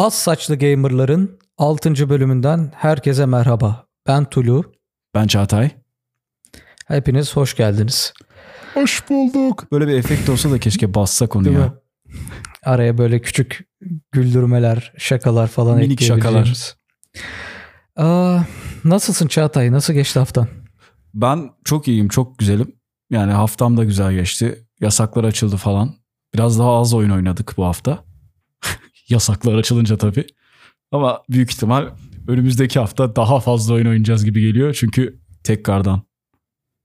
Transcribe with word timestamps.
Az 0.00 0.14
Saçlı 0.14 0.58
Gamer'ların 0.58 1.38
6. 1.58 2.08
bölümünden 2.08 2.72
herkese 2.76 3.26
merhaba. 3.26 3.86
Ben 4.06 4.24
Tulu. 4.24 4.72
Ben 5.14 5.26
Çağatay. 5.26 5.70
Hepiniz 6.88 7.36
hoş 7.36 7.56
geldiniz. 7.56 8.12
Hoş 8.74 9.10
bulduk. 9.10 9.66
Böyle 9.72 9.88
bir 9.88 9.94
efekt 9.94 10.28
olsa 10.28 10.50
da 10.50 10.58
keşke 10.58 10.94
bassak 10.94 11.36
onu 11.36 11.44
Değil 11.44 11.56
ya. 11.56 11.64
mi? 11.64 11.72
Araya 12.64 12.98
böyle 12.98 13.20
küçük 13.20 13.68
güldürmeler, 14.12 14.92
şakalar 14.98 15.46
falan 15.46 15.78
Minik 15.78 16.02
ekleyebileceğimiz. 16.02 16.76
Aa, 17.96 18.38
nasılsın 18.84 19.26
Çağatay? 19.26 19.72
Nasıl 19.72 19.92
geçti 19.94 20.18
haftan? 20.18 20.48
Ben 21.14 21.50
çok 21.64 21.88
iyiyim, 21.88 22.08
çok 22.08 22.38
güzelim. 22.38 22.76
Yani 23.10 23.32
haftam 23.32 23.76
da 23.76 23.84
güzel 23.84 24.12
geçti. 24.12 24.66
Yasaklar 24.80 25.24
açıldı 25.24 25.56
falan. 25.56 25.94
Biraz 26.34 26.58
daha 26.58 26.78
az 26.78 26.94
oyun 26.94 27.10
oynadık 27.10 27.54
bu 27.56 27.64
hafta. 27.64 28.09
Yasaklar 29.10 29.54
açılınca 29.54 29.96
tabii. 29.96 30.26
Ama 30.92 31.22
büyük 31.30 31.52
ihtimal 31.52 31.88
önümüzdeki 32.28 32.78
hafta 32.78 33.16
daha 33.16 33.40
fazla 33.40 33.74
oyun 33.74 33.86
oynayacağız 33.86 34.24
gibi 34.24 34.40
geliyor. 34.40 34.76
Çünkü 34.80 35.20
tekrardan 35.44 36.02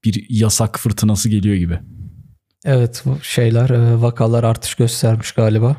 bir 0.03 0.25
yasak 0.29 0.79
fırtınası 0.79 1.29
geliyor 1.29 1.55
gibi. 1.55 1.79
Evet 2.65 3.03
bu 3.05 3.20
şeyler 3.21 3.70
e, 3.70 4.01
vakalar 4.01 4.43
artış 4.43 4.75
göstermiş 4.75 5.31
galiba. 5.31 5.77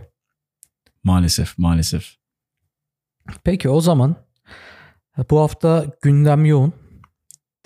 Maalesef, 1.04 1.58
maalesef. 1.58 2.16
Peki 3.44 3.68
o 3.68 3.80
zaman 3.80 4.16
bu 5.30 5.40
hafta 5.40 5.86
gündem 6.02 6.44
yoğun. 6.44 6.72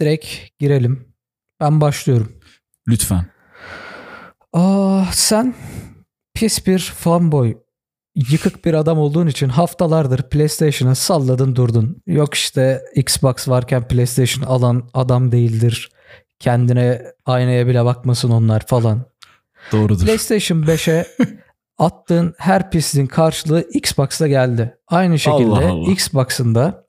Direkt 0.01 0.27
girelim. 0.59 1.15
Ben 1.61 1.81
başlıyorum. 1.81 2.33
Lütfen. 2.89 3.27
Aa, 4.53 5.05
sen 5.13 5.55
pis 6.35 6.67
bir 6.67 6.79
fanboy, 6.79 7.57
yıkık 8.15 8.65
bir 8.65 8.75
adam 8.75 8.99
olduğun 8.99 9.27
için 9.27 9.49
haftalardır 9.49 10.23
PlayStation'a 10.23 10.95
salladın 10.95 11.57
durdun. 11.57 12.03
Yok 12.07 12.35
işte 12.35 12.83
Xbox 12.97 13.49
varken 13.49 13.89
PlayStation 13.89 14.45
alan 14.45 14.91
adam 14.95 15.33
değildir. 15.33 15.91
Kendine 16.39 17.03
aynaya 17.27 17.67
bile 17.67 17.85
bakmasın 17.85 18.31
onlar 18.31 18.67
falan. 18.67 19.05
Doğrudur. 19.73 20.05
PlayStation 20.07 20.63
5'e 20.63 21.07
attığın 21.79 22.35
her 22.39 22.71
pisliğin 22.71 23.07
karşılığı 23.07 23.69
Xbox'ta 23.75 24.29
geldi. 24.29 24.79
Aynı 24.89 25.19
şekilde 25.19 25.51
Allah 25.51 25.71
Allah. 25.71 25.91
Xbox'ın 25.91 26.55
da 26.55 26.87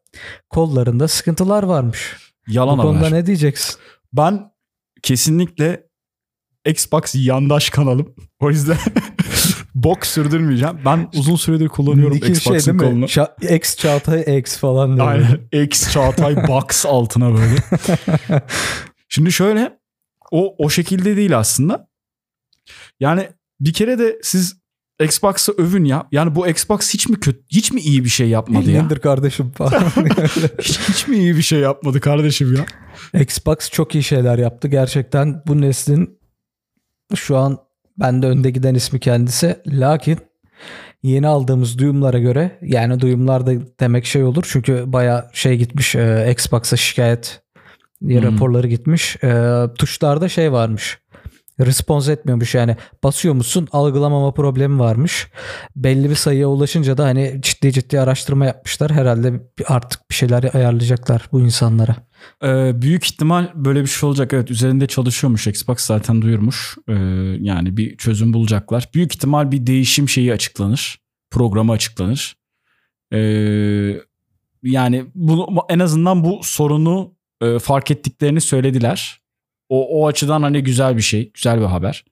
kollarında 0.50 1.08
sıkıntılar 1.08 1.64
varmış. 1.64 2.18
Yalan 2.48 2.78
Bu 2.78 2.82
konuda 2.82 3.00
haber. 3.08 3.12
ne 3.12 3.26
diyeceksin? 3.26 3.76
Ben 4.14 4.52
kesinlikle 5.04 5.84
Xbox 6.66 7.16
yandaş 7.16 7.70
kanalım. 7.70 8.16
O 8.40 8.50
yüzden 8.50 8.78
bok 9.76 10.06
sürdürmeyeceğim. 10.06 10.78
Ben 10.86 11.10
uzun 11.16 11.36
süredir 11.36 11.68
kullanıyorum 11.68 12.16
Nick'in 12.16 12.34
Xbox'ın 12.34 12.72
şey 12.72 12.78
kolunu. 12.78 13.06
Ça- 13.06 13.56
X 13.56 13.76
Çağatay 13.76 14.40
X 14.40 14.58
falan 14.58 14.96
diyor. 14.96 15.08
Aynen. 15.08 15.64
X 15.64 15.92
Çağatay 15.92 16.48
Box 16.48 16.86
altına 16.86 17.34
böyle. 17.34 17.56
Şimdi 19.10 19.32
şöyle 19.32 19.80
o 20.32 20.56
o 20.58 20.70
şekilde 20.70 21.18
değil 21.18 21.38
aslında. 21.38 21.88
Yani 23.00 23.30
bir 23.60 23.74
kere 23.74 24.00
de 24.00 24.20
siz 24.24 24.62
Xbox'ı 25.04 25.52
övün 25.52 25.86
ya. 25.86 26.08
Yani 26.12 26.36
bu 26.36 26.48
Xbox 26.48 26.94
hiç 26.94 27.10
mi 27.10 27.20
kötü 27.20 27.44
hiç 27.50 27.72
mi 27.72 27.82
iyi 27.82 28.04
bir 28.04 28.10
şey 28.10 28.30
yapmadı 28.30 28.72
ya? 28.72 28.82
İndir 28.82 29.00
kardeşim 29.00 29.52
falan. 29.52 29.84
Hiç, 30.62 30.80
hiç 30.80 31.08
mi 31.08 31.18
iyi 31.18 31.38
bir 31.38 31.42
şey 31.42 31.60
yapmadı 31.60 32.00
kardeşim 32.00 32.56
ya? 32.56 32.66
Xbox 33.22 33.70
çok 33.72 33.96
iyi 33.96 34.04
şeyler 34.04 34.38
yaptı. 34.38 34.68
Gerçekten 34.68 35.44
bu 35.48 35.62
neslin 35.62 36.20
şu 37.16 37.38
an 37.38 37.58
bende 38.00 38.28
önde 38.28 38.52
giden 38.52 38.76
ismi 38.76 39.00
kendisi. 39.00 39.56
Lakin 39.68 40.18
yeni 41.04 41.28
aldığımız 41.28 41.78
duyumlara 41.78 42.20
göre 42.20 42.52
yani 42.62 43.00
duyumlar 43.00 43.48
da 43.48 43.52
demek 43.80 44.06
şey 44.06 44.24
olur. 44.24 44.48
Çünkü 44.50 44.84
baya 44.86 45.30
şey 45.34 45.58
gitmiş 45.58 45.96
e, 45.96 46.32
Xbox'a 46.32 46.78
şikayet 46.78 47.42
diye 48.08 48.22
Hmm. 48.22 48.28
raporları 48.32 48.68
gitmiş. 48.68 49.24
E, 49.24 49.60
tuşlarda 49.78 50.30
şey 50.30 50.52
varmış. 50.52 51.00
Response 51.60 52.12
etmiyormuş 52.12 52.56
yani 52.56 52.76
basıyor 53.04 53.36
musun 53.36 53.68
algılamama 53.72 54.34
problemi 54.34 54.80
varmış. 54.80 55.28
Belli 55.76 56.10
bir 56.10 56.16
sayıya 56.16 56.48
ulaşınca 56.48 56.98
da 56.98 57.06
hani 57.06 57.40
ciddi 57.42 57.72
ciddi 57.72 58.00
araştırma 58.00 58.46
yapmışlar. 58.46 58.92
Herhalde 58.92 59.34
artık 59.68 60.10
bir 60.10 60.16
şeyler 60.16 60.50
ayarlayacaklar 60.54 61.30
bu 61.32 61.40
insanlara. 61.42 61.96
Ee, 62.44 62.82
büyük 62.82 63.06
ihtimal 63.06 63.52
böyle 63.56 63.82
bir 63.82 63.88
şey 63.88 64.10
olacak. 64.10 64.34
Evet 64.34 64.52
üzerinde 64.52 64.88
çalışıyormuş 64.88 65.48
Xbox 65.48 65.80
zaten 65.80 66.22
duyurmuş. 66.22 66.78
Ee, 66.88 66.94
yani 67.40 67.78
bir 67.78 67.98
çözüm 67.98 68.34
bulacaklar. 68.34 68.90
Büyük 68.94 69.16
ihtimal 69.16 69.52
bir 69.52 69.68
değişim 69.68 70.10
şeyi 70.10 70.34
açıklanır. 70.34 71.00
Programı 71.32 71.72
açıklanır. 71.72 72.36
Ee, 73.14 73.98
yani 74.64 75.06
bu, 75.16 75.66
en 75.70 75.80
azından 75.80 76.24
bu 76.24 76.40
sorunu 76.44 77.14
e, 77.42 77.60
fark 77.60 77.92
ettiklerini 77.92 78.42
söylediler. 78.42 79.22
O, 79.70 80.02
o 80.02 80.08
açıdan 80.08 80.42
hani 80.42 80.64
güzel 80.64 80.98
bir 80.98 81.02
şey. 81.02 81.32
Güzel 81.32 81.60
bir 81.60 81.66
haber. 81.66 82.06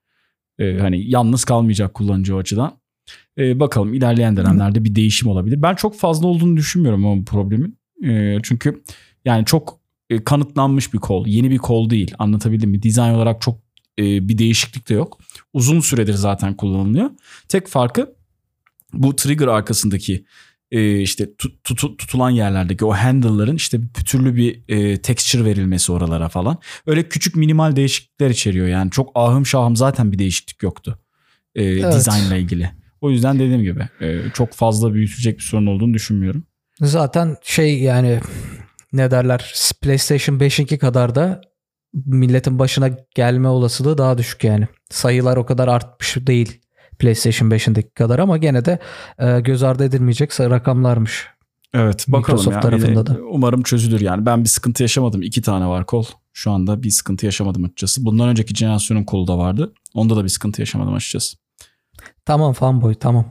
Ee, 0.59 0.77
hani 0.79 1.09
yalnız 1.09 1.43
kalmayacak 1.43 1.93
kullanıcı 1.93 2.35
o 2.35 2.39
açıdan. 2.39 2.79
Ee, 3.37 3.59
bakalım 3.59 3.93
ilerleyen 3.93 4.37
dönemlerde 4.37 4.83
bir 4.83 4.95
değişim 4.95 5.29
olabilir. 5.29 5.61
Ben 5.61 5.75
çok 5.75 5.95
fazla 5.95 6.27
olduğunu 6.27 6.57
düşünmüyorum 6.57 7.05
ama 7.05 7.21
bu 7.21 7.25
problemin. 7.25 7.79
Ee, 8.03 8.37
çünkü 8.43 8.83
yani 9.25 9.45
çok 9.45 9.78
e, 10.09 10.23
kanıtlanmış 10.23 10.93
bir 10.93 10.97
kol. 10.97 11.27
Yeni 11.27 11.51
bir 11.51 11.57
kol 11.57 11.89
değil. 11.89 12.13
Anlatabildim 12.19 12.69
mi? 12.69 12.83
Dizayn 12.83 13.13
olarak 13.13 13.41
çok 13.41 13.59
e, 13.99 14.03
bir 14.29 14.37
değişiklik 14.37 14.89
de 14.89 14.93
yok. 14.93 15.19
Uzun 15.53 15.79
süredir 15.79 16.13
zaten 16.13 16.53
kullanılıyor. 16.57 17.09
Tek 17.49 17.67
farkı 17.67 18.15
bu 18.93 19.15
trigger 19.15 19.47
arkasındaki 19.47 20.25
e, 20.71 20.99
işte 20.99 21.35
tut- 21.35 21.63
tutu- 21.63 21.97
tutulan 21.97 22.29
yerlerdeki 22.29 22.85
o 22.85 22.93
handle'ların 22.93 23.55
işte 23.55 23.79
pütürlü 23.95 24.35
bir 24.35 24.61
e, 24.67 25.01
texture 25.01 25.45
verilmesi 25.45 25.91
oralara 25.91 26.29
falan. 26.29 26.57
Öyle 26.87 27.09
küçük 27.09 27.35
minimal 27.35 27.75
değişiklikler 27.75 28.29
içeriyor. 28.29 28.67
Yani 28.67 28.91
çok 28.91 29.11
ahım 29.15 29.45
şahım 29.45 29.75
zaten 29.75 30.11
bir 30.11 30.19
değişiklik 30.19 30.63
yoktu. 30.63 30.99
E, 31.55 31.63
Evet. 31.63 31.93
Dizaynla 31.95 32.35
ilgili. 32.35 32.71
O 33.01 33.11
yüzden 33.11 33.39
dediğim 33.39 33.61
gibi 33.63 33.87
e, 34.01 34.21
çok 34.33 34.53
fazla 34.53 34.93
büyütecek 34.93 35.37
bir 35.37 35.43
sorun 35.43 35.65
olduğunu 35.65 35.93
düşünmüyorum. 35.93 36.43
Zaten 36.81 37.35
şey 37.43 37.79
yani 37.79 38.19
ne 38.93 39.11
derler 39.11 39.53
PlayStation 39.81 40.35
5'inki 40.39 40.77
kadar 40.77 41.15
da 41.15 41.41
milletin 41.93 42.59
başına 42.59 42.89
gelme 43.15 43.47
olasılığı 43.47 43.97
daha 43.97 44.17
düşük 44.17 44.43
yani. 44.43 44.67
Sayılar 44.89 45.37
o 45.37 45.45
kadar 45.45 45.67
artmış 45.67 46.17
değil 46.19 46.61
PlayStation 46.99 47.49
5'indeki 47.49 47.93
kadar 47.93 48.19
ama 48.19 48.37
gene 48.37 48.65
de 48.65 48.79
e, 49.19 49.39
göz 49.39 49.63
ardı 49.63 49.83
edilmeyecek 49.83 50.39
rakamlarmış. 50.39 51.27
Evet 51.73 52.05
bakalım 52.07 52.39
Microsoft 52.39 52.55
ya. 52.55 52.61
tarafında 52.61 53.05
da. 53.05 53.17
Umarım 53.31 53.63
çözülür 53.63 54.01
yani. 54.01 54.25
Ben 54.25 54.43
bir 54.43 54.49
sıkıntı 54.49 54.83
yaşamadım. 54.83 55.21
İki 55.21 55.41
tane 55.41 55.67
var 55.67 55.85
kol. 55.85 56.05
Şu 56.33 56.51
anda 56.51 56.83
bir 56.83 56.89
sıkıntı 56.89 57.25
yaşamadım 57.25 57.63
açıkçası. 57.63 58.05
Bundan 58.05 58.29
önceki 58.29 58.55
jenerasyonun 58.55 59.03
kolu 59.03 59.27
da 59.27 59.37
vardı. 59.37 59.73
Onda 59.93 60.15
da 60.15 60.23
bir 60.23 60.29
sıkıntı 60.29 60.61
yaşamadım 60.61 60.93
açıkçası. 60.93 61.37
Tamam 62.25 62.53
fanboy 62.53 62.95
tamam. 62.95 63.25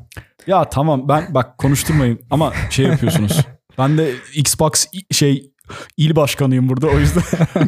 Ya 0.47 0.69
tamam 0.69 1.09
ben 1.09 1.35
bak 1.35 1.59
konuşturmayın 1.59 2.21
ama 2.31 2.53
şey 2.71 2.87
yapıyorsunuz. 2.87 3.41
ben 3.79 3.99
de 3.99 4.13
Xbox 4.35 4.87
şey 5.11 5.51
il 5.97 6.17
başkanıyım 6.17 6.69
burada 6.69 6.87
o 6.87 6.99
yüzden 6.99 7.23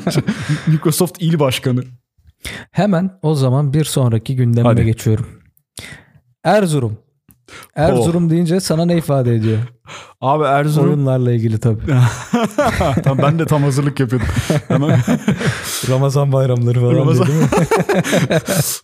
Microsoft 0.66 1.16
il 1.22 1.38
başkanı. 1.38 1.82
Hemen 2.70 3.18
o 3.22 3.34
zaman 3.34 3.72
bir 3.72 3.84
sonraki 3.84 4.36
gündemime 4.36 4.68
Hadi. 4.68 4.84
geçiyorum. 4.84 5.26
Erzurum. 6.44 6.98
Erzurum 7.76 8.30
deyince 8.30 8.60
sana 8.60 8.84
ne 8.84 8.96
ifade 8.96 9.34
ediyor? 9.34 9.58
Abi 10.20 10.44
Erzurum. 10.44 10.88
Oyunlarla 10.88 11.32
ilgili 11.32 11.58
tabii. 11.60 11.80
tam 13.04 13.18
ben 13.18 13.38
de 13.38 13.46
tam 13.46 13.62
hazırlık 13.62 14.00
yapıyordum. 14.00 14.28
Hemen 14.68 15.00
Ramazan 15.88 16.32
bayramları 16.32 16.80
falan 16.80 16.94
Ramazan- 16.94 17.26
değil 17.26 17.38
mi? 17.40 17.46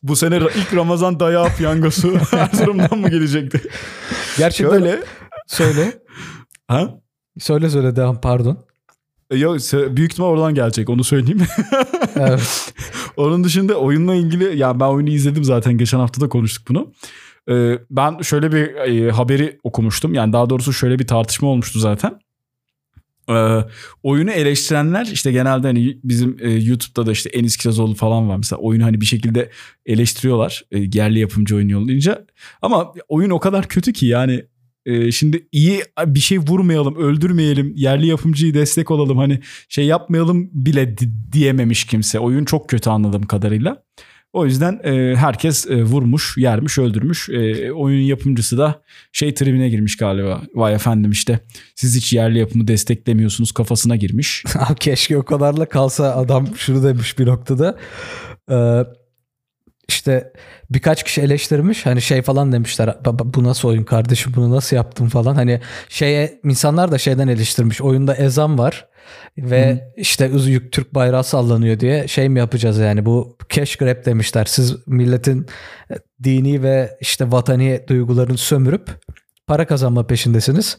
bu 0.03 0.17
sene 0.17 0.37
ilk 0.37 0.75
Ramazan 0.75 1.21
dayağı 1.21 1.49
piyangosu 1.57 2.19
Erzurum'dan 2.33 2.99
mı 2.99 3.11
gelecekti? 3.11 3.61
Gerçekten 4.39 4.79
Şöyle. 4.79 4.99
söyle. 5.47 5.93
Ha? 6.69 6.91
Söyle 7.39 7.71
söyle 7.71 7.97
devam 7.97 8.21
pardon. 8.21 8.59
E, 9.31 9.37
Yok 9.37 9.59
büyük 9.73 10.13
ihtimal 10.13 10.29
oradan 10.29 10.55
gelecek 10.55 10.91
onu 10.91 11.05
söyleyeyim. 11.05 11.43
Evet. 12.17 12.73
Onun 13.17 13.45
dışında 13.45 13.75
oyunla 13.75 14.15
ilgili 14.15 14.59
ya 14.59 14.81
ben 14.81 14.85
oyunu 14.85 15.11
izledim 15.11 15.45
zaten 15.45 15.79
geçen 15.79 15.99
hafta 15.99 16.21
da 16.21 16.29
konuştuk 16.29 16.69
bunu. 16.69 16.93
Ee, 17.51 17.79
ben 17.91 18.19
şöyle 18.23 18.53
bir 18.53 18.75
e, 18.75 19.11
haberi 19.11 19.59
okumuştum. 19.63 20.15
Yani 20.15 20.33
daha 20.33 20.51
doğrusu 20.51 20.73
şöyle 20.73 20.99
bir 20.99 21.07
tartışma 21.07 21.49
olmuştu 21.49 21.79
zaten. 21.79 22.19
Ee, 23.31 23.59
oyunu 24.03 24.31
eleştirenler 24.31 25.07
işte 25.07 25.33
genelde 25.33 25.67
hani 25.67 25.99
bizim 26.05 26.37
e, 26.41 26.51
YouTube'da 26.51 27.07
da 27.07 27.13
işte 27.13 27.31
Enis 27.31 27.57
Kirazoğlu 27.57 27.95
falan 27.95 28.29
var. 28.29 28.37
Mesela 28.37 28.61
oyunu 28.61 28.85
hani 28.85 29.01
bir 29.01 29.07
şekilde 29.07 29.51
eleştiriyorlar. 29.87 30.65
E, 30.71 30.79
yerli 30.79 31.19
yapımcı 31.19 31.57
oyun 31.57 31.69
yollayınca. 31.69 32.27
Ama 32.63 32.93
oyun 33.09 33.31
o 33.31 33.41
kadar 33.41 33.69
kötü 33.69 33.93
ki 33.93 34.07
yani 34.07 34.45
e, 34.87 35.13
şimdi 35.13 35.49
iyi 35.53 35.83
bir 36.07 36.21
şey 36.21 36.39
vurmayalım, 36.39 36.97
öldürmeyelim, 36.97 37.73
yerli 37.77 38.07
yapımcıyı 38.07 38.55
destek 38.55 38.91
olalım 38.91 39.19
hani 39.19 39.41
şey 39.69 39.87
yapmayalım 39.87 40.51
bile 40.53 40.99
di- 40.99 41.33
diyememiş 41.33 41.85
kimse. 41.85 42.19
Oyun 42.19 42.45
çok 42.45 42.69
kötü 42.69 42.91
anladığım 42.91 43.23
kadarıyla. 43.23 43.83
O 44.33 44.47
yüzden 44.47 44.81
e, 44.85 45.17
herkes 45.17 45.67
e, 45.67 45.85
vurmuş, 45.85 46.37
yermiş, 46.39 46.79
öldürmüş. 46.79 47.29
E, 47.29 47.73
oyunun 47.73 48.03
yapımcısı 48.03 48.59
da 48.59 48.83
şey 49.13 49.35
tribine 49.35 49.69
girmiş 49.69 49.97
galiba. 49.97 50.43
Vay 50.55 50.75
efendim 50.75 51.11
işte 51.11 51.41
siz 51.75 51.97
hiç 51.97 52.13
yerli 52.13 52.39
yapımı 52.39 52.69
desteklemiyorsunuz 52.69 53.53
kafasına 53.53 53.97
girmiş. 53.97 54.45
Keşke 54.81 55.19
o 55.19 55.23
kadarla 55.23 55.69
kalsa 55.69 56.17
adam 56.17 56.49
şunu 56.57 56.83
demiş 56.85 57.19
bir 57.19 57.27
noktada. 57.27 57.79
Ee, 58.51 58.85
işte 59.89 60.33
birkaç 60.71 61.03
kişi 61.03 61.21
eleştirmiş 61.21 61.87
hani 61.87 62.03
şey 62.03 62.23
falan 62.23 62.53
demişler 62.53 62.97
bu 63.25 63.45
nasıl 63.45 63.69
oyun 63.69 63.85
kardeşim 63.85 64.33
bunu 64.37 64.51
nasıl 64.51 64.77
yaptın? 64.77 65.09
falan. 65.09 65.35
Hani 65.35 65.61
şeye 65.89 66.41
insanlar 66.45 66.93
da 66.93 66.99
şeyden 66.99 67.29
eleştirmiş 67.29 67.81
oyunda 67.81 68.15
ezan 68.15 68.59
var 68.59 68.89
ve 69.39 69.73
Hı. 69.73 69.81
işte 69.97 70.31
yük 70.47 70.73
Türk 70.73 70.95
bayrağı 70.95 71.25
sallanıyor 71.25 71.81
diye 71.81 72.09
şey 72.09 72.29
mi 72.29 72.39
yapacağız 72.39 72.79
yani? 72.79 73.07
Bu 73.07 73.39
cash 73.49 73.77
grab 73.77 74.05
demişler. 74.05 74.45
Siz 74.45 74.87
milletin 74.87 75.47
e, 75.91 75.95
dini 76.25 76.63
ve 76.63 76.99
işte 77.01 77.33
vatani 77.33 77.81
duygularını 77.89 78.39
sömürüp 78.39 78.91
para 79.47 79.67
kazanma 79.67 80.07
peşindesiniz. 80.07 80.79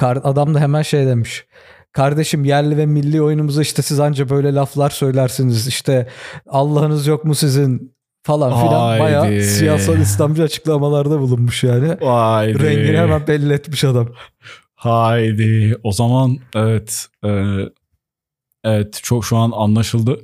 Adam 0.00 0.54
da 0.54 0.60
hemen 0.60 0.82
şey 0.82 1.06
demiş 1.06 1.44
kardeşim 1.92 2.44
yerli 2.44 2.76
ve 2.76 2.86
milli 2.86 3.22
oyunumuza 3.22 3.62
işte 3.62 3.82
siz 3.82 4.00
anca 4.00 4.28
böyle 4.28 4.54
laflar 4.54 4.90
söylersiniz. 4.90 5.66
İşte 5.66 6.08
Allah'ınız 6.46 7.06
yok 7.06 7.24
mu 7.24 7.34
sizin 7.34 7.97
falan 8.28 8.66
filan 8.66 9.00
bayağı 9.00 9.42
siyasal 9.42 9.98
İslamcı 9.98 10.42
açıklamalarda 10.42 11.20
bulunmuş 11.20 11.64
yani. 11.64 11.96
Haydi. 12.04 12.62
Rengini 12.62 12.96
hemen 12.96 13.26
belli 13.26 13.52
etmiş 13.52 13.84
adam. 13.84 14.08
Haydi. 14.74 15.76
O 15.82 15.92
zaman 15.92 16.38
evet. 16.54 17.06
E, 17.24 17.30
evet 18.64 19.00
çok 19.02 19.24
şu 19.24 19.36
an 19.36 19.52
anlaşıldı. 19.54 20.20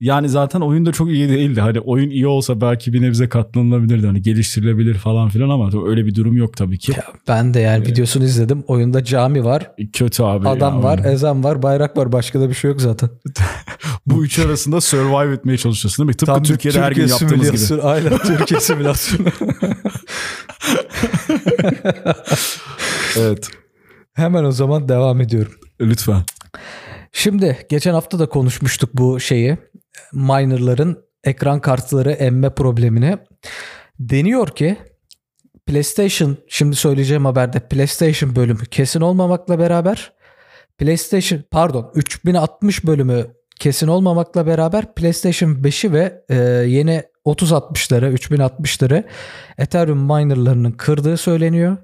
Yani 0.00 0.28
zaten 0.28 0.60
oyun 0.60 0.86
da 0.86 0.92
çok 0.92 1.08
iyi 1.08 1.28
değildi. 1.28 1.60
Hani 1.60 1.80
oyun 1.80 2.10
iyi 2.10 2.26
olsa 2.26 2.60
belki 2.60 2.92
bir 2.92 3.02
nebze 3.02 3.28
katlanılabilirdi. 3.28 4.06
Hani 4.06 4.22
geliştirilebilir 4.22 4.94
falan 4.94 5.28
filan 5.28 5.48
ama 5.48 5.70
öyle 5.86 6.06
bir 6.06 6.14
durum 6.14 6.36
yok 6.36 6.56
tabii 6.56 6.78
ki. 6.78 6.92
Ya 6.92 7.04
ben 7.28 7.54
de 7.54 7.60
yani 7.60 7.84
ee, 7.84 7.88
videosunu 7.90 8.24
izledim. 8.24 8.64
Oyunda 8.66 9.04
cami 9.04 9.44
var. 9.44 9.70
Kötü 9.92 10.22
abi. 10.22 10.48
Adam 10.48 10.76
ya, 10.76 10.82
var, 10.82 10.98
oyun. 10.98 11.14
ezan 11.14 11.44
var, 11.44 11.62
bayrak 11.62 11.96
var. 11.96 12.12
Başka 12.12 12.40
da 12.40 12.48
bir 12.48 12.54
şey 12.54 12.70
yok 12.70 12.80
zaten. 12.80 13.10
Bu 14.06 14.24
üç 14.24 14.38
arasında 14.38 14.80
survive 14.80 15.34
etmeye 15.34 15.58
çalışıyorsun 15.58 16.02
değil 16.02 16.14
mi? 16.14 16.16
Tıpkı 16.16 16.34
Tam 16.34 16.42
Türkiye'de 16.42 16.78
Türkiye 16.78 16.84
her 16.84 16.92
gün 16.92 17.08
yaptığımız 17.08 17.70
gibi. 17.70 17.82
Aynen 17.82 18.18
Türkiye 18.18 18.60
simülasyonu. 18.60 19.28
evet. 23.18 23.50
Hemen 24.12 24.44
o 24.44 24.52
zaman 24.52 24.88
devam 24.88 25.20
ediyorum. 25.20 25.52
Lütfen. 25.80 26.22
Şimdi 27.12 27.58
geçen 27.70 27.94
hafta 27.94 28.18
da 28.18 28.28
konuşmuştuk 28.28 28.90
bu 28.94 29.20
şeyi 29.20 29.58
minerların 30.12 31.04
ekran 31.24 31.60
kartları 31.60 32.10
emme 32.10 32.50
problemini. 32.50 33.18
Deniyor 34.00 34.48
ki 34.48 34.76
PlayStation 35.66 36.36
şimdi 36.48 36.76
söyleyeceğim 36.76 37.24
haberde 37.24 37.60
PlayStation 37.60 38.36
bölümü 38.36 38.66
kesin 38.66 39.00
olmamakla 39.00 39.58
beraber 39.58 40.12
PlayStation 40.78 41.42
pardon 41.50 41.90
3060 41.94 42.86
bölümü 42.86 43.26
kesin 43.60 43.88
olmamakla 43.88 44.46
beraber 44.46 44.94
PlayStation 44.94 45.50
5'i 45.50 45.92
ve 45.92 46.24
e, 46.28 46.34
yeni 46.68 47.02
3060'ları 47.26 48.14
3060'ları 48.14 49.04
Ethereum 49.58 49.98
minerlarının 49.98 50.72
kırdığı 50.72 51.16
söyleniyor 51.16 51.76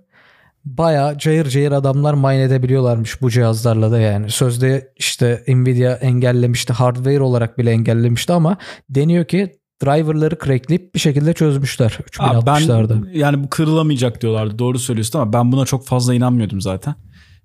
baya 0.64 1.18
cayır 1.18 1.48
cayır 1.48 1.72
adamlar 1.72 2.14
mine 2.14 2.42
edebiliyorlarmış 2.42 3.22
bu 3.22 3.30
cihazlarla 3.30 3.90
da 3.90 4.00
yani. 4.00 4.30
Sözde 4.30 4.92
işte 4.96 5.44
Nvidia 5.48 5.92
engellemişti 5.92 6.72
hardware 6.72 7.20
olarak 7.20 7.58
bile 7.58 7.70
engellemişti 7.70 8.32
ama 8.32 8.56
deniyor 8.90 9.24
ki 9.24 9.52
driverları 9.82 10.38
crackleyip 10.44 10.94
bir 10.94 11.00
şekilde 11.00 11.32
çözmüşler 11.32 11.98
3060'larda. 12.10 13.04
Ben 13.04 13.18
yani 13.18 13.44
bu 13.44 13.50
kırılamayacak 13.50 14.22
diyorlardı 14.22 14.58
doğru 14.58 14.78
söylüyorsun 14.78 15.18
ama 15.18 15.32
ben 15.32 15.52
buna 15.52 15.64
çok 15.64 15.86
fazla 15.86 16.14
inanmıyordum 16.14 16.60
zaten. 16.60 16.94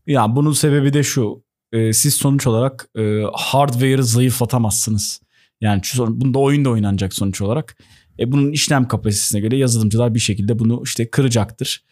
Ya 0.07 0.35
bunun 0.35 0.51
sebebi 0.51 0.93
de 0.93 1.03
şu 1.03 1.43
e, 1.71 1.93
siz 1.93 2.13
sonuç 2.13 2.47
olarak 2.47 2.89
e, 2.97 3.23
hardware'ı 3.33 4.03
zayıflatamazsınız. 4.03 5.21
Yani 5.61 5.81
bunda 5.97 6.39
oyun 6.39 6.65
da 6.65 6.69
oynanacak 6.69 7.13
sonuç 7.13 7.41
olarak. 7.41 7.77
E, 8.19 8.31
bunun 8.31 8.51
işlem 8.51 8.87
kapasitesine 8.87 9.39
göre 9.41 9.57
yazılımcılar 9.57 10.15
bir 10.15 10.19
şekilde 10.19 10.59
bunu 10.59 10.81
işte 10.85 11.09
kıracaktır. 11.09 11.83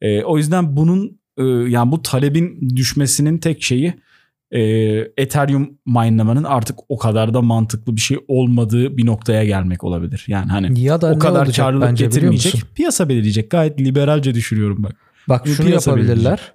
E, 0.00 0.22
o 0.22 0.38
yüzden 0.38 0.76
bunun 0.76 1.20
e, 1.36 1.44
yani 1.44 1.92
bu 1.92 2.02
talebin 2.02 2.70
düşmesinin 2.76 3.38
tek 3.38 3.62
şeyi 3.62 3.94
e, 4.50 4.60
Ethereum 5.16 5.78
minelamanın 5.86 6.44
artık 6.44 6.78
o 6.88 6.98
kadar 6.98 7.34
da 7.34 7.42
mantıklı 7.42 7.96
bir 7.96 8.00
şey 8.00 8.18
olmadığı 8.28 8.96
bir 8.96 9.06
noktaya 9.06 9.44
gelmek 9.44 9.84
olabilir. 9.84 10.24
Yani 10.28 10.50
hani 10.50 10.80
ya 10.80 11.00
da 11.00 11.12
o 11.12 11.18
kadar 11.18 11.52
karlılık 11.52 11.96
getirmeyecek. 11.96 12.62
Piyasa 12.74 13.08
belirleyecek. 13.08 13.50
Gayet 13.50 13.80
liberalce 13.80 14.34
düşünüyorum 14.34 14.82
bak. 14.82 14.96
Bak 15.28 15.46
şunu 15.46 15.68
yapabilirler. 15.68 16.52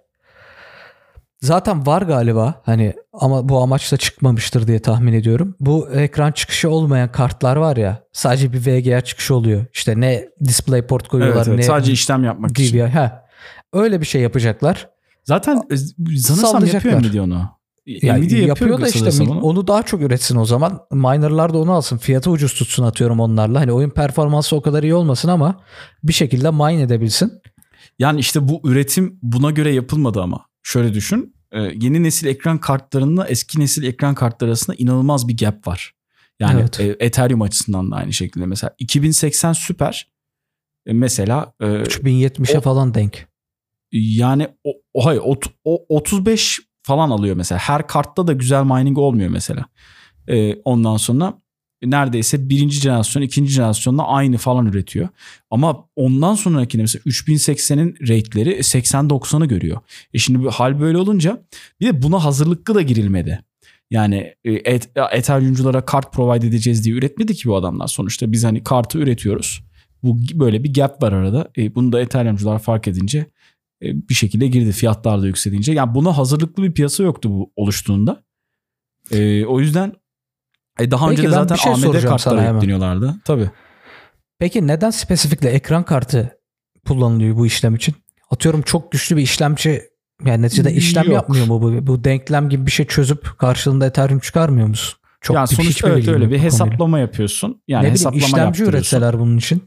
Zaten 1.42 1.86
var 1.86 2.02
galiba 2.02 2.62
hani 2.66 2.94
ama 3.14 3.50
bu 3.50 3.62
amaçla 3.62 3.98
çıkmamıştır 3.98 4.68
diye 4.68 4.80
tahmin 4.80 5.14
ediyorum. 5.14 5.56
Bu 5.60 5.90
ekran 5.90 6.32
çıkışı 6.32 6.70
olmayan 6.70 7.12
kartlar 7.12 7.56
var 7.56 7.78
ya 7.78 8.04
sadece 8.12 8.54
bir 8.54 8.60
VGA 8.60 9.02
çıkışı 9.02 9.36
oluyor. 9.36 9.66
İşte 9.74 10.00
ne 10.00 10.26
DisplayPort 10.44 11.08
koyuyorlar 11.08 11.38
evet, 11.38 11.48
evet, 11.48 11.58
ne 11.58 11.64
sadece 11.64 11.92
işlem 11.92 12.24
yapmak 12.24 12.58
DVI. 12.58 12.62
için. 12.62 12.80
Ha, 12.80 13.21
Öyle 13.74 14.02
bir 14.02 14.06
şey 14.06 14.22
yapacaklar. 14.22 14.90
Zaten 15.24 15.62
e, 15.72 15.78
sanırsam 16.18 16.66
yapıyor 16.66 17.02
Nvidia 17.02 17.24
onu. 17.24 17.50
Yani 17.86 18.22
Nvidia 18.22 18.38
yapıyor 18.40 18.82
da 18.82 18.88
işte 18.88 19.24
onu. 19.24 19.42
onu 19.42 19.68
daha 19.68 19.84
çok 19.84 20.02
üretsin 20.02 20.36
o 20.36 20.46
zaman. 20.46 20.80
Minerlar 20.92 21.54
da 21.54 21.58
onu 21.58 21.72
alsın. 21.72 21.98
Fiyatı 21.98 22.32
ucuz 22.32 22.54
tutsun 22.54 22.84
atıyorum 22.84 23.20
onlarla. 23.20 23.60
Hani 23.60 23.72
oyun 23.72 23.90
performansı 23.90 24.56
o 24.56 24.62
kadar 24.62 24.84
iyi 24.84 24.94
olmasın 24.94 25.30
ama 25.30 25.64
bir 26.04 26.14
şekilde 26.14 26.52
mine 26.52 26.82
edebilsin. 26.82 27.32
Yani 28.00 28.20
işte 28.20 28.48
bu 28.48 28.62
üretim 28.64 29.20
buna 29.22 29.52
göre 29.52 29.74
yapılmadı 29.74 30.22
ama. 30.22 30.46
Şöyle 30.64 30.94
düşün. 30.94 31.36
E, 31.52 31.60
yeni 31.62 32.04
nesil 32.04 32.28
ekran 32.28 32.58
kartlarında 32.58 33.28
eski 33.28 33.60
nesil 33.60 33.84
ekran 33.84 34.16
kartları 34.16 34.50
arasında 34.50 34.76
inanılmaz 34.76 35.28
bir 35.28 35.38
gap 35.38 35.68
var. 35.68 35.94
Yani 36.40 36.62
evet. 36.62 36.80
E, 36.80 36.96
Ethereum 37.00 37.42
açısından 37.42 37.92
da 37.92 37.96
aynı 37.96 38.14
şekilde. 38.14 38.46
Mesela 38.46 38.76
2080 38.80 39.54
süper. 39.54 40.12
Mesela 40.86 41.54
3070'e 41.62 42.62
falan 42.62 42.94
denk 42.94 43.31
yani 43.92 44.48
o, 44.64 44.70
o 44.94 45.06
hayır 45.06 45.22
o, 45.26 45.36
o 45.64 45.86
35 45.90 46.60
falan 46.84 47.10
alıyor 47.10 47.36
mesela. 47.36 47.60
Her 47.60 47.88
kartta 47.88 48.28
da 48.28 48.34
güzel 48.34 48.64
mining 48.64 48.98
olmuyor 48.98 49.30
mesela. 49.30 49.66
Ee, 50.28 50.56
ondan 50.56 50.98
sonra 50.98 51.42
neredeyse 51.84 52.50
birinci 52.50 52.80
jenerasyon, 52.80 53.24
ikinci 53.24 53.52
jenerasyonla 53.52 54.08
aynı 54.08 54.38
falan 54.38 54.66
üretiyor. 54.66 55.10
Ama 55.52 55.86
ondan 55.96 56.36
sonraki 56.36 56.78
mesela 56.78 57.04
3080'in 57.04 57.96
rate'leri 58.02 58.58
80-90'ı 58.58 59.46
görüyor. 59.46 59.78
E 60.14 60.18
şimdi 60.18 60.50
hal 60.50 60.80
böyle 60.80 60.98
olunca 60.98 61.44
bir 61.80 61.86
de 61.86 62.02
buna 62.02 62.24
hazırlıklı 62.24 62.76
da 62.76 62.82
girilmedi. 62.82 63.44
Yani 63.92 64.36
e, 64.44 64.52
et, 64.52 64.90
Ethereum'culara 65.12 65.86
kart 65.86 66.14
provide 66.14 66.48
edeceğiz 66.48 66.86
diye 66.86 66.96
üretmedi 66.96 67.34
ki 67.34 67.50
bu 67.50 67.56
adamlar. 67.56 67.88
Sonuçta 67.88 68.32
biz 68.32 68.44
hani 68.44 68.64
kartı 68.64 68.98
üretiyoruz. 68.98 69.64
Bu 70.04 70.18
böyle 70.34 70.64
bir 70.64 70.74
gap 70.74 71.04
var 71.04 71.12
arada. 71.12 71.48
E, 71.58 71.76
bunu 71.76 71.92
da 71.92 72.02
Ethereum'cular 72.02 72.60
fark 72.60 72.88
edince 72.88 73.26
bir 73.82 74.14
şekilde 74.14 74.48
girdi 74.48 74.72
fiyatlar 74.72 75.22
da 75.22 75.28
yükselince. 75.28 75.74
Yani 75.74 75.96
buna 75.96 76.18
hazırlıklı 76.18 76.64
bir 76.64 76.74
piyasa 76.74 77.04
yoktu 77.04 77.30
bu 77.30 77.52
oluştuğunda. 77.56 78.24
E, 79.12 79.46
o 79.46 79.60
yüzden 79.60 79.94
e, 80.80 80.92
daha 80.92 81.10
Peki, 81.10 81.20
önce 81.20 81.32
de 81.32 81.36
zaten 81.36 81.56
şey 81.56 81.74
AMD 81.74 82.04
kartları 82.04 82.54
yükleniyorlardı. 82.54 83.16
Tabii. 83.26 83.50
Peki 84.40 84.68
neden 84.68 84.90
spesifikle 84.90 85.50
ekran 85.50 85.84
kartı 85.84 86.38
kullanılıyor 86.88 87.38
bu 87.38 87.46
işlem 87.46 87.76
için? 87.76 87.96
Atıyorum 88.32 88.62
çok 88.62 88.92
güçlü 88.92 89.18
bir 89.18 89.22
işlemci 89.22 89.82
yani 90.26 90.42
neticede 90.42 90.74
işlem 90.74 91.04
Yok. 91.04 91.14
yapmıyor 91.14 91.48
mu 91.48 91.62
bu? 91.62 91.88
Bu 91.88 92.04
denklem 92.04 92.50
gibi 92.50 92.66
bir 92.66 92.72
şey 92.72 92.86
çözüp 92.86 93.38
karşılığında 93.38 93.86
Ethereum 93.86 94.20
çıkarmıyor 94.20 94.68
musun? 94.68 95.00
Çok 95.22 95.36
yani 95.36 95.48
sonuçta 95.48 95.90
evet 95.90 96.08
öyle 96.08 96.32
bir 96.32 96.40
hesaplama 96.40 97.00
yapıyorsun. 97.00 97.62
Yani 97.68 97.88
ne 97.88 97.92
hesaplama 97.92 98.16
bileyim, 98.16 98.36
işlemci 98.36 98.64
üretseler 98.64 99.20
bunun 99.20 99.38
için. 99.38 99.64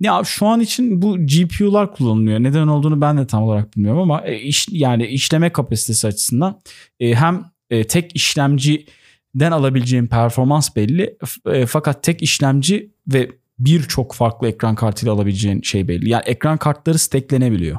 Ya 0.00 0.22
şu 0.24 0.46
an 0.46 0.60
için 0.60 1.02
bu 1.02 1.26
GPU'lar 1.26 1.94
kullanılıyor. 1.94 2.40
Neden 2.40 2.66
olduğunu 2.66 3.00
ben 3.00 3.18
de 3.18 3.26
tam 3.26 3.42
olarak 3.42 3.76
bilmiyorum 3.76 4.00
ama 4.00 4.22
e, 4.26 4.40
iş, 4.40 4.68
yani 4.70 5.06
işleme 5.06 5.50
kapasitesi 5.50 6.06
açısından 6.06 6.60
e, 7.00 7.14
hem 7.14 7.44
e, 7.70 7.84
tek 7.84 8.16
işlemciden 8.16 9.52
alabileceğim 9.52 10.06
performans 10.06 10.76
belli 10.76 11.16
e, 11.46 11.66
fakat 11.66 12.02
tek 12.02 12.22
işlemci 12.22 12.92
ve 13.08 13.30
birçok 13.58 14.14
farklı 14.14 14.48
ekran 14.48 14.74
kartıyla 14.74 15.14
alabileceğin 15.14 15.62
şey 15.62 15.88
belli. 15.88 16.08
Yani 16.08 16.22
ekran 16.26 16.58
kartları 16.58 16.98
stacklenebiliyor. 16.98 17.78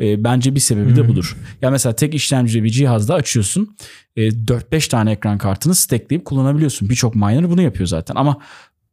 E, 0.00 0.24
bence 0.24 0.54
bir 0.54 0.60
sebebi 0.60 0.96
de 0.96 1.08
budur. 1.08 1.36
Ya 1.36 1.46
yani 1.62 1.72
mesela 1.72 1.96
tek 1.96 2.14
işlemci 2.14 2.64
bir 2.64 2.70
cihazda 2.70 3.14
açıyorsun. 3.14 3.76
E, 4.16 4.28
4-5 4.28 4.88
tane 4.90 5.12
ekran 5.12 5.38
kartını 5.38 5.74
stackleyip 5.74 6.24
kullanabiliyorsun. 6.24 6.88
Birçok 6.88 7.14
miner 7.14 7.50
bunu 7.50 7.62
yapıyor 7.62 7.86
zaten 7.86 8.14
ama 8.14 8.38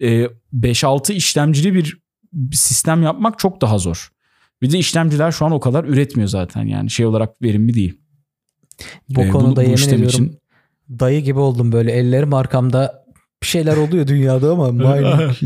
e, 0.02 0.28
5-6 0.54 1.14
işlemcili 1.14 1.74
bir 1.74 2.05
bir 2.36 2.56
sistem 2.56 3.04
yapmak 3.04 3.40
çok 3.40 3.62
daha 3.62 3.78
zor. 3.78 4.12
Bir 4.62 4.72
de 4.72 4.78
işlemciler 4.78 5.32
şu 5.32 5.46
an 5.46 5.52
o 5.52 5.60
kadar 5.60 5.84
üretmiyor 5.84 6.30
zaten 6.30 6.64
yani 6.64 6.90
şey 6.90 7.06
olarak 7.06 7.42
verimli 7.42 7.74
değil. 7.74 8.00
Bu 9.10 9.24
ee, 9.24 9.30
konuda 9.30 9.62
bu, 9.62 9.66
bu 9.66 9.70
yemin 9.70 9.84
ediyorum 9.84 10.06
için... 10.06 10.40
dayı 10.90 11.24
gibi 11.24 11.40
oldum 11.40 11.72
böyle 11.72 11.92
ellerim 11.92 12.34
arkamda 12.34 13.06
bir 13.42 13.48
şeyler 13.48 13.78
oluyor 13.78 14.08
dünyada 14.08 14.52
ama 14.52 14.72
mining 14.72 15.38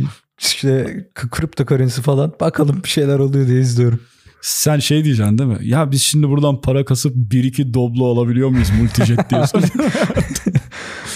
işte 0.41 1.03
cryptocurrency 1.35 2.01
falan 2.01 2.33
bakalım 2.39 2.83
bir 2.83 2.89
şeyler 2.89 3.19
oluyor 3.19 3.47
diye 3.47 3.61
izliyorum. 3.61 3.99
Sen 4.41 4.79
şey 4.79 5.03
diyeceksin 5.03 5.37
değil 5.37 5.49
mi? 5.49 5.57
Ya 5.61 5.91
biz 5.91 6.01
şimdi 6.01 6.29
buradan 6.29 6.61
para 6.61 6.85
kasıp 6.85 7.15
1-2 7.15 7.73
doblo 7.73 8.05
alabiliyor 8.05 8.49
muyuz 8.49 8.69
multijet 8.81 9.29
diyorsun. 9.29 9.63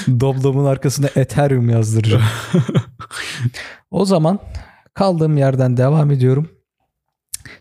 Doblo'mun 0.19 0.65
arkasına 0.65 1.07
Ethereum 1.15 1.69
yazdıracağım. 1.69 2.23
o 3.91 4.05
zaman 4.05 4.39
kaldığım 4.93 5.37
yerden 5.37 5.77
devam 5.77 6.11
ediyorum. 6.11 6.49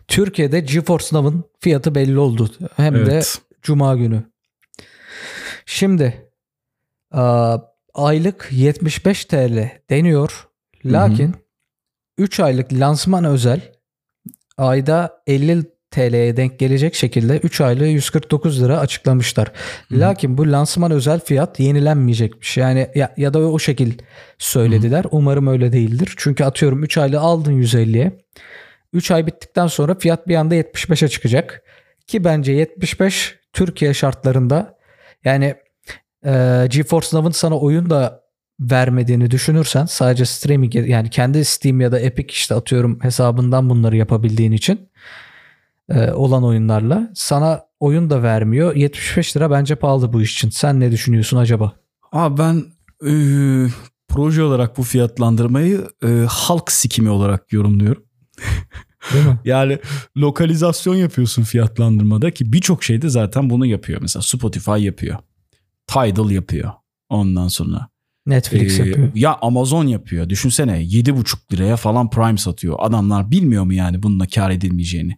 Türkiye'de 0.07 0.59
GeForce 0.59 1.05
Now'ın 1.11 1.43
fiyatı 1.59 1.95
belli 1.95 2.19
oldu. 2.19 2.49
Hem 2.75 2.95
evet. 2.95 3.07
de 3.07 3.21
Cuma 3.61 3.95
günü. 3.95 4.23
Şimdi 5.65 6.31
aylık 7.93 8.47
75 8.51 9.25
TL 9.25 9.71
deniyor. 9.89 10.47
Lakin 10.85 11.27
hı 11.27 11.31
hı. 11.31 11.41
3 12.17 12.39
aylık 12.39 12.73
lansman 12.73 13.23
özel 13.23 13.71
ayda 14.57 15.23
50 15.27 15.72
TL'ye 15.93 16.37
denk 16.37 16.59
gelecek 16.59 16.95
şekilde 16.95 17.37
3 17.37 17.61
aylığı 17.61 17.87
149 17.87 18.63
lira 18.63 18.79
açıklamışlar. 18.79 19.51
Hı. 19.89 19.99
Lakin 19.99 20.37
bu 20.37 20.51
lansman 20.51 20.91
özel 20.91 21.19
fiyat 21.19 21.59
yenilenmeyecekmiş. 21.59 22.57
Yani 22.57 22.89
ya, 22.95 23.13
ya 23.17 23.33
da 23.33 23.39
o 23.39 23.59
şekil 23.59 23.93
söylediler. 24.37 25.03
Hı. 25.03 25.07
Umarım 25.11 25.47
öyle 25.47 25.71
değildir. 25.71 26.13
Çünkü 26.17 26.43
atıyorum 26.43 26.83
3 26.83 26.97
aylığı 26.97 27.19
aldın 27.19 27.61
150'ye. 27.61 28.11
3 28.93 29.11
ay 29.11 29.27
bittikten 29.27 29.67
sonra 29.67 29.95
fiyat 29.95 30.27
bir 30.27 30.35
anda 30.35 30.55
75'e 30.55 31.07
çıkacak. 31.07 31.63
Ki 32.07 32.23
bence 32.23 32.51
75 32.51 33.35
Türkiye 33.53 33.93
şartlarında 33.93 34.77
yani 35.25 35.55
e, 36.25 36.65
GeForce 36.69 37.07
Now'ın 37.13 37.31
sana 37.31 37.59
oyun 37.59 37.89
da 37.89 38.23
vermediğini 38.59 39.31
düşünürsen 39.31 39.85
sadece 39.85 40.25
streaming 40.25 40.75
yani 40.75 41.09
kendi 41.09 41.45
Steam 41.45 41.81
ya 41.81 41.91
da 41.91 41.99
Epic 41.99 42.31
işte 42.31 42.55
atıyorum 42.55 42.99
hesabından 43.01 43.69
bunları 43.69 43.97
yapabildiğin 43.97 44.51
için 44.51 44.89
olan 46.13 46.43
oyunlarla 46.43 47.11
sana 47.15 47.61
oyun 47.79 48.09
da 48.09 48.23
vermiyor. 48.23 48.75
75 48.75 49.37
lira 49.37 49.51
bence 49.51 49.75
pahalı 49.75 50.13
bu 50.13 50.21
iş 50.21 50.33
için. 50.33 50.49
Sen 50.49 50.79
ne 50.79 50.91
düşünüyorsun 50.91 51.37
acaba? 51.37 51.73
Abi 52.11 52.37
ben 52.37 52.63
e, 53.09 53.13
proje 54.07 54.43
olarak 54.43 54.77
bu 54.77 54.83
fiyatlandırmayı 54.83 55.87
e, 56.03 56.25
halk 56.29 56.71
sikimi 56.71 57.09
olarak 57.09 57.53
yorumluyorum. 57.53 58.03
Değil 59.13 59.25
mi? 59.25 59.39
yani 59.45 59.79
lokalizasyon 60.17 60.95
yapıyorsun 60.95 61.43
fiyatlandırmada 61.43 62.31
ki 62.31 62.53
birçok 62.53 62.83
şeyde 62.83 63.09
zaten 63.09 63.49
bunu 63.49 63.65
yapıyor. 63.65 64.01
Mesela 64.01 64.23
Spotify 64.23 64.79
yapıyor. 64.79 65.17
Tidal 65.87 66.31
yapıyor. 66.31 66.71
Ondan 67.09 67.47
sonra 67.47 67.87
Netflix 68.25 68.79
ee, 68.79 68.83
yapıyor. 68.83 69.11
Ya 69.15 69.37
Amazon 69.41 69.87
yapıyor. 69.87 70.29
Düşünsene 70.29 70.83
7,5 70.83 71.53
liraya 71.53 71.75
falan 71.75 72.09
Prime 72.09 72.37
satıyor. 72.37 72.75
Adamlar 72.79 73.31
bilmiyor 73.31 73.63
mu 73.63 73.73
yani 73.73 74.03
bununla 74.03 74.25
kar 74.27 74.51
edilmeyeceğini? 74.51 75.17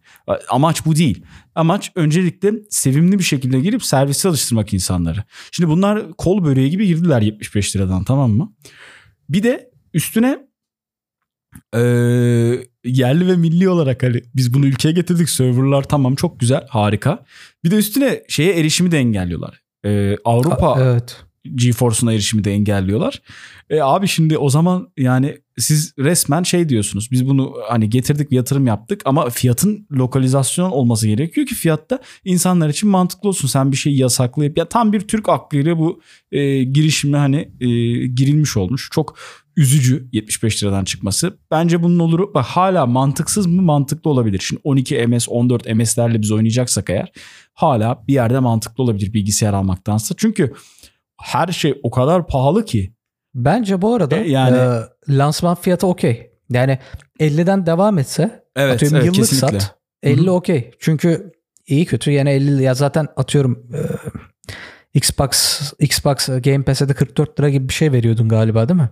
Amaç 0.49 0.85
bu 0.85 0.95
değil. 0.95 1.23
Amaç 1.55 1.91
öncelikle 1.95 2.53
sevimli 2.69 3.19
bir 3.19 3.23
şekilde 3.23 3.59
girip 3.59 3.83
servise 3.83 4.29
alıştırmak 4.29 4.73
insanları. 4.73 5.23
Şimdi 5.51 5.69
bunlar 5.69 6.13
kol 6.13 6.43
böreği 6.43 6.69
gibi 6.69 6.87
girdiler 6.87 7.21
75 7.21 7.75
liradan 7.75 8.03
tamam 8.03 8.31
mı? 8.31 8.53
Bir 9.29 9.43
de 9.43 9.71
üstüne 9.93 10.39
e, 11.75 11.79
yerli 12.85 13.27
ve 13.27 13.35
milli 13.35 13.69
olarak 13.69 14.03
hani 14.03 14.21
biz 14.35 14.53
bunu 14.53 14.65
ülkeye 14.65 14.91
getirdik 14.91 15.29
serverlar 15.29 15.83
tamam 15.83 16.15
çok 16.15 16.39
güzel 16.39 16.67
harika. 16.69 17.25
Bir 17.63 17.71
de 17.71 17.75
üstüne 17.75 18.23
şeye 18.27 18.59
erişimi 18.59 18.91
de 18.91 18.97
engelliyorlar. 18.97 19.61
E, 19.85 20.17
Avrupa 20.25 20.73
A, 20.73 20.83
evet 20.83 21.24
GeForce'un 21.55 22.11
erişimi 22.11 22.43
de 22.43 22.53
engelliyorlar. 22.53 23.21
E 23.69 23.81
abi 23.81 24.07
şimdi 24.07 24.37
o 24.37 24.49
zaman 24.49 24.91
yani 24.97 25.37
siz 25.57 25.93
resmen 25.99 26.43
şey 26.43 26.69
diyorsunuz. 26.69 27.11
Biz 27.11 27.27
bunu 27.27 27.53
hani 27.69 27.89
getirdik 27.89 28.31
yatırım 28.31 28.67
yaptık 28.67 29.01
ama 29.05 29.29
fiyatın 29.29 29.87
lokalizasyon 29.91 30.71
olması 30.71 31.07
gerekiyor 31.07 31.47
ki 31.47 31.55
fiyatta 31.55 31.99
insanlar 32.25 32.69
için 32.69 32.89
mantıklı 32.89 33.29
olsun. 33.29 33.47
Sen 33.47 33.71
bir 33.71 33.77
şeyi 33.77 33.97
yasaklayıp 33.97 34.57
ya 34.57 34.65
tam 34.65 34.93
bir 34.93 35.01
Türk 35.01 35.29
aklıyla 35.29 35.79
bu 35.79 36.01
e, 36.31 36.63
girişime 36.63 37.17
hani 37.17 37.51
e, 37.59 37.67
girilmiş 38.07 38.57
olmuş. 38.57 38.89
Çok 38.91 39.15
üzücü 39.57 40.07
75 40.11 40.63
liradan 40.63 40.83
çıkması. 40.83 41.37
Bence 41.51 41.83
bunun 41.83 41.99
olur 41.99 42.33
bak 42.33 42.45
hala 42.45 42.85
mantıksız 42.85 43.47
mı 43.47 43.61
mantıklı 43.61 44.09
olabilir. 44.09 44.39
Şimdi 44.39 44.61
12 44.63 45.07
MS 45.07 45.29
14 45.29 45.75
MS'lerle 45.75 46.21
biz 46.21 46.31
oynayacaksak 46.31 46.89
eğer 46.89 47.11
hala 47.53 48.03
bir 48.07 48.13
yerde 48.13 48.39
mantıklı 48.39 48.83
olabilir 48.83 49.13
bilgisayar 49.13 49.53
almaktansa. 49.53 50.15
Çünkü 50.17 50.53
her 51.21 51.47
şey 51.47 51.79
o 51.83 51.91
kadar 51.91 52.27
pahalı 52.27 52.65
ki. 52.65 52.93
Bence 53.35 53.81
bu 53.81 53.93
arada 53.93 54.17
e, 54.17 54.29
yani 54.29 54.57
e, 54.57 55.17
lansman 55.17 55.55
fiyatı 55.55 55.87
okey. 55.87 56.31
Yani 56.49 56.79
50'den 57.19 57.65
devam 57.65 57.97
etse 57.97 58.43
evet, 58.55 58.73
atıyorum 58.73 58.97
evet, 58.97 59.05
yıllık 59.05 59.29
kesinlikle. 59.29 59.59
sat 59.59 59.75
50 60.03 60.31
okey. 60.31 60.71
Çünkü 60.79 61.31
iyi 61.67 61.85
kötü 61.85 62.11
yani 62.11 62.29
50 62.29 62.63
ya 62.63 62.73
zaten 62.73 63.07
atıyorum 63.15 63.67
e, 63.73 63.79
Xbox 64.93 65.61
Xbox 65.79 66.27
Game 66.27 66.63
Pass'e 66.63 66.89
de 66.89 66.93
44 66.93 67.39
lira 67.39 67.49
gibi 67.49 67.69
bir 67.69 67.73
şey 67.73 67.91
veriyordun 67.91 68.29
galiba 68.29 68.69
değil 68.69 68.79
mi? 68.79 68.89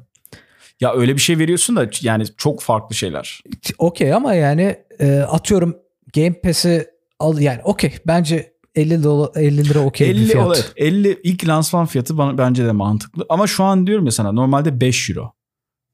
Ya 0.80 0.94
öyle 0.94 1.16
bir 1.16 1.22
şey 1.22 1.38
veriyorsun 1.38 1.76
da 1.76 1.90
yani 2.02 2.24
çok 2.38 2.62
farklı 2.62 2.96
şeyler. 2.96 3.44
Okey 3.78 4.14
ama 4.14 4.34
yani 4.34 4.76
e, 5.00 5.20
atıyorum 5.20 5.78
Game 6.16 6.42
Pass'i 6.42 6.88
al 7.20 7.40
yani 7.40 7.62
okey 7.64 7.94
bence 8.08 8.53
50 8.76 9.04
dolar 9.04 9.30
50 9.36 9.70
lira 9.70 9.80
okey 9.80 10.10
50, 10.10 10.20
bir 10.20 10.28
fiyat. 10.28 10.56
Evet, 10.56 10.74
50 10.76 11.20
ilk 11.24 11.48
lansman 11.48 11.86
fiyatı 11.86 12.18
bana, 12.18 12.38
bence 12.38 12.66
de 12.66 12.72
mantıklı. 12.72 13.26
Ama 13.30 13.48
şu 13.48 13.64
an 13.64 13.88
diyorum 13.88 14.06
ya 14.06 14.12
sana 14.12 14.32
normalde 14.32 14.82
5 14.82 15.10
euro. 15.10 15.34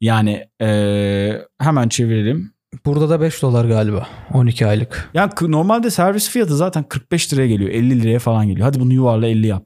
Yani 0.01 0.47
ee, 0.61 1.41
hemen 1.59 1.89
çevirelim. 1.89 2.53
Burada 2.85 3.09
da 3.09 3.21
5 3.21 3.41
dolar 3.41 3.65
galiba 3.65 4.07
12 4.33 4.67
aylık. 4.67 5.09
Yani 5.13 5.31
normalde 5.41 5.89
servis 5.89 6.29
fiyatı 6.29 6.57
zaten 6.57 6.83
45 6.83 7.33
liraya 7.33 7.47
geliyor. 7.47 7.69
50 7.69 8.01
liraya 8.01 8.19
falan 8.19 8.47
geliyor. 8.47 8.65
Hadi 8.65 8.79
bunu 8.79 8.93
yuvarla 8.93 9.27
50 9.27 9.47
yap. 9.47 9.65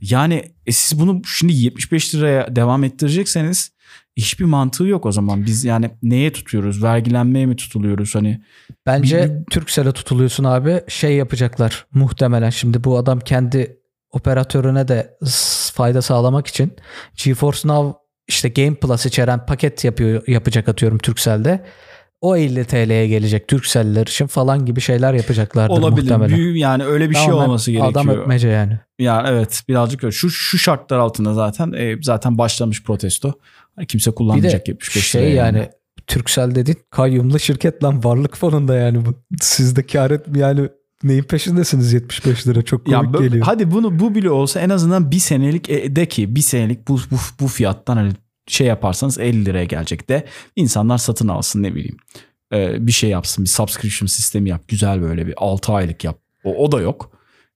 Yani 0.00 0.42
e, 0.66 0.72
siz 0.72 1.00
bunu 1.00 1.22
şimdi 1.24 1.52
75 1.52 2.14
liraya 2.14 2.56
devam 2.56 2.84
ettirecekseniz 2.84 3.70
hiçbir 4.16 4.44
mantığı 4.44 4.84
yok 4.84 5.06
o 5.06 5.12
zaman. 5.12 5.46
Biz 5.46 5.64
yani 5.64 5.90
neye 6.02 6.32
tutuyoruz? 6.32 6.82
Vergilenmeye 6.82 7.46
mi 7.46 7.56
tutuluyoruz? 7.56 8.14
Hani 8.14 8.40
Bence 8.86 9.40
bir... 9.40 9.50
Turkcell'e 9.50 9.92
tutuluyorsun 9.92 10.44
abi. 10.44 10.80
Şey 10.88 11.16
yapacaklar 11.16 11.86
muhtemelen 11.94 12.50
şimdi 12.50 12.84
bu 12.84 12.98
adam 12.98 13.20
kendi 13.20 13.80
operatörüne 14.10 14.88
de 14.88 15.18
fayda 15.74 16.02
sağlamak 16.02 16.46
için 16.46 16.72
GeForce 17.24 17.68
Now 17.68 17.98
işte 18.28 18.48
Game 18.48 18.74
Plus 18.74 19.06
içeren 19.06 19.46
paket 19.46 19.84
yapıyor 19.84 20.22
yapacak 20.26 20.68
atıyorum 20.68 20.98
Turkcell'de. 20.98 21.64
O 22.20 22.36
50 22.36 22.64
TL'ye 22.64 23.08
gelecek 23.08 23.48
Turkcell'ler 23.48 24.06
için 24.06 24.26
falan 24.26 24.66
gibi 24.66 24.80
şeyler 24.80 25.14
yapacaklardır 25.14 25.74
Olabilir. 25.74 26.02
muhtemelen. 26.02 26.36
Büyü, 26.36 26.58
yani 26.58 26.84
öyle 26.84 27.10
bir 27.10 27.14
şey 27.14 27.24
Tamamen 27.24 27.40
şey 27.40 27.48
olması 27.48 27.70
gerekiyor. 27.70 27.90
Adam 27.90 28.08
öpmece 28.08 28.48
yani. 28.48 28.78
Yani 28.98 29.28
evet 29.28 29.62
birazcık 29.68 30.04
öyle. 30.04 30.12
Şu, 30.12 30.30
şu 30.30 30.58
şartlar 30.58 30.98
altında 30.98 31.34
zaten 31.34 31.72
e, 31.72 31.96
zaten 32.02 32.38
başlamış 32.38 32.82
protesto. 32.82 33.32
Kimse 33.88 34.10
kullanmayacak 34.10 34.60
bir 34.60 34.66
de 34.66 34.70
75 34.70 35.06
şey 35.06 35.22
yani. 35.22 35.58
yani 35.58 35.70
Türksel 36.06 36.54
dedin 36.54 36.76
kayyumlu 36.90 37.38
şirket 37.38 37.84
lan 37.84 38.04
varlık 38.04 38.36
fonunda 38.36 38.74
yani 38.74 39.04
bu. 39.04 39.14
Siz 39.40 39.76
de 39.76 39.86
kar 39.86 40.10
et 40.10 40.26
yani 40.36 40.68
neyin 41.02 41.22
peşindesiniz 41.22 41.92
75 41.92 42.46
lira 42.46 42.62
çok 42.62 42.86
komik 42.86 43.14
ya, 43.14 43.26
geliyor. 43.26 43.46
Hadi 43.46 43.70
bunu 43.70 43.98
bu 43.98 44.14
bile 44.14 44.30
olsa 44.30 44.60
en 44.60 44.70
azından 44.70 45.10
bir 45.10 45.18
senelik 45.18 45.70
e, 45.70 45.96
de 45.96 46.06
ki 46.06 46.36
bir 46.36 46.40
senelik 46.40 46.88
bu, 46.88 46.98
bu, 47.10 47.16
bu 47.40 47.46
fiyattan 47.46 47.96
hani 47.96 48.12
şey 48.46 48.66
yaparsanız 48.66 49.18
50 49.18 49.44
liraya 49.44 49.64
gelecek 49.64 50.08
de 50.08 50.26
insanlar 50.56 50.98
satın 50.98 51.28
alsın 51.28 51.62
ne 51.62 51.74
bileyim. 51.74 51.96
Ee, 52.52 52.86
bir 52.86 52.92
şey 52.92 53.10
yapsın 53.10 53.44
bir 53.44 53.50
subscription 53.50 54.06
sistemi 54.06 54.48
yap 54.48 54.68
güzel 54.68 55.02
böyle 55.02 55.26
bir 55.26 55.34
6 55.36 55.72
aylık 55.72 56.04
yap. 56.04 56.18
O, 56.44 56.64
o 56.64 56.72
da 56.72 56.80
yok. 56.80 57.10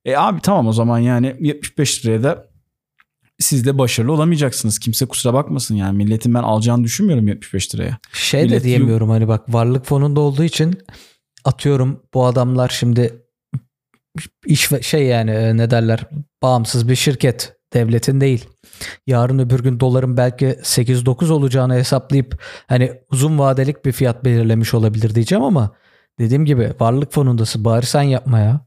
E 0.04 0.16
abi 0.16 0.40
tamam 0.40 0.66
o 0.66 0.72
zaman 0.72 0.98
yani 0.98 1.36
75 1.40 2.06
liraya 2.06 2.22
da 2.22 2.50
siz 3.38 3.66
de 3.66 3.78
başarılı 3.78 4.12
olamayacaksınız. 4.12 4.78
Kimse 4.78 5.06
kusura 5.06 5.34
bakmasın 5.34 5.74
yani 5.74 5.96
milletin 5.96 6.34
ben 6.34 6.42
alacağını 6.42 6.84
düşünmüyorum 6.84 7.28
75 7.28 7.74
liraya. 7.74 7.98
Şey 8.12 8.42
Millet 8.42 8.60
de 8.60 8.64
diyemiyorum 8.64 9.10
hani 9.10 9.28
bak 9.28 9.54
varlık 9.54 9.86
fonunda 9.86 10.20
olduğu 10.20 10.44
için 10.44 10.78
atıyorum 11.44 12.02
bu 12.14 12.26
adamlar 12.26 12.68
şimdi 12.68 13.22
iş 14.46 14.68
şey 14.82 15.06
yani 15.06 15.30
e, 15.30 15.56
ne 15.56 15.70
derler 15.70 16.06
bağımsız 16.42 16.88
bir 16.88 16.96
şirket 16.96 17.56
devletin 17.72 18.20
değil. 18.20 18.44
Yarın 19.06 19.38
öbür 19.38 19.60
gün 19.60 19.80
doların 19.80 20.16
belki 20.16 20.46
8-9 20.46 21.32
olacağını 21.32 21.74
hesaplayıp 21.74 22.42
hani 22.66 22.92
uzun 23.12 23.38
vadelik 23.38 23.84
bir 23.84 23.92
fiyat 23.92 24.24
belirlemiş 24.24 24.74
olabilir 24.74 25.14
diyeceğim 25.14 25.44
ama 25.44 25.70
dediğim 26.18 26.44
gibi 26.44 26.74
varlık 26.80 27.12
fonundası 27.12 27.64
bari 27.64 27.86
sen 27.86 28.02
yapma 28.02 28.38
ya. 28.38 28.66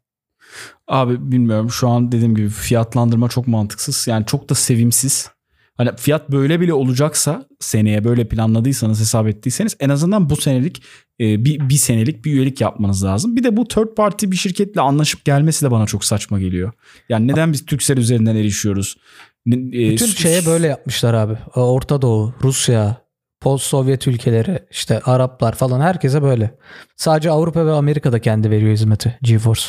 Abi 0.87 1.31
bilmiyorum 1.31 1.71
şu 1.71 1.89
an 1.89 2.11
dediğim 2.11 2.35
gibi 2.35 2.49
fiyatlandırma 2.49 3.29
çok 3.29 3.47
mantıksız. 3.47 4.07
Yani 4.07 4.25
çok 4.25 4.49
da 4.49 4.55
sevimsiz. 4.55 5.29
Hani 5.77 5.89
fiyat 5.97 6.31
böyle 6.31 6.61
bile 6.61 6.73
olacaksa 6.73 7.47
seneye 7.59 8.03
böyle 8.03 8.27
planladıysanız 8.27 8.99
hesap 8.99 9.27
ettiyseniz 9.27 9.75
en 9.79 9.89
azından 9.89 10.29
bu 10.29 10.35
senelik 10.35 10.83
e, 11.19 11.45
bir, 11.45 11.69
bir 11.69 11.75
senelik 11.75 12.25
bir 12.25 12.33
üyelik 12.33 12.61
yapmanız 12.61 13.03
lazım. 13.03 13.35
Bir 13.35 13.43
de 13.43 13.57
bu 13.57 13.67
third 13.67 13.95
party 13.95 14.25
bir 14.31 14.35
şirketle 14.35 14.81
anlaşıp 14.81 15.25
gelmesi 15.25 15.65
de 15.65 15.71
bana 15.71 15.85
çok 15.85 16.05
saçma 16.05 16.39
geliyor. 16.39 16.71
Yani 17.09 17.27
neden 17.27 17.53
biz 17.53 17.65
Türksel 17.65 17.97
üzerinden 17.97 18.35
erişiyoruz? 18.35 18.97
E, 19.47 19.51
Bütün 19.51 20.05
sus- 20.05 20.17
şeye 20.17 20.45
böyle 20.45 20.67
yapmışlar 20.67 21.13
abi. 21.13 21.37
Orta 21.55 22.01
Doğu, 22.01 22.33
Rusya, 22.43 22.97
post 23.41 23.65
Sovyet 23.65 24.07
ülkeleri, 24.07 24.59
işte 24.71 24.99
Araplar 24.99 25.55
falan 25.55 25.81
herkese 25.81 26.21
böyle. 26.21 26.57
Sadece 26.95 27.31
Avrupa 27.31 27.65
ve 27.65 27.71
Amerika'da 27.71 28.19
kendi 28.19 28.51
veriyor 28.51 28.71
hizmeti 28.73 29.17
GeForce. 29.21 29.61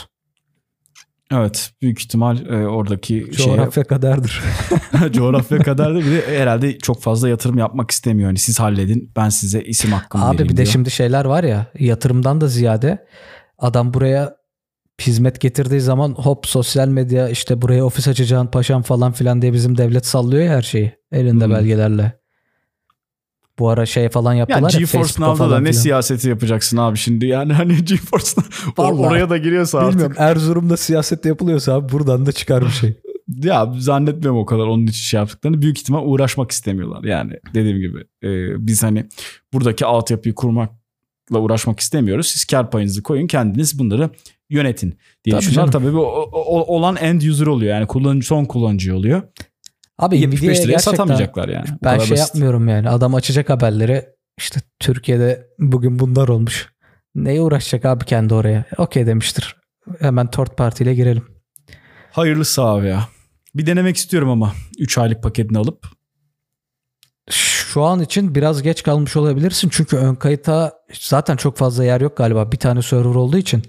Evet 1.33 1.71
büyük 1.83 2.00
ihtimal 2.00 2.47
e, 2.47 2.66
oradaki 2.69 3.26
şeye 3.37 3.47
Coğrafya 3.47 3.85
kadardır. 3.85 4.43
coğrafya 5.12 5.59
kadar 5.59 5.95
da 5.95 5.99
bir 5.99 6.11
de 6.11 6.38
herhalde 6.40 6.78
çok 6.78 7.02
fazla 7.02 7.28
yatırım 7.28 7.59
yapmak 7.59 7.90
istemiyor. 7.90 8.28
Hani 8.28 8.38
siz 8.38 8.61
halledin 8.61 9.12
ben 9.16 9.28
size 9.28 9.61
isim 9.62 9.93
hakkımı 9.93 10.25
Abi 10.25 10.33
vereyim 10.35 10.49
bir 10.49 10.52
de 10.52 10.57
diyor. 10.57 10.73
şimdi 10.73 10.90
şeyler 10.90 11.25
var 11.25 11.45
ya 11.45 11.66
yatırımdan 11.78 12.40
da 12.40 12.49
ziyade 12.49 13.07
adam 13.59 13.95
buraya 13.95 14.37
hizmet 15.00 15.40
getirdiği 15.40 15.80
zaman 15.80 16.10
hop 16.12 16.46
sosyal 16.46 16.88
medya 16.88 17.28
işte 17.28 17.62
buraya 17.62 17.84
ofis 17.84 18.08
açacağın 18.08 18.46
paşam 18.46 18.82
falan 18.82 19.12
filan 19.12 19.42
diye 19.42 19.52
bizim 19.52 19.78
devlet 19.78 20.06
sallıyor 20.06 20.42
ya 20.44 20.50
her 20.52 20.62
şeyi 20.62 20.92
elinde 21.12 21.44
Hmm. 21.44 21.52
belgelerle. 21.54 22.12
Bu 23.58 23.68
ara 23.68 23.86
şey 23.86 24.08
falan 24.08 24.34
yaptılar 24.34 24.60
Yani 24.60 24.72
ya 24.72 24.78
GeForce 24.78 25.12
Now'da 25.22 25.50
da 25.50 25.60
ne 25.60 25.68
filan. 25.70 25.82
siyaseti 25.82 26.28
yapacaksın 26.28 26.76
abi 26.76 26.96
şimdi 26.98 27.26
yani 27.26 27.52
hani 27.52 27.84
GeForce 27.84 28.26
or- 28.66 28.98
oraya 29.06 29.30
da 29.30 29.36
giriyorsa 29.38 29.78
artık. 29.78 29.92
Bilmiyorum 29.92 30.16
Erzurum'da 30.18 30.76
siyaset 30.76 31.24
yapılıyorsa 31.24 31.74
abi 31.74 31.92
buradan 31.92 32.26
da 32.26 32.32
çıkar 32.32 32.64
bir 32.64 32.70
şey. 32.70 33.00
Ya 33.42 33.72
zannetmiyorum 33.78 34.38
o 34.38 34.44
kadar 34.46 34.66
onun 34.66 34.82
için 34.86 34.92
şey 35.02 35.18
yaptıklarını. 35.20 35.62
Büyük 35.62 35.78
ihtimal 35.78 36.02
uğraşmak 36.06 36.50
istemiyorlar. 36.50 37.04
Yani 37.04 37.32
dediğim 37.54 37.78
gibi 37.78 37.98
e, 38.22 38.28
biz 38.66 38.82
hani 38.82 39.06
buradaki 39.52 39.86
altyapıyı 39.86 40.34
kurmakla 40.34 41.38
uğraşmak 41.38 41.80
istemiyoruz. 41.80 42.26
Siz 42.26 42.44
kar 42.44 42.70
payınızı 42.70 43.02
koyun 43.02 43.26
kendiniz 43.26 43.78
bunları 43.78 44.10
yönetin 44.54 44.99
diye 45.25 45.32
Tabii 45.34 45.40
düşünüyorlar. 45.42 45.73
canım. 45.73 45.84
Tabii 45.87 45.96
bu 45.96 46.06
olan 46.76 46.96
end 46.96 47.23
user 47.23 47.46
oluyor. 47.46 47.75
Yani 47.75 47.87
kullanıcı 47.87 48.26
son 48.26 48.44
kullanıcı 48.44 48.96
oluyor. 48.96 49.23
Abi 49.99 50.18
75 50.20 50.49
Nvidia'ya 50.49 50.66
liraya 50.66 50.78
satamayacaklar 50.78 51.49
yani. 51.49 51.66
Ben 51.84 51.99
şey 51.99 52.11
basit. 52.11 52.18
yapmıyorum 52.18 52.68
yani 52.68 52.88
adam 52.88 53.14
açacak 53.14 53.50
haberleri 53.50 54.04
işte 54.38 54.61
Türkiye'de 54.80 55.46
bugün 55.58 55.99
bunlar 55.99 56.28
olmuş. 56.28 56.68
Neye 57.14 57.40
uğraşacak 57.40 57.84
abi 57.84 58.04
kendi 58.04 58.34
oraya? 58.34 58.64
Okey 58.78 59.06
demiştir. 59.06 59.56
Hemen 60.00 60.26
third 60.30 60.46
party 60.56 60.84
ile 60.84 60.94
girelim. 60.94 61.25
Hayırlısı 62.12 62.62
abi 62.62 62.87
ya. 62.87 63.08
Bir 63.54 63.66
denemek 63.66 63.96
istiyorum 63.96 64.30
ama 64.30 64.52
3 64.78 64.99
aylık 64.99 65.23
paketini 65.23 65.58
alıp. 65.58 65.87
Şu 67.30 67.82
an 67.82 68.00
için 68.00 68.34
biraz 68.34 68.62
geç 68.62 68.82
kalmış 68.82 69.16
olabilirsin. 69.16 69.68
Çünkü 69.73 69.96
ön 69.96 70.14
kayıta 70.14 70.73
zaten 71.00 71.37
çok 71.37 71.56
fazla 71.56 71.84
yer 71.84 72.00
yok 72.00 72.16
galiba. 72.16 72.52
Bir 72.52 72.56
tane 72.56 72.82
server 72.82 73.14
olduğu 73.14 73.38
için 73.38 73.62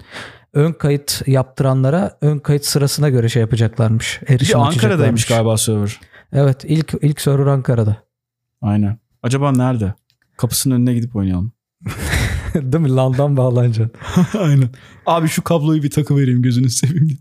ön 0.56 0.72
kayıt 0.74 1.22
yaptıranlara 1.28 2.18
ön 2.22 2.40
kayıt 2.40 2.66
sırasına 2.66 3.10
göre 3.10 3.30
şey 3.30 3.42
yapacaklarmış. 3.42 4.22
Bir 4.22 4.36
Erişim 4.36 4.60
Ankara'daymış 4.60 4.84
açacaklarmış. 4.84 5.26
galiba 5.26 5.58
server. 5.58 6.00
Evet 6.34 6.64
ilk 6.68 6.94
ilk 7.02 7.22
server 7.22 7.46
Ankara'da. 7.46 7.98
Aynen. 8.62 8.98
Acaba 9.24 9.52
nerede? 9.52 9.94
Kapısının 10.38 10.76
önüne 10.76 10.94
gidip 10.94 11.16
oynayalım. 11.16 11.52
Değil 12.56 12.84
mi? 12.84 12.96
LAN'dan 12.96 13.38
bağlanacaksın. 13.38 13.92
Aynen. 14.40 14.70
Abi 15.06 15.28
şu 15.28 15.44
kabloyu 15.44 15.84
bir 15.84 15.90
takı 15.92 16.18
vereyim 16.18 16.42
gözünü 16.42 16.70
seveyim. 16.70 17.18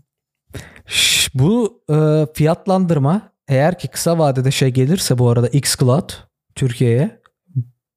Şş, 0.85 1.29
Bu 1.33 1.81
e, 1.89 2.25
fiyatlandırma 2.33 3.21
eğer 3.47 3.79
ki 3.79 3.87
kısa 3.87 4.17
vadede 4.19 4.51
şey 4.51 4.69
gelirse 4.69 5.17
bu 5.17 5.29
arada 5.29 5.47
xCloud 5.47 6.09
Türkiye'ye 6.55 7.21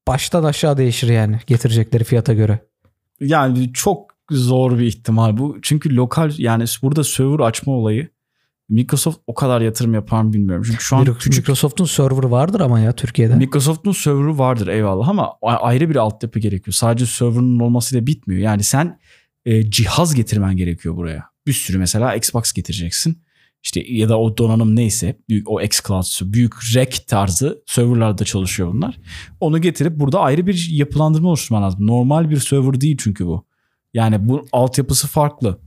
baştan 0.08 0.44
aşağı 0.44 0.76
değişir 0.76 1.08
yani 1.08 1.40
getirecekleri 1.46 2.04
fiyata 2.04 2.34
göre. 2.34 2.58
Yani 3.20 3.72
çok 3.72 4.07
zor 4.30 4.78
bir 4.78 4.84
ihtimal 4.84 5.36
bu. 5.36 5.58
Çünkü 5.62 5.96
lokal 5.96 6.32
yani 6.38 6.64
burada 6.82 7.04
server 7.04 7.40
açma 7.40 7.72
olayı 7.72 8.08
Microsoft 8.68 9.18
o 9.26 9.34
kadar 9.34 9.60
yatırım 9.60 9.94
yapar 9.94 10.22
mı 10.22 10.32
bilmiyorum. 10.32 10.64
Çünkü 10.66 10.84
şu 10.84 10.96
an 10.96 11.04
küçük 11.04 11.42
Microsoft'un 11.42 11.84
serverı 11.84 12.30
vardır 12.30 12.60
ama 12.60 12.80
ya 12.80 12.92
Türkiye'de. 12.92 13.34
Microsoft'un 13.34 13.92
server'ı 13.92 14.38
vardır 14.38 14.66
eyvallah 14.66 15.08
ama 15.08 15.32
ayrı 15.42 15.90
bir 15.90 15.96
altyapı 15.96 16.38
gerekiyor. 16.38 16.74
Sadece 16.74 17.06
server'ın 17.06 17.58
olmasıyla 17.58 18.06
bitmiyor. 18.06 18.42
Yani 18.42 18.62
sen 18.62 18.98
e, 19.46 19.70
cihaz 19.70 20.14
getirmen 20.14 20.56
gerekiyor 20.56 20.96
buraya. 20.96 21.24
Bir 21.46 21.52
sürü 21.52 21.78
mesela 21.78 22.14
Xbox 22.14 22.52
getireceksin. 22.52 23.22
İşte 23.62 23.80
ya 23.88 24.08
da 24.08 24.18
o 24.18 24.36
donanım 24.36 24.76
neyse 24.76 25.18
büyük 25.28 25.50
o 25.50 25.60
xCloud 25.60 26.32
büyük 26.32 26.54
rack 26.74 27.08
tarzı 27.08 27.62
serverlarda 27.66 28.24
çalışıyor 28.24 28.72
bunlar. 28.72 28.98
Onu 29.40 29.60
getirip 29.60 30.00
burada 30.00 30.20
ayrı 30.20 30.46
bir 30.46 30.68
yapılandırma 30.70 31.28
oluşturman 31.28 31.62
lazım. 31.62 31.86
Normal 31.86 32.30
bir 32.30 32.36
server 32.36 32.80
değil 32.80 32.96
çünkü 33.00 33.26
bu. 33.26 33.47
Yani 33.94 34.28
bu 34.28 34.46
altyapısı 34.52 35.06
farklı. 35.06 35.58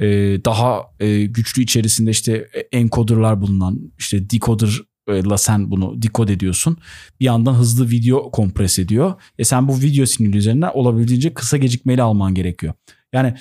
Ee, 0.00 0.06
daha 0.44 0.82
e, 1.00 1.24
güçlü 1.24 1.62
içerisinde 1.62 2.10
işte 2.10 2.48
encoder'lar 2.72 3.40
bulunan 3.40 3.92
işte 3.98 4.30
decoder'la 4.30 5.38
sen 5.38 5.70
bunu 5.70 6.02
decode 6.02 6.32
ediyorsun. 6.32 6.76
Bir 7.20 7.24
yandan 7.24 7.54
hızlı 7.54 7.90
video 7.90 8.30
kompres 8.30 8.78
ediyor. 8.78 9.14
E 9.38 9.44
sen 9.44 9.68
bu 9.68 9.80
video 9.80 10.06
sinyali 10.06 10.36
üzerinden 10.36 10.70
olabildiğince 10.74 11.34
kısa 11.34 11.56
gecikmeli 11.56 12.02
alman 12.02 12.34
gerekiyor. 12.34 12.74
Yani 13.12 13.34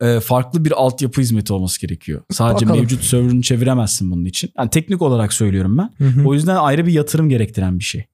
e, 0.00 0.20
farklı 0.20 0.64
bir 0.64 0.72
altyapı 0.72 1.20
hizmeti 1.20 1.52
olması 1.52 1.80
gerekiyor. 1.80 2.22
Sadece 2.30 2.66
Bakalım. 2.66 2.80
mevcut 2.80 3.04
server'ını 3.04 3.42
çeviremezsin 3.42 4.10
bunun 4.10 4.24
için. 4.24 4.50
Yani 4.58 4.70
teknik 4.70 5.02
olarak 5.02 5.32
söylüyorum 5.32 5.78
ben. 5.78 5.90
Hı 5.98 6.04
hı. 6.04 6.28
O 6.28 6.34
yüzden 6.34 6.56
ayrı 6.56 6.86
bir 6.86 6.92
yatırım 6.92 7.28
gerektiren 7.28 7.78
bir 7.78 7.84
şey. 7.84 8.04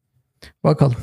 Bakalım. 0.65 0.97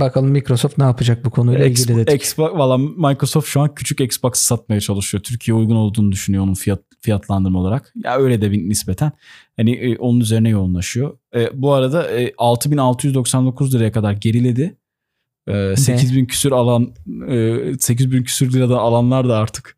Bakalım 0.00 0.30
Microsoft 0.30 0.78
ne 0.78 0.84
yapacak 0.84 1.24
bu 1.24 1.30
konuyla 1.30 1.66
Xbox, 1.66 1.84
ilgili 1.84 2.06
dedik. 2.06 2.22
Xbox, 2.22 2.52
valla 2.52 2.78
Microsoft 2.78 3.48
şu 3.48 3.60
an 3.60 3.74
küçük 3.74 4.00
Xbox 4.00 4.32
satmaya 4.34 4.80
çalışıyor. 4.80 5.22
Türkiye 5.22 5.54
uygun 5.54 5.76
olduğunu 5.76 6.12
düşünüyor 6.12 6.44
onun 6.44 6.54
fiyat 6.54 6.80
fiyatlandırma 7.00 7.58
olarak. 7.58 7.92
Ya 8.04 8.16
öyle 8.16 8.40
de 8.40 8.52
bir 8.52 8.68
nispeten. 8.68 9.12
Hani 9.56 9.74
e, 9.74 9.96
onun 9.96 10.20
üzerine 10.20 10.48
yoğunlaşıyor. 10.48 11.18
E, 11.34 11.48
bu 11.54 11.72
arada 11.72 12.10
e, 12.10 12.34
6699 12.38 13.74
liraya 13.74 13.92
kadar 13.92 14.12
geriledi. 14.12 14.76
E, 15.48 15.76
8000 15.76 16.26
küsür 16.26 16.52
alan 16.52 16.94
e, 17.28 17.58
8000 17.78 18.22
küsür 18.22 18.52
liradan 18.52 18.78
alanlar 18.78 19.28
da 19.28 19.36
artık 19.36 19.76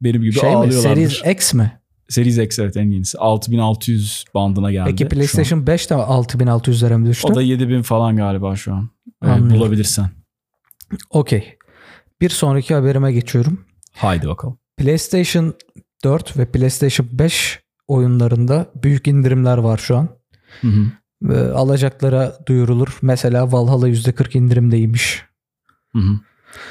benim 0.00 0.22
gibi 0.22 0.32
şey 0.32 0.50
mi? 0.50 0.56
ağlıyorlarmış. 0.56 1.12
Series 1.18 1.36
X 1.36 1.54
mi? 1.54 1.80
Series 2.08 2.38
X 2.38 2.58
evet 2.58 2.76
en 2.76 2.90
yenisi. 2.90 3.18
6600 3.18 4.24
bandına 4.34 4.72
geldi. 4.72 4.90
Peki. 4.90 5.08
PlayStation 5.08 5.66
5 5.66 5.90
de 5.90 5.94
6600 5.94 6.82
lira 6.82 6.98
mı 6.98 7.06
düştü? 7.06 7.28
O 7.32 7.34
da 7.34 7.42
7000 7.42 7.82
falan 7.82 8.16
galiba 8.16 8.56
şu 8.56 8.74
an. 8.74 8.90
E, 9.24 9.26
Anlıyorum. 9.26 9.60
bulabilirsen. 9.60 10.10
Okey. 11.10 11.56
Bir 12.20 12.28
sonraki 12.30 12.74
haberime 12.74 13.12
geçiyorum. 13.12 13.64
Haydi 13.92 14.28
bakalım. 14.28 14.58
PlayStation 14.76 15.54
4 16.04 16.38
ve 16.38 16.46
PlayStation 16.46 17.08
5 17.12 17.60
oyunlarında 17.88 18.70
büyük 18.82 19.08
indirimler 19.08 19.58
var 19.58 19.78
şu 19.78 19.96
an. 19.96 20.08
Hı 20.60 20.68
hı. 20.68 20.86
Ve 21.22 21.52
alacaklara 21.52 22.38
duyurulur. 22.46 22.98
Mesela 23.02 23.52
Valhalla 23.52 23.88
%40 23.88 24.38
indirimdeymiş. 24.38 25.22
Hı 25.92 25.98
hı. 25.98 26.20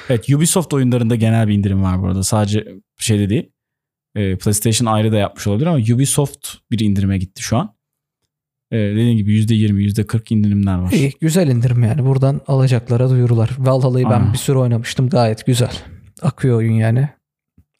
Evet 0.10 0.30
Ubisoft 0.30 0.74
oyunlarında 0.74 1.16
genel 1.16 1.48
bir 1.48 1.54
indirim 1.54 1.84
var 1.84 2.02
bu 2.02 2.08
arada. 2.08 2.24
Sadece 2.24 2.68
şeyde 2.98 3.30
değil. 3.30 3.53
Ee, 4.16 4.36
PlayStation 4.38 4.94
ayrı 4.94 5.12
da 5.12 5.18
yapmış 5.18 5.48
olabilir 5.48 5.68
ama 5.68 5.78
Ubisoft 5.96 6.48
bir 6.72 6.80
indirime 6.80 7.18
gitti 7.18 7.42
şu 7.42 7.58
an. 7.58 7.76
Ee, 8.72 8.78
dediğim 8.78 9.18
gibi 9.18 9.40
%20, 9.40 9.82
%40 9.84 10.34
indirimler 10.34 10.78
var. 10.78 10.92
İyi, 10.92 11.14
güzel 11.22 11.48
indirim 11.48 11.84
yani. 11.84 12.06
Buradan 12.06 12.42
alacaklara 12.48 13.10
duyurular. 13.10 13.50
Valhalla'yı 13.58 14.10
ben 14.10 14.34
bir 14.34 14.38
süre 14.38 14.58
oynamıştım. 14.58 15.10
Gayet 15.10 15.46
güzel. 15.46 15.72
Akıyor 16.22 16.58
oyun 16.58 16.74
yani. 16.74 17.10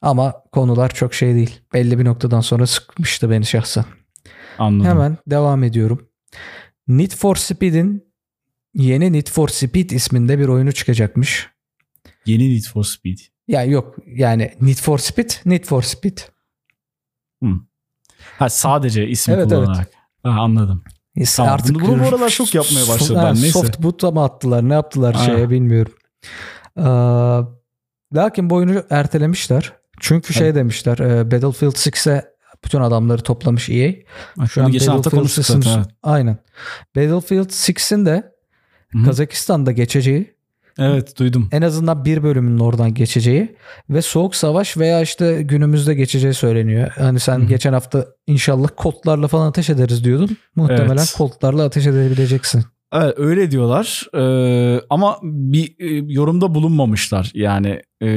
Ama 0.02 0.34
konular 0.52 0.94
çok 0.94 1.14
şey 1.14 1.34
değil. 1.34 1.60
Belli 1.74 1.98
bir 1.98 2.04
noktadan 2.04 2.40
sonra 2.40 2.66
sıkmıştı 2.66 3.30
beni 3.30 3.46
şahsen. 3.46 3.84
Anladım. 4.58 4.90
Hemen 4.90 5.18
devam 5.26 5.64
ediyorum. 5.64 6.08
Need 6.88 7.10
for 7.10 7.36
Speed'in 7.36 8.04
yeni 8.74 9.12
Need 9.12 9.26
for 9.28 9.48
Speed 9.48 9.90
isminde 9.90 10.38
bir 10.38 10.48
oyunu 10.48 10.72
çıkacakmış. 10.72 11.48
Yeni 12.26 12.54
Need 12.54 12.64
for 12.64 12.84
Speed. 12.84 13.18
Ya 13.48 13.64
yok 13.64 13.96
yani 14.06 14.54
Need 14.60 14.76
for 14.76 14.98
Speed, 14.98 15.30
Need 15.44 15.64
for 15.64 15.82
Speed. 15.82 16.18
Ha 18.38 18.48
sadece 18.48 19.08
isim 19.08 19.34
Evet, 19.34 19.44
kullanarak. 19.48 19.88
Ha, 20.22 20.30
anladım. 20.30 20.84
Neyse, 21.16 21.36
Tamam, 21.36 21.60
bunu- 21.68 21.80
bunu 21.80 22.00
bu 22.04 22.08
aralar 22.08 22.28
çok 22.30 22.54
yapmaya 22.54 22.88
başladılar, 22.88 23.24
Ha, 23.24 23.32
neyse. 23.32 23.50
Soft 23.50 23.82
boot'a 23.82 24.10
mı 24.10 24.24
attılar 24.24 24.68
ne 24.68 24.74
yaptılar 24.74 25.14
Ha. 25.14 25.24
şeye 25.24 25.50
bilmiyorum. 25.50 25.92
Ee, 26.76 26.82
lakin 28.16 28.50
bu 28.50 28.54
oyunu 28.54 28.82
ertelemişler. 28.90 29.72
Çünkü 30.00 30.34
şey 30.34 30.46
Evet. 30.46 30.56
demişler 30.56 30.98
e, 30.98 31.30
Battlefield 31.30 31.72
6'e 31.76 32.24
bütün 32.64 32.80
adamları 32.80 33.22
toplamış 33.22 33.68
EA. 33.70 33.92
Şu 34.48 34.64
an 34.64 34.70
geçen 34.72 34.86
hafta 34.92 34.98
Battlefield 35.10 35.18
konuştuk 35.20 35.44
6'ın 35.44 35.60
zaten. 35.60 35.78
Evet. 35.78 35.88
Aynen. 36.02 36.38
Battlefield 36.96 37.50
6'in 37.50 38.06
de 38.06 38.32
Hı 38.92 38.98
hı. 38.98 39.04
Kazakistan'da 39.04 39.72
geçeceği 39.72 40.33
Evet 40.78 41.18
duydum. 41.18 41.48
en 41.52 41.62
azından 41.62 42.04
bir 42.04 42.22
bölümünün 42.22 42.58
oradan 42.58 42.94
geçeceği 42.94 43.56
ve 43.90 44.02
soğuk 44.02 44.36
savaş 44.36 44.76
veya 44.76 45.00
işte 45.02 45.42
günümüzde 45.42 45.94
geçeceği 45.94 46.34
söyleniyor. 46.34 46.90
Hani 46.98 47.20
sen 47.20 47.38
Hı 47.38 47.42
hı. 47.42 47.46
geçen 47.48 47.72
hafta 47.72 48.06
inşallah 48.26 48.68
kodlarla 48.76 49.28
falan 49.28 49.48
ateş 49.48 49.70
ederiz 49.70 50.04
diyordun. 50.04 50.36
Muhtemelen 50.56 50.96
Evet. 50.96 51.14
kodlarla 51.18 51.64
ateş 51.64 51.86
edebileceksin. 51.86 52.64
Evet 52.92 53.14
öyle 53.16 53.50
diyorlar 53.50 54.06
Ee, 54.14 54.80
ama 54.90 55.18
bir 55.22 55.74
e, 55.78 56.12
yorumda 56.12 56.54
bulunmamışlar 56.54 57.30
yani 57.34 57.80
e, 58.02 58.08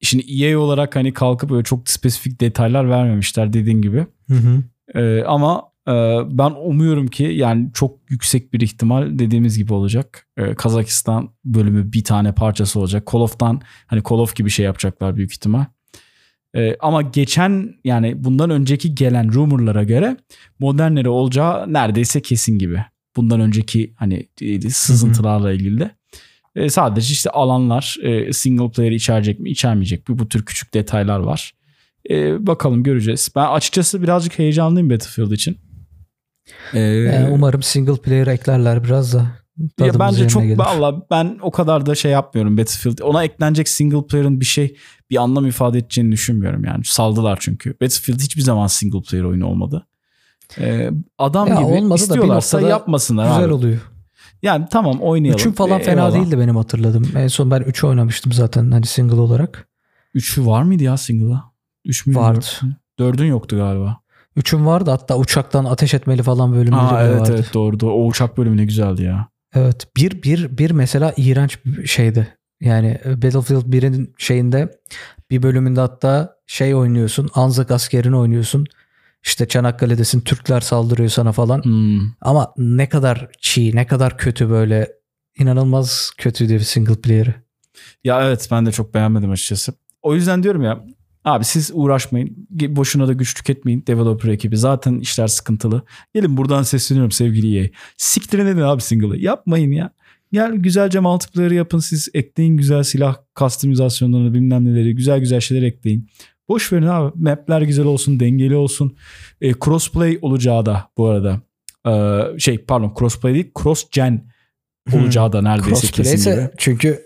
şimdi 0.00 0.24
EA 0.44 0.58
olarak 0.58 0.96
hani 0.96 1.12
kalkıp 1.12 1.52
öyle 1.52 1.64
çok 1.64 1.88
spesifik 1.90 2.40
detaylar 2.40 2.90
vermemişler 2.90 3.52
dediğin 3.52 3.82
gibi. 3.82 4.06
Hı 4.28 4.34
hı. 4.34 4.62
Ee, 5.00 5.22
ama 5.24 5.62
e, 5.62 5.75
ben 6.30 6.50
umuyorum 6.64 7.06
ki 7.06 7.24
yani 7.24 7.70
çok 7.74 7.98
yüksek 8.10 8.52
bir 8.52 8.60
ihtimal 8.60 9.18
dediğimiz 9.18 9.58
gibi 9.58 9.74
olacak. 9.74 10.26
Ee, 10.36 10.54
Kazakistan 10.54 11.30
bölümü 11.44 11.92
bir 11.92 12.04
tane 12.04 12.32
parçası 12.32 12.80
olacak. 12.80 13.08
Call 13.12 13.20
of'tan 13.20 13.60
hani 13.86 14.02
Call 14.10 14.18
of 14.18 14.36
gibi 14.36 14.50
şey 14.50 14.64
yapacaklar 14.64 15.16
büyük 15.16 15.32
ihtimal. 15.32 15.64
Ee, 16.56 16.76
ama 16.80 17.02
geçen 17.02 17.74
yani 17.84 18.24
bundan 18.24 18.50
önceki 18.50 18.94
gelen 18.94 19.32
rumorlara 19.32 19.84
göre 19.84 20.16
modernleri 20.58 21.08
olacağı 21.08 21.72
neredeyse 21.72 22.22
kesin 22.22 22.58
gibi. 22.58 22.84
Bundan 23.16 23.40
önceki 23.40 23.94
hani 23.96 24.28
e, 24.40 24.70
sızıntılarla 24.70 25.52
ilgili 25.52 25.80
de. 25.80 25.90
Ee, 26.56 26.68
sadece 26.68 27.12
işte 27.12 27.30
alanlar 27.30 27.96
e, 28.02 28.32
single 28.32 28.70
player 28.70 28.92
içerecek 28.92 29.40
mi 29.40 29.50
içermeyecek 29.50 30.08
mi 30.08 30.18
bu 30.18 30.28
tür 30.28 30.44
küçük 30.44 30.74
detaylar 30.74 31.18
var. 31.18 31.52
Ee, 32.10 32.46
bakalım 32.46 32.82
göreceğiz. 32.82 33.28
Ben 33.36 33.46
açıkçası 33.46 34.02
birazcık 34.02 34.38
heyecanlıyım 34.38 34.90
Battlefield 34.90 35.30
için. 35.30 35.58
Ee, 36.74 36.80
yani 36.80 37.28
umarım 37.30 37.62
single 37.62 37.96
player 37.96 38.26
eklerler 38.26 38.84
biraz 38.84 39.14
da. 39.14 39.26
Ya 39.80 39.98
bence 39.98 40.28
çok 40.28 40.42
gelir. 40.42 40.58
valla 40.58 41.02
ben 41.10 41.38
o 41.42 41.50
kadar 41.50 41.86
da 41.86 41.94
şey 41.94 42.12
yapmıyorum 42.12 42.58
Battlefield. 42.58 42.98
Ona 42.98 43.24
eklenecek 43.24 43.68
single 43.68 44.06
player'ın 44.06 44.40
bir 44.40 44.44
şey 44.44 44.76
bir 45.10 45.16
anlam 45.16 45.46
ifade 45.46 45.78
edeceğini 45.78 46.12
düşünmüyorum 46.12 46.64
yani. 46.64 46.84
Saldılar 46.84 47.38
çünkü. 47.40 47.70
Battlefield 47.70 48.20
hiçbir 48.20 48.42
zaman 48.42 48.66
single 48.66 49.00
player 49.00 49.24
oyunu 49.24 49.46
olmadı. 49.46 49.86
Ee, 50.58 50.90
adam 51.18 51.48
ya 51.48 51.54
gibi 51.54 51.94
istiyorlarsa 51.94 52.60
yapmasınlar 52.60 53.28
güzel 53.28 53.44
abi. 53.44 53.52
oluyor. 53.52 53.78
Yani 54.42 54.66
tamam 54.70 55.00
oynayalım. 55.00 55.40
Üçün 55.40 55.52
falan 55.52 55.80
fena 55.80 56.00
eyvallah. 56.00 56.14
değildi 56.14 56.38
benim 56.38 56.56
hatırladım. 56.56 57.08
En 57.16 57.28
son 57.28 57.50
ben 57.50 57.60
3'ü 57.62 57.86
oynamıştım 57.86 58.32
zaten 58.32 58.70
hani 58.70 58.86
single 58.86 59.20
olarak. 59.20 59.68
3'ü 60.14 60.46
var 60.46 60.62
mıydı 60.62 60.82
ya 60.82 60.96
single'a? 60.96 61.44
3 61.84 62.06
mü? 62.06 62.14
Vardı. 62.14 62.46
4'ün 62.98 63.26
yoktu 63.26 63.56
galiba. 63.56 64.00
Üçüm 64.36 64.66
vardı 64.66 64.90
hatta 64.90 65.16
uçaktan 65.16 65.64
ateş 65.64 65.94
etmeli 65.94 66.22
falan 66.22 66.52
bölümleri 66.52 66.80
Aa, 66.80 67.06
evet, 67.06 67.20
vardı. 67.20 67.32
Evet 67.34 67.54
doğru, 67.54 67.80
doğru. 67.80 67.92
O 67.92 68.06
uçak 68.06 68.38
bölümü 68.38 68.56
ne 68.56 68.64
güzeldi 68.64 69.02
ya. 69.02 69.28
Evet 69.54 69.88
bir 69.96 70.22
bir 70.22 70.58
bir 70.58 70.70
mesela 70.70 71.14
iğrenç 71.16 71.58
şeydi. 71.86 72.36
Yani 72.60 73.00
e, 73.04 73.22
Battlefield 73.22 73.72
1'in 73.72 74.14
şeyinde 74.18 74.78
bir 75.30 75.42
bölümünde 75.42 75.80
hatta 75.80 76.36
şey 76.46 76.74
oynuyorsun. 76.74 77.28
Anzak 77.34 77.70
askerini 77.70 78.16
oynuyorsun. 78.16 78.66
İşte 79.24 79.48
Çanakkale'desin 79.48 80.20
Türkler 80.20 80.60
saldırıyor 80.60 81.08
sana 81.08 81.32
falan. 81.32 81.64
Hmm. 81.64 82.00
Ama 82.20 82.52
ne 82.56 82.88
kadar 82.88 83.28
çiğ, 83.40 83.76
ne 83.76 83.86
kadar 83.86 84.18
kötü 84.18 84.50
böyle 84.50 84.92
inanılmaz 85.38 86.10
kötüydü 86.18 86.54
bir 86.54 86.60
single 86.60 87.00
player'ı. 87.00 87.34
Ya 88.04 88.26
evet 88.26 88.48
ben 88.50 88.66
de 88.66 88.72
çok 88.72 88.94
beğenmedim 88.94 89.30
açıkçası. 89.30 89.74
O 90.02 90.14
yüzden 90.14 90.42
diyorum 90.42 90.62
ya 90.62 90.84
Abi 91.26 91.44
siz 91.44 91.70
uğraşmayın. 91.74 92.48
Boşuna 92.50 93.08
da 93.08 93.12
güç 93.12 93.34
tüketmeyin 93.34 93.84
developer 93.86 94.28
ekibi. 94.28 94.56
Zaten 94.56 94.98
işler 94.98 95.26
sıkıntılı. 95.26 95.82
Gelin 96.14 96.36
buradan 96.36 96.62
sesleniyorum 96.62 97.10
sevgili 97.10 97.58
EA. 97.58 97.68
Siktirin 97.96 98.46
edin 98.46 98.60
abi 98.60 98.82
single'ı. 98.82 99.16
Yapmayın 99.16 99.72
ya. 99.72 99.90
Gel 100.32 100.52
güzelce 100.52 101.00
multiplayer 101.00 101.50
yapın 101.50 101.78
siz. 101.78 102.08
Ekleyin 102.14 102.56
güzel 102.56 102.82
silah 102.82 103.16
customizasyonlarını 103.38 104.34
bilmem 104.34 104.64
neleri. 104.64 104.94
Güzel 104.96 105.18
güzel 105.20 105.40
şeyler 105.40 105.62
ekleyin. 105.62 106.10
Boş 106.48 106.72
verin 106.72 106.86
abi. 106.86 107.12
Map'ler 107.22 107.62
güzel 107.62 107.86
olsun, 107.86 108.20
dengeli 108.20 108.56
olsun. 108.56 108.96
E, 109.40 109.52
crossplay 109.52 110.18
olacağı 110.22 110.66
da 110.66 110.88
bu 110.98 111.06
arada. 111.06 111.40
E, 111.86 112.22
şey 112.38 112.58
pardon 112.58 112.94
crossplay 112.98 113.34
değil 113.34 113.50
cross 113.62 113.84
gen 113.90 114.24
olacağı 114.92 115.32
da 115.32 115.42
neredeyse 115.42 115.86
kesin 115.86 116.32
gibi. 116.32 116.48
Çünkü 116.56 117.05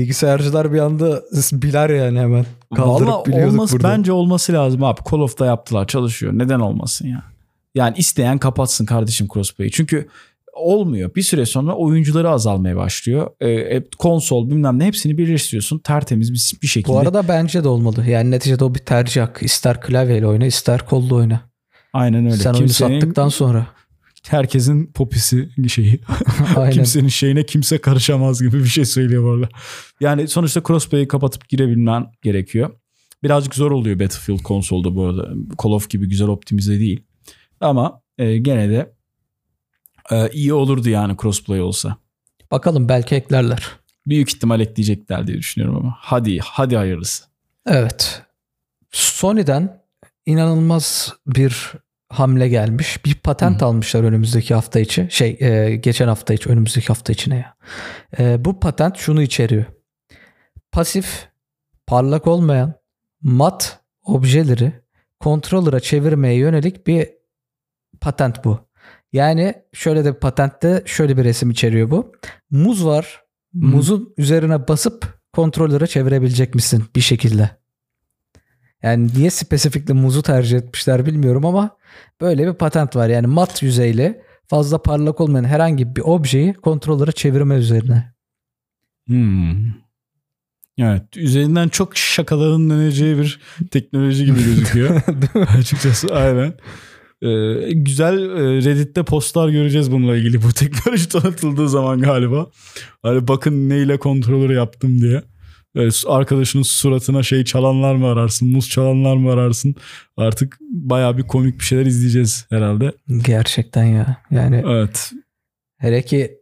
bilgisayarcılar 0.00 0.72
bir 0.72 0.78
anda 0.78 1.22
biler 1.52 1.90
yani 1.90 2.18
hemen. 2.18 2.46
Kaldırıp 2.76 3.08
Vallahi 3.08 3.26
biliyorduk 3.26 3.52
olması, 3.52 3.74
burada. 3.74 3.88
Bence 3.88 4.12
olması 4.12 4.52
lazım 4.52 4.84
abi. 4.84 5.00
Call 5.10 5.18
of'ta 5.18 5.46
yaptılar 5.46 5.86
çalışıyor. 5.86 6.32
Neden 6.32 6.60
olmasın 6.60 7.08
ya? 7.08 7.22
Yani 7.74 7.96
isteyen 7.98 8.38
kapatsın 8.38 8.86
kardeşim 8.86 9.28
crossplay'i. 9.34 9.70
Çünkü 9.70 10.08
olmuyor. 10.52 11.14
Bir 11.14 11.22
süre 11.22 11.46
sonra 11.46 11.74
oyuncuları 11.74 12.30
azalmaya 12.30 12.76
başlıyor. 12.76 13.30
E, 13.40 13.82
konsol 13.98 14.50
bilmem 14.50 14.78
ne 14.78 14.84
hepsini 14.84 15.18
birleştiriyorsun. 15.18 15.78
Tertemiz 15.78 16.32
bir, 16.32 16.62
bir 16.62 16.66
şekilde. 16.66 16.92
Bu 16.92 16.98
arada 16.98 17.28
bence 17.28 17.64
de 17.64 17.68
olmalı. 17.68 18.06
Yani 18.06 18.30
neticede 18.30 18.64
o 18.64 18.74
bir 18.74 18.78
tercih 18.78 19.22
hakkı. 19.22 19.44
İster 19.44 19.80
klavyeyle 19.80 20.26
oyna 20.26 20.46
ister 20.46 20.86
kolla 20.86 21.14
oyna. 21.14 21.40
Aynen 21.92 22.24
öyle. 22.24 22.36
Sen 22.36 22.52
Kimsenin, 22.52 22.90
oyunu 22.90 23.00
sattıktan 23.00 23.28
sonra 23.28 23.66
herkesin 24.28 24.92
popisi 24.92 25.68
şeyi. 25.68 26.00
Kimsenin 26.72 27.08
şeyine 27.08 27.46
kimse 27.46 27.78
karışamaz 27.78 28.42
gibi 28.42 28.58
bir 28.58 28.68
şey 28.68 28.84
söylüyor 28.84 29.24
orada. 29.24 29.48
Yani 30.00 30.28
sonuçta 30.28 30.62
crossplay'i 30.66 31.08
kapatıp 31.08 31.48
girebilmen 31.48 32.06
gerekiyor. 32.22 32.70
Birazcık 33.22 33.54
zor 33.54 33.70
oluyor 33.70 34.00
Battlefield 34.00 34.42
konsolda 34.42 34.96
bu 34.96 35.04
arada. 35.04 35.28
Call 35.62 35.70
of 35.70 35.90
gibi 35.90 36.08
güzel 36.08 36.28
optimize 36.28 36.80
değil. 36.80 37.02
Ama 37.60 38.02
e, 38.18 38.38
gene 38.38 38.68
de 38.68 38.92
e, 40.10 40.28
iyi 40.30 40.52
olurdu 40.52 40.88
yani 40.88 41.16
crossplay 41.22 41.60
olsa. 41.62 41.96
Bakalım 42.50 42.88
belki 42.88 43.14
eklerler. 43.14 43.66
Büyük 44.06 44.28
ihtimal 44.28 44.60
ekleyecekler 44.60 45.26
diye 45.26 45.38
düşünüyorum 45.38 45.76
ama. 45.76 45.96
Hadi 45.98 46.38
hadi 46.38 46.76
hayırlısı. 46.76 47.24
Evet. 47.66 48.22
Sony'den 48.92 49.82
inanılmaz 50.26 51.14
bir 51.26 51.72
hamle 52.08 52.48
gelmiş. 52.48 53.04
Bir 53.04 53.14
patent 53.14 53.60
Hı. 53.60 53.66
almışlar 53.66 54.04
önümüzdeki 54.04 54.54
hafta 54.54 54.80
içi. 54.80 55.08
Şey 55.10 55.36
e, 55.40 55.76
geçen 55.76 56.08
hafta 56.08 56.34
içi 56.34 56.48
önümüzdeki 56.48 56.86
hafta 56.86 57.12
içine 57.12 57.36
ya. 57.36 57.56
E, 58.18 58.44
bu 58.44 58.60
patent 58.60 58.96
şunu 58.96 59.22
içeriyor. 59.22 59.64
Pasif, 60.72 61.28
parlak 61.86 62.26
olmayan 62.26 62.74
mat 63.22 63.80
objeleri 64.02 64.72
kontrolöre 65.20 65.80
çevirmeye 65.80 66.34
yönelik 66.34 66.86
bir 66.86 67.08
patent 68.00 68.44
bu. 68.44 68.66
Yani 69.12 69.54
şöyle 69.72 70.04
de 70.04 70.14
bir 70.14 70.20
patentte 70.20 70.82
şöyle 70.86 71.16
bir 71.16 71.24
resim 71.24 71.50
içeriyor 71.50 71.90
bu. 71.90 72.12
Muz 72.50 72.86
var. 72.86 73.22
Muzun 73.52 74.14
üzerine 74.16 74.68
basıp 74.68 75.20
kontrolöre 75.32 75.86
çevirebilecek 75.86 76.54
misin 76.54 76.84
bir 76.96 77.00
şekilde? 77.00 77.50
Yani 78.82 79.08
niye 79.14 79.30
spesifikli 79.30 79.94
muzu 79.94 80.22
tercih 80.22 80.58
etmişler 80.58 81.06
bilmiyorum 81.06 81.46
ama 81.46 81.76
böyle 82.20 82.46
bir 82.46 82.54
patent 82.54 82.96
var. 82.96 83.08
Yani 83.08 83.26
mat 83.26 83.62
yüzeyli 83.62 84.20
fazla 84.48 84.82
parlak 84.82 85.20
olmayan 85.20 85.44
herhangi 85.44 85.96
bir 85.96 86.00
objeyi 86.00 86.54
kontrolöre 86.54 87.12
çevirme 87.12 87.54
üzerine. 87.54 88.14
Hmm. 89.06 89.86
Evet 90.78 91.16
üzerinden 91.16 91.68
çok 91.68 91.96
şakaların 91.96 92.70
döneceği 92.70 93.18
bir 93.18 93.40
teknoloji 93.70 94.24
gibi 94.24 94.44
gözüküyor. 94.44 95.02
Açıkçası 95.58 96.14
aynen. 96.14 96.54
Ee, 97.22 97.72
güzel 97.72 98.18
e, 98.18 98.64
Reddit'te 98.64 99.02
postlar 99.02 99.48
göreceğiz 99.48 99.92
bununla 99.92 100.16
ilgili 100.16 100.42
bu 100.42 100.52
teknoloji 100.52 101.08
tanıtıldığı 101.08 101.68
zaman 101.68 102.00
galiba. 102.00 102.50
Hani 103.02 103.28
bakın 103.28 103.68
neyle 103.68 103.98
kontrolörü 103.98 104.54
yaptım 104.54 105.00
diye 105.00 105.22
arkadaşının 106.06 106.62
suratına 106.62 107.22
şey 107.22 107.44
çalanlar 107.44 107.94
mı 107.94 108.06
ararsın, 108.06 108.48
muz 108.48 108.68
çalanlar 108.68 109.16
mı 109.16 109.32
ararsın? 109.32 109.74
Artık 110.16 110.58
baya 110.70 111.18
bir 111.18 111.22
komik 111.22 111.58
bir 111.58 111.64
şeyler 111.64 111.86
izleyeceğiz 111.86 112.46
herhalde. 112.50 112.92
Gerçekten 113.24 113.84
ya. 113.84 114.16
Yani 114.30 114.64
evet. 114.66 115.12
Hele 115.78 116.02
ki 116.02 116.38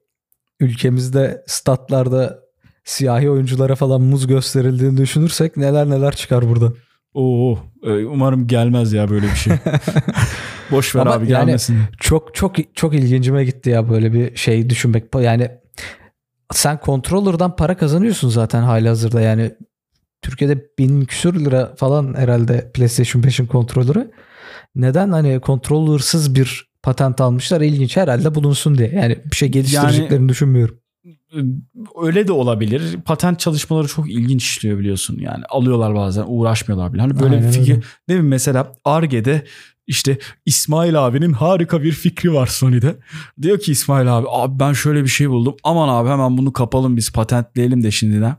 ülkemizde 0.60 1.44
statlarda 1.46 2.38
siyahi 2.84 3.30
oyunculara 3.30 3.74
falan 3.74 4.02
muz 4.02 4.26
gösterildiğini 4.26 4.96
düşünürsek 4.96 5.56
neler 5.56 5.90
neler 5.90 6.16
çıkar 6.16 6.48
buradan. 6.48 6.74
Oo, 7.14 7.58
e, 7.82 7.90
umarım 7.90 8.46
gelmez 8.46 8.92
ya 8.92 9.10
böyle 9.10 9.26
bir 9.26 9.36
şey. 9.36 9.52
Boş 10.70 10.96
ver 10.96 11.00
Ama 11.00 11.12
abi 11.12 11.26
gelmesin. 11.26 11.74
Yani 11.74 11.86
çok 12.00 12.34
çok 12.34 12.54
çok 12.74 12.94
ilgincime 12.94 13.44
gitti 13.44 13.70
ya 13.70 13.90
böyle 13.90 14.12
bir 14.12 14.36
şey 14.36 14.70
düşünmek. 14.70 15.04
Yani 15.22 15.50
sen 16.52 16.78
controller'dan 16.84 17.56
para 17.56 17.76
kazanıyorsun 17.76 18.28
zaten 18.28 18.62
hali 18.62 18.88
hazırda 18.88 19.20
yani 19.20 19.54
Türkiye'de 20.22 20.66
bin 20.78 21.04
küsür 21.04 21.44
lira 21.44 21.74
falan 21.76 22.14
herhalde 22.14 22.70
PlayStation 22.74 23.22
5'in 23.22 23.46
kontrolörü. 23.46 24.10
Neden 24.74 25.12
hani 25.12 25.40
controller'sız 25.42 26.34
bir 26.34 26.68
patent 26.82 27.20
almışlar 27.20 27.60
ilginç 27.60 27.96
herhalde 27.96 28.34
bulunsun 28.34 28.78
diye. 28.78 28.88
Yani 28.88 29.18
bir 29.30 29.36
şey 29.36 29.48
geliştireceklerini 29.48 30.14
yani, 30.14 30.28
düşünmüyorum. 30.28 30.78
Öyle 32.02 32.28
de 32.28 32.32
olabilir. 32.32 32.96
Patent 33.04 33.40
çalışmaları 33.40 33.88
çok 33.88 34.10
ilginç 34.10 34.42
işliyor 34.42 34.78
biliyorsun. 34.78 35.18
Yani 35.20 35.44
alıyorlar 35.48 35.94
bazen 35.94 36.24
uğraşmıyorlar 36.26 36.92
bile. 36.92 37.02
Hani 37.02 37.20
böyle 37.20 37.36
Aynen 37.36 37.48
bir 37.48 37.52
fikir. 37.52 37.72
Öyle. 37.72 37.84
Ne 38.08 38.14
bileyim 38.14 38.28
mesela 38.28 38.72
Arge'de 38.84 39.44
işte 39.86 40.18
İsmail 40.46 41.06
abinin 41.06 41.32
harika 41.32 41.82
bir 41.82 41.92
fikri 41.92 42.32
var 42.34 42.46
Sony'de. 42.46 42.96
Diyor 43.42 43.58
ki 43.60 43.72
İsmail 43.72 44.18
abi 44.18 44.26
abi 44.30 44.60
ben 44.60 44.72
şöyle 44.72 45.02
bir 45.02 45.08
şey 45.08 45.30
buldum. 45.30 45.56
Aman 45.64 45.88
abi 45.88 46.08
hemen 46.08 46.38
bunu 46.38 46.52
kapalım 46.52 46.96
biz 46.96 47.12
patentleyelim 47.12 47.82
de 47.82 47.90
şimdiden. 47.90 48.36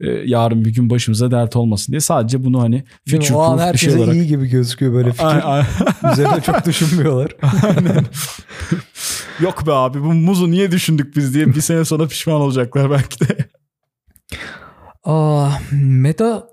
Ee, 0.00 0.10
yarın 0.10 0.64
bir 0.64 0.74
gün 0.74 0.90
başımıza 0.90 1.30
dert 1.30 1.56
olmasın 1.56 1.92
diye. 1.92 2.00
Sadece 2.00 2.44
bunu 2.44 2.62
hani 2.62 2.84
future 3.08 3.34
o 3.34 3.40
an 3.40 3.72
şey 3.72 3.94
olarak... 3.94 4.14
iyi 4.14 4.26
gibi 4.26 4.46
gözüküyor 4.46 4.92
böyle 4.92 5.12
fikir. 5.12 5.26
Üzerine 6.12 6.40
çok 6.46 6.66
düşünmüyorlar. 6.66 7.36
Aynen. 7.62 8.04
Yok 9.40 9.66
be 9.66 9.72
abi 9.72 10.00
bu 10.00 10.12
muzu 10.12 10.50
niye 10.50 10.70
düşündük 10.70 11.16
biz 11.16 11.34
diye 11.34 11.46
bir 11.46 11.60
sene 11.60 11.84
sonra 11.84 12.06
pişman 12.06 12.40
olacaklar 12.40 12.90
belki 12.90 13.28
de. 13.28 13.36
Aa, 15.04 15.50
Meta 15.72 16.48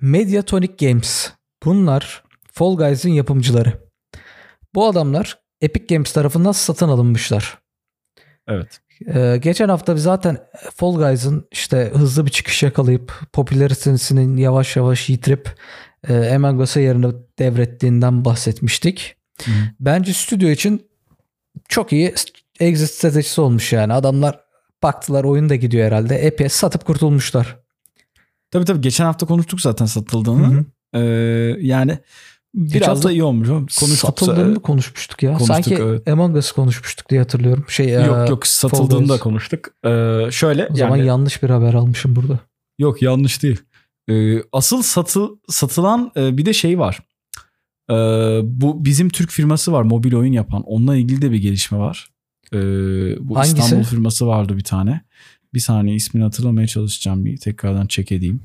Mediatonic 0.00 0.86
Games. 0.86 1.30
Bunlar 1.64 2.22
Fall 2.52 2.76
Guys'ın 2.76 3.10
yapımcıları. 3.10 3.72
Bu 4.74 4.86
adamlar 4.86 5.38
Epic 5.60 5.94
Games 5.94 6.12
tarafından 6.12 6.52
satın 6.52 6.88
alınmışlar. 6.88 7.58
Evet. 8.48 8.80
Ee, 9.14 9.38
geçen 9.42 9.68
hafta 9.68 9.96
biz 9.96 10.02
zaten 10.02 10.38
Fall 10.74 10.94
Guys'ın 10.94 11.48
işte 11.52 11.90
hızlı 11.94 12.26
bir 12.26 12.30
çıkış 12.30 12.62
yakalayıp 12.62 13.12
popülaritesinin 13.32 14.36
yavaş 14.36 14.76
yavaş 14.76 15.08
yitirip 15.10 15.54
e, 16.08 16.34
Among 16.34 16.60
Us'a 16.60 16.80
yerini 16.80 17.12
devrettiğinden 17.38 18.24
bahsetmiştik. 18.24 19.16
Hı. 19.44 19.50
Bence 19.80 20.12
stüdyo 20.12 20.48
için 20.48 20.86
çok 21.68 21.92
iyi 21.92 22.14
exit 22.60 22.90
stratejisi 22.90 23.40
olmuş 23.40 23.72
yani. 23.72 23.92
Adamlar 23.92 24.40
baktılar 24.82 25.24
oyun 25.24 25.48
da 25.48 25.54
gidiyor 25.54 25.86
herhalde. 25.86 26.16
Epey 26.16 26.48
satıp 26.48 26.84
kurtulmuşlar. 26.84 27.56
Tabii 28.50 28.64
tabii 28.64 28.80
geçen 28.80 29.04
hafta 29.04 29.26
konuştuk 29.26 29.60
zaten 29.60 29.86
satıldığını. 29.86 30.54
Hı 30.54 30.58
hı. 30.58 30.64
Ee, 30.94 31.56
yani 31.60 31.98
biraz 32.54 33.02
da 33.02 33.12
iyi 33.12 33.22
olmuş. 33.24 33.48
Konuştuk. 33.48 33.88
Satıldığını 33.98 34.52
mı 34.54 34.62
konuşmuştuk 34.62 35.22
ya? 35.22 35.30
Konuştuk, 35.30 35.54
Sanki 35.54 35.74
evet. 35.74 36.08
Among 36.08 36.36
Us 36.36 36.52
konuşmuştuk 36.52 37.10
diye 37.10 37.20
hatırlıyorum. 37.20 37.64
Şey, 37.68 37.92
Yok 37.92 38.28
e, 38.28 38.30
yok 38.30 38.46
satıldığını 38.46 39.08
da 39.08 39.18
konuştuk. 39.18 39.68
Ee, 39.84 40.28
şöyle 40.30 40.66
O 40.70 40.74
zaman 40.74 40.96
yani 40.96 41.06
yanlış 41.06 41.42
bir 41.42 41.50
haber 41.50 41.74
almışım 41.74 42.16
burada. 42.16 42.38
yok 42.78 43.02
yanlış 43.02 43.42
değil. 43.42 43.60
Ee, 44.10 44.42
asıl 44.52 44.82
satı, 44.82 45.28
satılan 45.48 46.12
e, 46.16 46.36
bir 46.36 46.46
de 46.46 46.52
şey 46.52 46.78
var. 46.78 47.00
Ee, 47.90 47.94
bu 48.42 48.84
bizim 48.84 49.08
Türk 49.08 49.30
firması 49.30 49.72
var 49.72 49.82
mobil 49.82 50.14
oyun 50.14 50.32
yapan. 50.32 50.62
Onunla 50.62 50.96
ilgili 50.96 51.22
de 51.22 51.30
bir 51.30 51.38
gelişme 51.42 51.78
var. 51.78 52.10
Ee, 52.52 52.58
bu 53.20 53.36
Hangisi? 53.36 53.58
İstanbul 53.58 53.84
firması 53.84 54.26
vardı 54.26 54.56
bir 54.56 54.64
tane. 54.64 55.00
Bir 55.54 55.60
saniye 55.60 55.96
ismini 55.96 56.24
hatırlamaya 56.24 56.66
çalışacağım. 56.66 57.24
Bir 57.24 57.36
tekrardan 57.36 57.86
check 57.86 58.12
edeyim. 58.12 58.42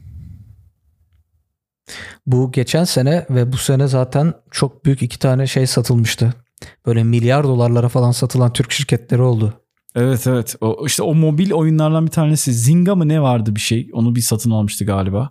Bu 2.25 2.51
geçen 2.51 2.83
sene 2.83 3.25
ve 3.29 3.51
bu 3.51 3.57
sene 3.57 3.87
zaten 3.87 4.33
çok 4.51 4.85
büyük 4.85 5.01
iki 5.01 5.19
tane 5.19 5.47
şey 5.47 5.67
satılmıştı. 5.67 6.33
Böyle 6.85 7.03
milyar 7.03 7.43
dolarlara 7.43 7.89
falan 7.89 8.11
satılan 8.11 8.53
Türk 8.53 8.71
şirketleri 8.71 9.21
oldu. 9.21 9.53
Evet 9.95 10.27
evet. 10.27 10.55
O, 10.61 10.85
işte 10.85 11.03
o 11.03 11.13
mobil 11.15 11.51
oyunlardan 11.51 12.05
bir 12.05 12.11
tanesi. 12.11 12.53
Zynga 12.53 12.95
mı 12.95 13.07
ne 13.07 13.21
vardı 13.21 13.55
bir 13.55 13.59
şey? 13.61 13.89
Onu 13.93 14.15
bir 14.15 14.21
satın 14.21 14.51
almıştı 14.51 14.85
galiba. 14.85 15.29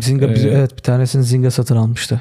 Zynga 0.00 0.30
bir- 0.30 0.44
Ee, 0.44 0.48
evet 0.50 0.76
bir 0.76 0.82
tanesini 0.82 1.24
Zynga 1.24 1.50
satın 1.50 1.76
almıştı. 1.76 2.20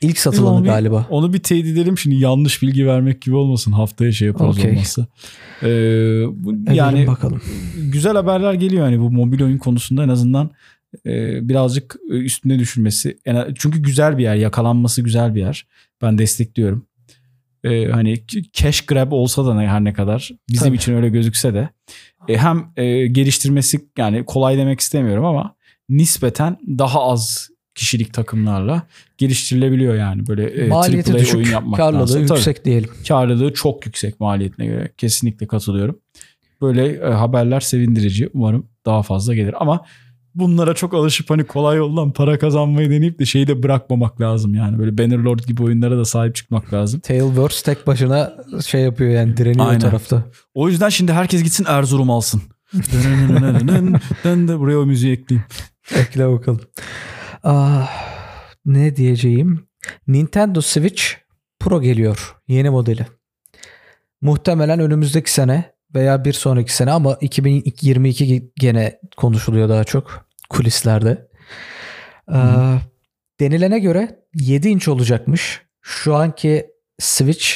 İlk 0.00 0.10
Onu 0.16 0.18
satılanı 0.18 0.60
bir- 0.64 0.68
galiba. 0.68 1.06
Onu 1.10 1.32
bir 1.32 1.38
teyit 1.42 1.66
edelim 1.66 1.98
şimdi 1.98 2.16
yanlış 2.16 2.62
bilgi 2.62 2.86
vermek 2.86 3.22
gibi 3.22 3.34
olmasın. 3.36 3.72
Haftaya 3.72 4.12
şey 4.12 4.28
yaparız 4.28 4.58
Okey. 4.58 4.70
olmazsa. 4.70 5.06
Ee, 5.62 5.66
bu, 6.30 6.72
yani 6.72 7.06
bakalım. 7.06 7.40
güzel 7.92 8.12
haberler 8.16 8.54
geliyor 8.54 8.84
hani 8.84 9.00
bu 9.00 9.10
mobil 9.10 9.42
oyun 9.42 9.58
konusunda 9.58 10.02
en 10.04 10.08
azından 10.08 10.50
birazcık 11.48 11.96
e, 12.10 12.12
üstüne 12.12 12.58
düşülmesi. 12.58 13.18
En- 13.24 13.54
çünkü 13.58 13.82
güzel 13.82 14.18
bir 14.18 14.22
yer, 14.22 14.34
yakalanması 14.34 15.02
güzel 15.02 15.34
bir 15.34 15.40
yer. 15.40 15.66
Ben 16.02 16.18
destekliyorum. 16.18 16.86
E, 17.64 17.86
hani 17.86 18.24
cash 18.52 18.80
grab 18.80 19.12
olsa 19.12 19.46
da 19.46 19.54
ne, 19.54 19.68
her 19.68 19.84
ne 19.84 19.92
kadar 19.92 20.30
bizim 20.48 20.68
Tabii. 20.68 20.76
için 20.76 20.94
öyle 20.94 21.08
gözükse 21.08 21.54
de 21.54 21.68
e, 22.28 22.38
hem 22.38 22.66
e, 22.76 23.06
geliştirmesi 23.06 23.80
yani 23.98 24.24
kolay 24.24 24.58
demek 24.58 24.80
istemiyorum 24.80 25.24
ama 25.24 25.54
nispeten 25.88 26.56
daha 26.66 27.02
az 27.02 27.48
kişilik 27.74 28.14
takımlarla 28.14 28.82
geliştirilebiliyor 29.18 29.94
yani 29.94 30.26
böyle 30.26 30.46
e, 30.46 30.68
Maliyeti 30.68 31.12
AAA 31.12 31.18
düşük, 31.18 31.36
oyun 31.36 31.48
yapmak 31.50 31.76
karlılığı 31.76 32.26
Tabii 32.26 32.38
yüksek 32.38 32.64
diyelim. 32.64 32.90
karlılığı 33.08 33.54
çok 33.54 33.86
yüksek 33.86 34.20
maliyetine 34.20 34.66
göre. 34.66 34.92
Kesinlikle 34.96 35.46
katılıyorum. 35.46 35.98
Böyle 36.62 36.86
e, 36.88 37.06
haberler 37.06 37.60
sevindirici. 37.60 38.28
Umarım 38.34 38.66
daha 38.86 39.02
fazla 39.02 39.34
gelir. 39.34 39.54
Ama 39.62 39.84
bunlara 40.34 40.74
çok 40.74 40.94
alışıp 40.94 41.30
hani 41.30 41.44
kolay 41.44 41.76
yoldan 41.76 42.12
para 42.12 42.38
kazanmayı 42.38 42.90
deneyip 42.90 43.18
de 43.18 43.24
şeyi 43.26 43.46
de 43.46 43.62
bırakmamak 43.62 44.20
lazım 44.20 44.54
yani. 44.54 44.78
Böyle 44.78 44.98
Bannerlord 44.98 45.38
gibi 45.40 45.62
oyunlara 45.62 45.98
da 45.98 46.04
sahip 46.04 46.34
çıkmak 46.34 46.74
lazım. 46.74 47.00
Tailverse 47.00 47.62
tek 47.64 47.86
başına 47.86 48.34
şey 48.66 48.80
yapıyor 48.80 49.10
yani 49.10 49.36
direniyor 49.36 49.66
Aynen. 49.66 49.78
o 49.78 49.82
tarafta. 49.82 50.24
O 50.54 50.68
yüzden 50.68 50.88
şimdi 50.88 51.12
herkes 51.12 51.42
gitsin 51.42 51.64
Erzurum 51.68 52.10
alsın. 52.10 52.42
ben 54.24 54.48
de 54.48 54.58
buraya 54.58 54.78
o 54.78 54.86
müziği 54.86 55.12
ekleyeyim. 55.12 55.46
Ekle 55.94 56.28
bakalım. 56.28 56.60
Ah, 57.42 57.90
ne 58.66 58.96
diyeceğim? 58.96 59.66
Nintendo 60.08 60.60
Switch 60.60 61.02
Pro 61.60 61.80
geliyor. 61.80 62.36
Yeni 62.48 62.70
modeli. 62.70 63.06
Muhtemelen 64.20 64.80
önümüzdeki 64.80 65.32
sene 65.32 65.74
veya 65.94 66.24
bir 66.24 66.32
sonraki 66.32 66.74
sene 66.76 66.90
ama 66.90 67.14
2022 67.20 68.52
gene 68.56 68.98
konuşuluyor 69.16 69.68
daha 69.68 69.84
çok 69.84 70.23
kulislerde. 70.50 71.28
Ah, 72.28 72.80
denilene 73.40 73.78
göre 73.78 74.18
7 74.34 74.68
inç 74.68 74.88
olacakmış. 74.88 75.62
Şu 75.82 76.14
anki 76.14 76.66
Switch 76.98 77.46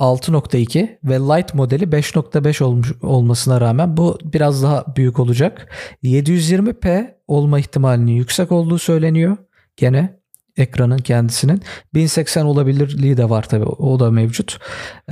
6.2 0.00 0.98
ve 1.04 1.14
Lite 1.14 1.56
modeli 1.56 1.84
5.5 1.84 2.64
olmuş 2.64 2.92
olmasına 3.02 3.60
rağmen 3.60 3.96
bu 3.96 4.18
biraz 4.24 4.62
daha 4.62 4.84
büyük 4.96 5.18
olacak. 5.18 5.74
720p 6.02 7.14
olma 7.26 7.58
ihtimalinin 7.58 8.12
yüksek 8.12 8.52
olduğu 8.52 8.78
söyleniyor. 8.78 9.36
Gene 9.76 10.18
ekranın 10.56 10.98
kendisinin 10.98 11.62
1080 11.94 12.44
olabilirliği 12.44 13.16
de 13.16 13.30
var 13.30 13.48
tabii 13.48 13.64
o 13.64 14.00
da 14.00 14.10
mevcut. 14.10 14.58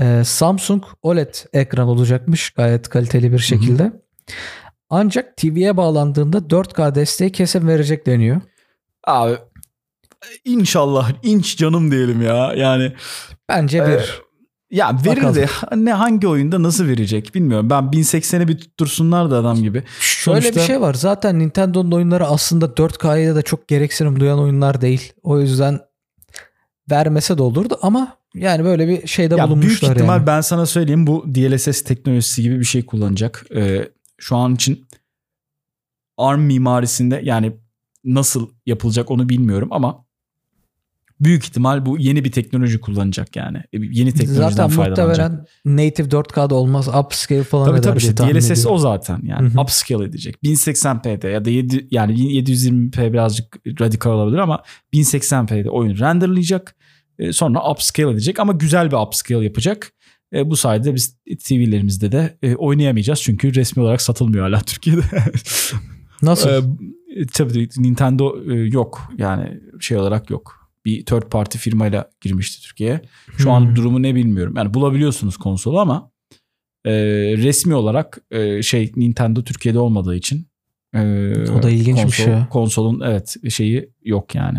Ee, 0.01 0.23
Samsung 0.25 0.85
OLED 1.03 1.35
ekran 1.53 1.89
olacakmış 1.89 2.51
gayet 2.51 2.89
kaliteli 2.89 3.33
bir 3.33 3.39
şekilde. 3.39 3.93
Ancak 4.91 5.37
TV'ye 5.37 5.77
bağlandığında 5.77 6.39
4K 6.39 6.95
desteği 6.95 7.33
kesin 7.33 7.69
verecek 7.69 8.07
deniyor. 8.07 8.41
Abi 9.07 9.37
inşallah 10.45 11.13
inç 11.23 11.57
canım 11.57 11.91
diyelim 11.91 12.23
ya. 12.23 12.53
Yani 12.57 12.93
Bence 13.49 13.87
bir 13.87 14.23
ya 14.71 14.97
verir 15.07 15.17
Bakalım. 15.17 15.35
de 15.35 15.47
ne 15.77 15.93
hangi 15.93 16.29
oyunda 16.29 16.63
nasıl 16.63 16.89
verecek 16.89 17.35
bilmiyorum. 17.35 17.71
Ben 17.71 17.85
1080'e 17.85 18.49
bir 18.49 18.59
tuttursunlar 18.59 19.31
da 19.31 19.37
adam 19.39 19.57
gibi. 19.63 19.83
Şöyle 20.01 20.41
Sonuçta- 20.41 20.61
bir 20.61 20.67
şey 20.67 20.81
var. 20.81 20.95
Zaten 20.95 21.39
Nintendo'nun 21.39 21.93
oyunları 21.93 22.27
aslında 22.27 22.67
4K'ya 22.77 23.35
da 23.35 23.43
çok 23.43 23.69
gereksinim 23.69 24.21
duyan 24.21 24.39
oyunlar 24.39 24.81
değil. 24.81 25.13
O 25.23 25.41
yüzden 25.41 25.81
vermese 26.91 27.39
de 27.39 27.43
olurdu 27.43 27.79
ama 27.83 28.17
yani 28.35 28.65
böyle 28.65 28.89
bir 28.89 29.07
şeyde 29.07 29.35
Ya 29.35 29.39
büyük 29.39 29.51
bulunmuşlar 29.51 29.93
ihtimal 29.97 30.17
yani. 30.17 30.27
ben 30.27 30.41
sana 30.41 30.67
söyleyeyim 30.67 31.07
bu 31.07 31.25
DLSS 31.35 31.83
teknolojisi 31.83 32.43
gibi 32.43 32.61
bir 32.61 32.65
şey 32.65 32.87
kullanacak. 32.87 33.47
Ee, 33.55 33.89
şu 34.19 34.37
an 34.37 34.55
için 34.55 34.87
ARM 36.17 36.41
mimarisinde 36.41 37.21
yani 37.25 37.53
nasıl 38.05 38.49
yapılacak 38.67 39.11
onu 39.11 39.29
bilmiyorum 39.29 39.69
ama 39.71 40.07
büyük 41.21 41.45
ihtimal 41.45 41.87
bu 41.87 41.99
yeni 41.99 42.25
bir 42.25 42.33
teknoloji 42.33 42.81
kullanacak 42.81 43.37
yani. 43.37 43.57
E, 43.59 43.63
Yeni 43.73 44.13
teknolojiden 44.15 44.51
Zaten 44.51 44.69
faydalanacak. 44.69 45.31
muhtemelen 45.31 45.87
native 45.87 46.09
4K'da 46.09 46.55
olmaz. 46.55 46.89
Upscale 46.89 47.43
falan 47.45 47.67
Tabii 47.67 47.79
eder 47.79 47.89
tabii 47.89 47.99
işte 47.99 48.17
DLSS 48.17 48.51
ediyorum. 48.51 48.73
o 48.73 48.79
zaten 48.79 49.21
yani 49.23 49.49
Hı 49.49 49.59
hı. 49.59 49.61
upscale 49.63 50.05
edecek. 50.05 50.37
1080p'de 50.45 51.29
ya 51.29 51.45
da 51.45 51.51
7 51.51 51.89
yani 51.91 52.13
720p 52.13 53.13
birazcık 53.13 53.57
radikal 53.81 54.11
olabilir 54.11 54.39
ama 54.39 54.63
1080p'de 54.93 55.71
oyun 55.71 55.99
renderlayacak. 55.99 56.77
E, 57.19 57.33
sonra 57.33 57.71
upscale 57.71 58.11
edecek 58.11 58.41
ama 58.41 58.53
güzel 58.53 58.91
bir 58.91 58.97
upscale 58.97 59.45
yapacak. 59.45 59.93
E, 60.33 60.51
bu 60.51 60.57
sayede 60.57 60.95
biz 60.95 61.17
TV'lerimizde 61.45 62.13
de 62.13 62.39
e, 62.43 62.55
oynayamayacağız 62.55 63.23
çünkü 63.23 63.55
resmi 63.55 63.83
olarak 63.83 64.03
satılmıyor 64.03 64.45
hala 64.47 64.61
Türkiye'de. 64.67 65.03
Nasıl? 66.23 66.49
E, 67.17 67.27
tabii 67.33 67.69
Nintendo 67.77 68.37
e, 68.51 68.55
yok 68.55 69.13
yani 69.19 69.61
şey 69.81 69.97
olarak 69.97 70.31
yok. 70.31 70.71
Bir 70.85 71.07
third 71.07 71.23
party 71.23 71.59
firmayla 71.59 72.11
girmişti 72.21 72.63
Türkiye'ye. 72.63 73.01
Şu 73.39 73.45
Hmm. 73.45 73.53
an 73.53 73.77
durumu 73.77 74.03
ne 74.03 74.15
bilmiyorum. 74.15 74.55
Yani 74.57 74.75
bulabiliyorsunuz 74.75 75.37
konsolu 75.37 75.81
ama 75.81 76.11
e, 76.85 76.93
resmi 77.37 77.75
olarak 77.75 78.19
e, 78.31 78.63
şey 78.63 78.93
Nintendo 78.97 79.45
Türkiye'de 79.45 79.79
olmadığı 79.79 80.17
için 80.17 80.49
e, 80.95 81.01
O 81.59 81.63
da 81.63 81.71
ilginçmiş 81.71 82.21
konsol- 82.21 82.31
ya. 82.31 82.49
Konsolun 82.51 83.01
evet 83.05 83.37
şeyi 83.51 83.91
yok 84.05 84.35
yani. 84.35 84.59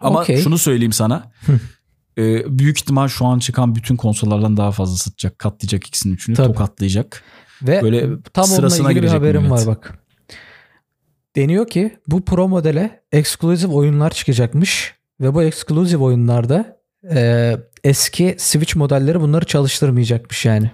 Ama 0.00 0.20
Okey. 0.20 0.36
şunu 0.42 0.58
söyleyeyim 0.58 0.92
sana. 0.92 1.32
E, 2.18 2.58
büyük 2.58 2.78
ihtimal 2.78 3.08
şu 3.08 3.26
an 3.26 3.38
çıkan 3.38 3.74
bütün 3.74 3.96
konsollardan 3.96 4.56
daha 4.56 4.72
fazla 4.72 4.96
satacak. 4.96 5.38
Katlayacak 5.38 5.86
ikisinin 5.86 6.14
üçünü 6.14 6.36
Tabii. 6.36 6.46
tokatlayacak. 6.46 7.22
Ve 7.62 7.82
böyle 7.82 8.00
tam 8.32 8.44
onunla 8.44 8.56
sırasına 8.56 8.90
ilgili 8.90 9.02
bir 9.02 9.08
girecek 9.08 9.20
haberim 9.20 9.42
millet. 9.42 9.52
var 9.52 9.66
bak. 9.66 9.98
Deniyor 11.36 11.66
ki 11.66 11.98
bu 12.06 12.24
Pro 12.24 12.48
modele 12.48 13.02
exclusive 13.12 13.72
oyunlar 13.72 14.10
çıkacakmış 14.10 14.94
ve 15.20 15.34
bu 15.34 15.42
exclusive 15.42 16.02
oyunlarda 16.02 16.80
e, 17.14 17.56
eski 17.84 18.34
Switch 18.38 18.76
modelleri 18.76 19.20
bunları 19.20 19.44
çalıştırmayacakmış 19.44 20.44
yani. 20.44 20.70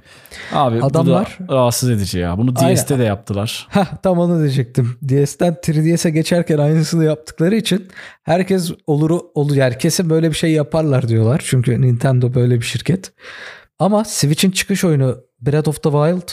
Abi 0.53 0.83
Adamlar- 0.83 1.39
bu 1.41 1.49
da 1.49 1.55
rahatsız 1.55 1.91
edici 1.91 2.19
ya. 2.19 2.39
Bunu 2.39 2.55
Aynen. 2.57 2.77
DS'te 2.77 2.99
de 2.99 3.05
yaptılar. 3.05 3.67
Heh, 3.71 3.87
tam 4.03 4.19
onu 4.19 4.39
diyecektim. 4.39 4.99
DS'den 5.09 5.57
3DS'e 5.63 6.11
geçerken 6.11 6.59
aynısını 6.59 7.05
yaptıkları 7.05 7.57
için 7.57 7.89
herkes 8.23 8.73
olur 8.87 9.21
olur 9.35 9.57
yani 9.57 9.79
kesin 9.79 10.11
böyle 10.11 10.31
bir 10.31 10.37
şey 10.37 10.53
yaparlar 10.53 11.09
diyorlar. 11.09 11.43
Çünkü 11.45 11.83
Nintendo 11.83 12.35
böyle 12.35 12.57
bir 12.57 12.65
şirket. 12.65 13.13
Ama 13.79 14.05
Switch'in 14.05 14.51
çıkış 14.51 14.85
oyunu 14.85 15.19
Breath 15.41 15.69
of 15.69 15.83
the 15.83 15.91
Wild 15.91 16.29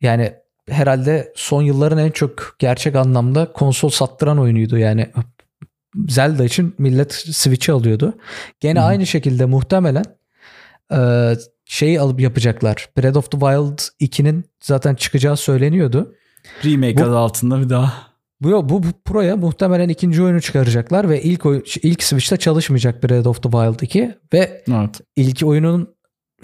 yani 0.00 0.32
herhalde 0.68 1.32
son 1.36 1.62
yılların 1.62 1.98
en 1.98 2.10
çok 2.10 2.56
gerçek 2.58 2.96
anlamda 2.96 3.52
konsol 3.52 3.88
sattıran 3.88 4.38
oyunuydu. 4.38 4.78
Yani 4.78 5.10
Zelda 6.08 6.44
için 6.44 6.74
millet 6.78 7.12
Switch'i 7.12 7.72
alıyordu. 7.72 8.14
Gene 8.60 8.78
Hı 8.78 8.82
hı. 8.82 8.86
aynı 8.86 9.06
şekilde 9.06 9.44
muhtemelen 9.44 10.04
e, 10.92 11.32
şeyi 11.64 12.00
alıp 12.00 12.20
yapacaklar. 12.20 12.88
Breath 12.98 13.16
of 13.16 13.30
the 13.30 13.38
Wild 13.38 13.78
2'nin 14.00 14.44
zaten 14.62 14.94
çıkacağı 14.94 15.36
söyleniyordu. 15.36 16.14
Remake 16.64 16.96
Bu- 16.96 17.02
adı 17.04 17.16
altında 17.18 17.60
bir 17.60 17.68
daha. 17.68 17.92
Bu, 18.40 18.68
bu, 18.68 18.82
bu 18.82 18.86
Pro'ya 19.04 19.36
muhtemelen 19.36 19.88
ikinci 19.88 20.22
oyunu 20.22 20.40
çıkaracaklar 20.40 21.08
ve 21.08 21.22
ilk 21.22 21.46
oy- 21.46 21.62
ilk 21.82 22.02
Switch'te 22.02 22.36
çalışmayacak 22.36 23.02
Breath 23.04 23.26
of 23.26 23.42
the 23.42 23.50
Wild 23.50 23.80
2 23.80 24.14
ve 24.32 24.62
Evet. 24.68 25.00
ilk 25.16 25.42
oyunun 25.46 25.94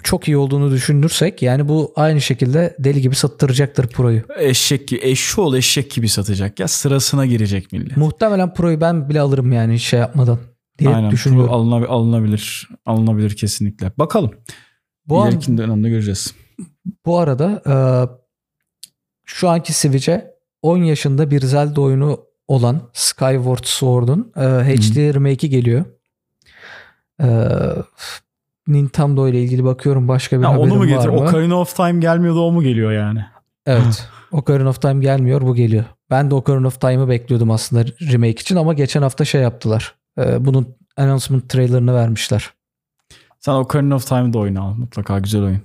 çok 0.03 0.27
iyi 0.27 0.37
olduğunu 0.37 0.71
düşünürsek 0.71 1.41
yani 1.41 1.67
bu 1.67 1.93
aynı 1.95 2.21
şekilde 2.21 2.75
deli 2.79 3.01
gibi 3.01 3.15
sattıracaktır 3.15 3.87
Pro'yu. 3.87 4.21
Eşek 4.37 4.87
gibi, 4.87 4.99
eşşoğlu 5.03 5.57
eşek 5.57 5.91
gibi 5.91 6.09
satacak 6.09 6.59
ya 6.59 6.67
sırasına 6.67 7.25
girecek 7.25 7.71
millet. 7.71 7.97
Muhtemelen 7.97 8.53
Pro'yu 8.53 8.81
ben 8.81 9.09
bile 9.09 9.21
alırım 9.21 9.51
yani 9.51 9.79
şey 9.79 9.99
yapmadan 9.99 10.39
diye 10.79 10.89
Aynen 10.95 11.11
düşünüyorum. 11.11 11.47
Pro 11.49 11.55
alınab- 11.55 11.87
alınabilir. 11.87 12.69
Alınabilir 12.85 13.35
kesinlikle. 13.35 13.91
Bakalım. 13.97 14.31
Bu, 15.05 15.21
an, 15.21 15.29
İleriki 15.31 15.57
dönemde 15.57 15.89
göreceğiz. 15.89 16.33
bu 17.05 17.17
arada 17.19 17.61
e, 17.67 17.75
şu 19.25 19.49
anki 19.49 19.73
Switch'e 19.73 20.31
10 20.61 20.77
yaşında 20.77 21.31
bir 21.31 21.41
Zelda 21.41 21.81
oyunu 21.81 22.19
olan 22.47 22.89
Skyward 22.93 23.63
Sword'un 23.63 24.31
e, 24.35 24.41
HD 24.41 25.13
remake'i 25.13 25.49
geliyor. 25.49 25.85
E, 27.21 27.27
Nintendo 28.67 29.27
ile 29.27 29.41
ilgili 29.43 29.63
bakıyorum 29.63 30.07
başka 30.07 30.37
bir 30.37 30.43
Ya 30.43 30.49
haberim 30.49 30.63
onu 30.63 30.73
mu 30.75 30.79
var 30.79 30.85
getir? 30.87 31.09
mı? 31.09 31.15
Ocarina 31.19 31.55
of 31.55 31.75
Time 31.75 31.99
gelmiyordu 31.99 32.39
o 32.41 32.51
mu 32.51 32.61
geliyor 32.63 32.91
yani? 32.91 33.25
Evet. 33.65 34.09
Ocarina 34.31 34.69
of 34.69 34.81
Time 34.81 35.01
gelmiyor 35.01 35.41
bu 35.41 35.55
geliyor. 35.55 35.83
Ben 36.09 36.31
de 36.31 36.35
Ocarina 36.35 36.67
of 36.67 36.81
Time'ı 36.81 37.09
bekliyordum 37.09 37.51
aslında 37.51 37.85
remake 38.11 38.31
için 38.31 38.55
ama 38.55 38.73
geçen 38.73 39.01
hafta 39.01 39.25
şey 39.25 39.41
yaptılar. 39.41 39.95
Ee, 40.17 40.45
bunun 40.45 40.67
announcement 40.97 41.49
trailerını 41.49 41.93
vermişler. 41.95 42.49
Sen 43.39 43.53
Ocarina 43.53 43.95
of 43.95 44.07
Time'ı 44.07 44.33
da 44.33 44.39
oyna 44.39 44.61
al. 44.61 44.73
Mutlaka 44.73 45.19
güzel 45.19 45.41
oyun. 45.43 45.61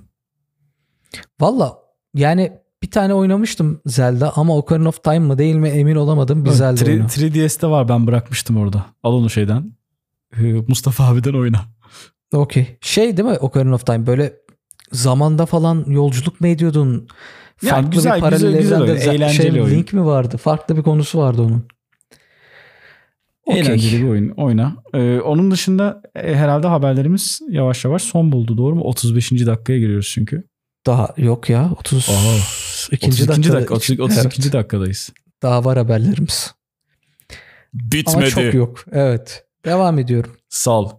Valla 1.41 1.77
yani 2.13 2.51
bir 2.83 2.91
tane 2.91 3.13
oynamıştım 3.13 3.81
Zelda 3.85 4.33
ama 4.35 4.57
Ocarina 4.57 4.89
of 4.89 5.03
Time 5.03 5.19
mı 5.19 5.37
değil 5.37 5.55
mi 5.55 5.69
emin 5.69 5.95
olamadım 5.95 6.43
bir 6.45 6.49
Evet, 6.49 6.57
Zelda 6.57 6.81
tri- 6.83 6.89
oyunu. 6.91 7.05
3DS'de 7.05 7.67
var 7.67 7.89
ben 7.89 8.07
bırakmıştım 8.07 8.57
orada. 8.57 8.85
Al 9.03 9.13
onu 9.13 9.29
şeyden. 9.29 9.71
Ee, 10.37 10.53
Mustafa 10.67 11.03
abiden 11.07 11.33
oyna. 11.33 11.61
Okey. 12.33 12.77
Şey 12.81 13.17
değil 13.17 13.29
mi 13.29 13.37
Ocarina 13.37 13.75
of 13.75 13.85
Time 13.85 14.07
böyle 14.07 14.33
zamanda 14.91 15.45
falan 15.45 15.85
yolculuk 15.87 16.41
mu 16.41 16.47
ediyordun? 16.47 17.07
Yani 17.61 17.71
Farklı 17.71 17.91
güzel, 17.91 18.15
bir 18.15 18.21
paralel 18.21 18.39
güzel, 18.39 18.61
güzel 18.61 18.75
evrende 18.81 18.91
oyun, 18.91 19.15
eğlenceli 19.15 19.51
şey, 19.51 19.61
oyun. 19.61 19.75
Link 19.75 19.93
mi 19.93 20.05
vardı? 20.05 20.37
Farklı 20.37 20.77
bir 20.77 20.83
konusu 20.83 21.19
vardı 21.19 21.41
onun. 21.41 21.67
Okey. 23.45 23.61
Eğlenceli 23.61 24.03
bir 24.03 24.09
oyun. 24.09 24.29
Oyna. 24.29 24.75
Ee, 24.93 25.19
onun 25.19 25.51
dışında 25.51 26.01
e, 26.15 26.35
herhalde 26.35 26.67
haberlerimiz 26.67 27.39
yavaş 27.49 27.85
yavaş 27.85 28.01
son 28.01 28.31
buldu. 28.31 28.57
Doğru 28.57 28.75
mu? 28.75 28.81
35. 28.83 29.31
dakikaya 29.31 29.79
giriyoruz 29.79 30.11
çünkü. 30.13 30.43
Daha 30.85 31.13
yok 31.17 31.49
ya 31.49 31.71
30 31.79 32.09
Oha. 32.09 32.35
ikinci 32.91 33.23
32. 33.23 33.27
dakikada- 33.27 33.57
dakika. 33.57 33.75
32. 33.75 34.03
32. 34.03 34.41
Evet. 34.43 34.53
dakikadayız. 34.53 35.09
Daha 35.41 35.65
var 35.65 35.77
haberlerimiz. 35.77 36.53
Ama 37.31 37.91
Bitmedi. 37.91 38.29
çok 38.29 38.53
yok. 38.53 38.83
Evet. 38.91 39.45
Devam 39.65 39.99
ediyorum. 39.99 40.31
Sal. 40.49 40.89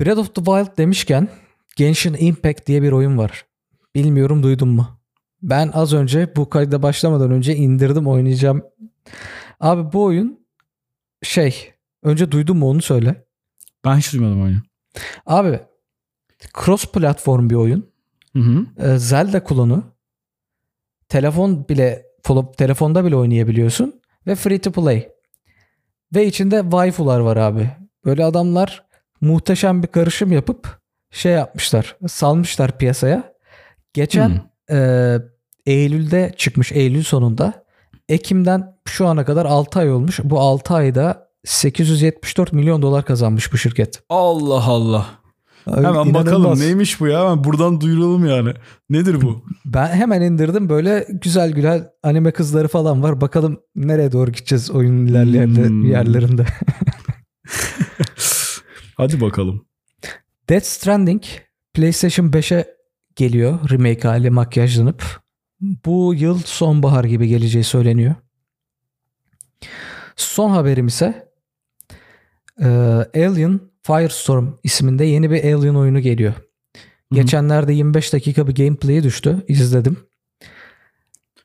Breath 0.00 0.18
of 0.18 0.34
the 0.34 0.44
Wild 0.44 0.78
demişken 0.78 1.28
Genshin 1.76 2.16
Impact 2.18 2.66
diye 2.66 2.82
bir 2.82 2.92
oyun 2.92 3.18
var. 3.18 3.46
Bilmiyorum 3.94 4.42
duydun 4.42 4.68
mu? 4.68 5.00
Ben 5.42 5.70
az 5.74 5.92
önce 5.92 6.36
bu 6.36 6.50
kayda 6.50 6.82
başlamadan 6.82 7.30
önce 7.30 7.56
indirdim 7.56 8.06
oynayacağım. 8.06 8.62
Abi 9.60 9.92
bu 9.92 10.04
oyun 10.04 10.46
şey 11.22 11.72
önce 12.02 12.30
duydun 12.30 12.56
mu 12.56 12.70
onu 12.70 12.82
söyle. 12.82 13.26
Ben 13.84 13.96
hiç 13.96 14.12
duymadım 14.12 14.42
oyunu. 14.42 14.58
Abi 15.26 15.60
cross 16.64 16.86
platform 16.86 17.50
bir 17.50 17.54
oyun. 17.54 17.90
Hı 18.32 18.38
hı. 18.38 18.66
Ee, 18.78 18.98
Zelda 18.98 19.44
klonu. 19.44 19.84
Telefon 21.08 21.68
bile 21.68 22.06
telefonda 22.56 23.04
bile 23.04 23.16
oynayabiliyorsun 23.16 24.00
ve 24.26 24.34
free 24.34 24.60
to 24.60 24.72
play. 24.72 25.08
Ve 26.14 26.26
içinde 26.26 26.62
waifular 26.62 27.20
var 27.20 27.36
abi. 27.36 27.70
Böyle 28.04 28.24
adamlar 28.24 28.85
muhteşem 29.20 29.82
bir 29.82 29.88
karışım 29.88 30.32
yapıp 30.32 30.78
şey 31.10 31.32
yapmışlar. 31.32 31.96
Salmışlar 32.08 32.78
piyasaya. 32.78 33.32
Geçen 33.92 34.40
Hı. 34.70 34.74
e, 34.76 35.18
Eylül'de 35.72 36.34
çıkmış 36.36 36.72
Eylül 36.72 37.02
sonunda. 37.02 37.66
Ekim'den 38.08 38.76
şu 38.88 39.06
ana 39.06 39.24
kadar 39.24 39.46
6 39.46 39.78
ay 39.78 39.90
olmuş. 39.92 40.20
Bu 40.24 40.40
6 40.40 40.74
ayda 40.74 41.28
874 41.44 42.52
milyon 42.52 42.82
dolar 42.82 43.04
kazanmış 43.04 43.52
bu 43.52 43.58
şirket. 43.58 44.02
Allah 44.08 44.64
Allah. 44.64 45.06
Abi 45.66 45.76
Hemen 45.76 45.90
inanılmaz. 45.90 46.26
bakalım 46.26 46.60
neymiş 46.60 47.00
bu 47.00 47.06
ya. 47.06 47.20
Hemen 47.24 47.44
buradan 47.44 47.80
duyuralım 47.80 48.26
yani. 48.26 48.52
Nedir 48.90 49.22
bu? 49.22 49.42
Ben 49.64 49.88
hemen 49.88 50.20
indirdim 50.22 50.68
böyle 50.68 51.06
güzel 51.22 51.50
güzel 51.52 51.88
anime 52.02 52.30
kızları 52.30 52.68
falan 52.68 53.02
var. 53.02 53.20
Bakalım 53.20 53.60
nereye 53.76 54.12
doğru 54.12 54.30
gideceğiz 54.32 54.70
oyunun 54.70 55.06
ilerleyen 55.06 55.46
Hmm. 55.56 55.84
yerlerinde. 55.90 56.46
Hadi 58.96 59.20
bakalım. 59.20 59.66
Death 60.48 60.64
Stranding 60.64 61.22
PlayStation 61.74 62.26
5'e 62.26 62.76
geliyor 63.16 63.70
remake 63.70 64.08
hali 64.08 64.30
makyajlanıp. 64.30 65.20
Bu 65.60 66.14
yıl 66.14 66.38
sonbahar 66.44 67.04
gibi 67.04 67.28
geleceği 67.28 67.64
söyleniyor. 67.64 68.14
Son 70.16 70.50
haberim 70.50 70.86
ise 70.86 71.28
e, 72.60 72.66
Alien 73.14 73.60
Firestorm 73.82 74.48
isminde 74.62 75.04
yeni 75.04 75.30
bir 75.30 75.54
Alien 75.54 75.74
oyunu 75.74 76.00
geliyor. 76.00 76.34
Geçenlerde 77.12 77.72
25 77.72 78.12
dakika 78.12 78.46
bir 78.48 78.54
gameplay'i 78.54 79.02
düştü. 79.02 79.44
izledim. 79.48 79.96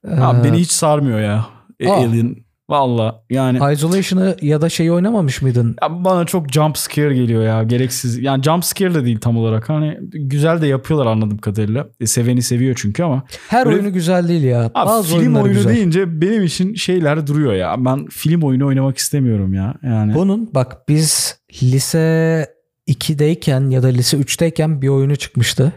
Abi 0.08 0.40
Ee, 0.40 0.44
beni 0.44 0.58
hiç 0.58 0.72
sarmıyor 0.72 1.20
ya. 1.20 1.48
Aa. 1.88 1.92
Alien. 1.94 2.46
Valla 2.72 3.24
yani 3.30 3.74
Isolation'ı 3.74 4.38
ya 4.42 4.62
da 4.62 4.70
şeyi 4.70 4.92
oynamamış 4.92 5.42
mıydın? 5.42 5.76
ya 5.82 6.06
bana 6.06 6.26
çok 6.26 6.52
jump 6.52 6.78
scare 6.78 7.14
geliyor 7.16 7.44
ya. 7.44 7.64
Gereksiz. 7.64 8.18
Yani 8.20 8.44
jump 8.44 8.66
scare 8.66 8.94
de 8.96 9.06
değil 9.06 9.20
tam 9.20 9.38
olarak. 9.38 9.70
Hani 9.70 9.98
güzel 10.02 10.62
de 10.62 10.68
yapıyorlar 10.68 11.06
anladığım 11.06 11.38
kadarıyla. 11.38 11.88
E, 12.00 12.06
seveni 12.08 12.42
seviyor 12.42 12.76
çünkü 12.82 13.04
ama. 13.04 13.24
Her 13.48 13.66
Böyle- 13.66 13.78
oyunu 13.78 13.94
güzel 13.94 14.28
değil 14.28 14.44
ya. 14.44 14.72
Abi 14.76 14.90
Bazı 14.90 15.18
film 15.20 15.36
oyunu 15.36 15.54
güzel. 15.54 15.74
deyince 15.76 16.22
benim 16.22 16.44
için 16.44 16.74
şeyler 16.74 17.28
duruyor 17.28 17.54
ya. 17.54 17.76
Ben 17.86 18.06
film 18.06 18.42
oyunu 18.42 18.68
oynamak 18.68 18.98
istemiyorum 18.98 19.54
ya. 19.54 19.74
Yani. 19.84 20.14
Bunun 20.16 20.50
bak 20.54 20.88
biz 20.90 21.40
lise 21.64 22.48
2'deyken 22.88 23.70
ya 23.72 23.84
da 23.84 23.88
lise 23.88 24.18
3'teyken 24.18 24.82
bir 24.82 24.88
oyunu 24.88 25.16
çıkmıştı. 25.16 25.72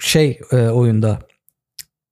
Şey 0.00 0.40
e, 0.52 0.56
oyunda 0.68 1.18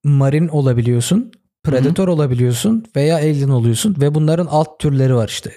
Marin 0.05 0.49
olabiliyorsun, 0.49 1.33
Predator 1.65 2.09
olabiliyorsun 2.09 2.85
veya 2.97 3.17
Alien 3.17 3.49
oluyorsun 3.49 3.97
ve 4.01 4.15
bunların 4.15 4.47
alt 4.47 4.81
türleri 4.81 5.15
var 5.15 5.29
işte. 5.29 5.53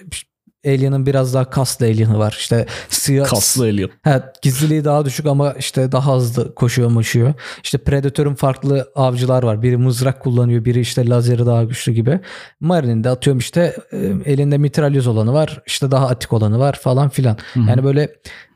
Alien'ın 0.66 1.06
biraz 1.06 1.34
daha 1.34 1.50
kaslı 1.50 1.86
Alien'ı 1.86 2.18
var. 2.18 2.36
İşte 2.38 2.66
siyah, 2.88 3.28
Kaslı 3.28 3.64
Alien. 3.64 3.90
Ha, 4.02 4.32
gizliliği 4.42 4.84
daha 4.84 5.04
düşük 5.04 5.26
ama 5.26 5.52
işte 5.52 5.92
daha 5.92 6.16
hızlı 6.16 6.54
koşuyor 6.54 6.90
maşıyor. 6.90 7.34
İşte 7.64 7.78
Predator'un 7.78 8.34
farklı 8.34 8.92
avcılar 8.94 9.42
var. 9.42 9.62
Biri 9.62 9.76
mızrak 9.76 10.20
kullanıyor, 10.20 10.64
biri 10.64 10.80
işte 10.80 11.08
lazeri 11.08 11.46
daha 11.46 11.64
güçlü 11.64 11.92
gibi. 11.92 12.20
Marine'in 12.60 13.04
de 13.04 13.10
atıyorum 13.10 13.38
işte 13.38 13.76
e, 13.92 13.96
elinde 14.24 14.58
mitralyoz 14.58 15.06
olanı 15.06 15.32
var. 15.32 15.62
işte 15.66 15.90
daha 15.90 16.08
atik 16.08 16.32
olanı 16.32 16.58
var 16.58 16.78
falan 16.82 17.08
filan. 17.08 17.36
Hı 17.54 17.60
hı. 17.60 17.68
Yani 17.68 17.84
böyle 17.84 18.08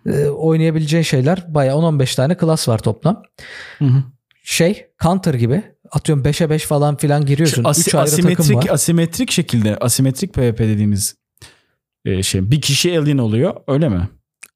e, 0.07 0.27
oynayabileceğin 0.27 1.05
şeyler 1.05 1.45
bayağı 1.49 1.77
10-15 1.77 2.17
tane 2.17 2.37
klas 2.37 2.69
var 2.69 2.79
toplam. 2.79 3.23
Hı 3.79 3.85
hı. 3.85 4.03
Şey 4.45 4.87
Counter 5.03 5.35
gibi 5.35 5.63
atıyorum 5.93 6.25
5'e 6.25 6.51
5 6.51 6.65
falan 6.65 6.97
filan 6.97 7.27
giriyorsun. 7.27 7.65
Asi- 7.65 7.81
3 7.81 7.95
ayrı 7.95 8.11
takım 8.11 8.23
asimetrik 8.31 8.57
var. 8.57 8.75
asimetrik 8.75 9.31
şekilde 9.31 9.77
asimetrik 9.77 10.35
PvP 10.35 10.59
dediğimiz 10.59 11.17
e, 12.05 12.23
şey 12.23 12.51
bir 12.51 12.61
kişi 12.61 12.99
alien 12.99 13.19
oluyor 13.19 13.57
öyle 13.69 13.89
mi? 13.89 14.09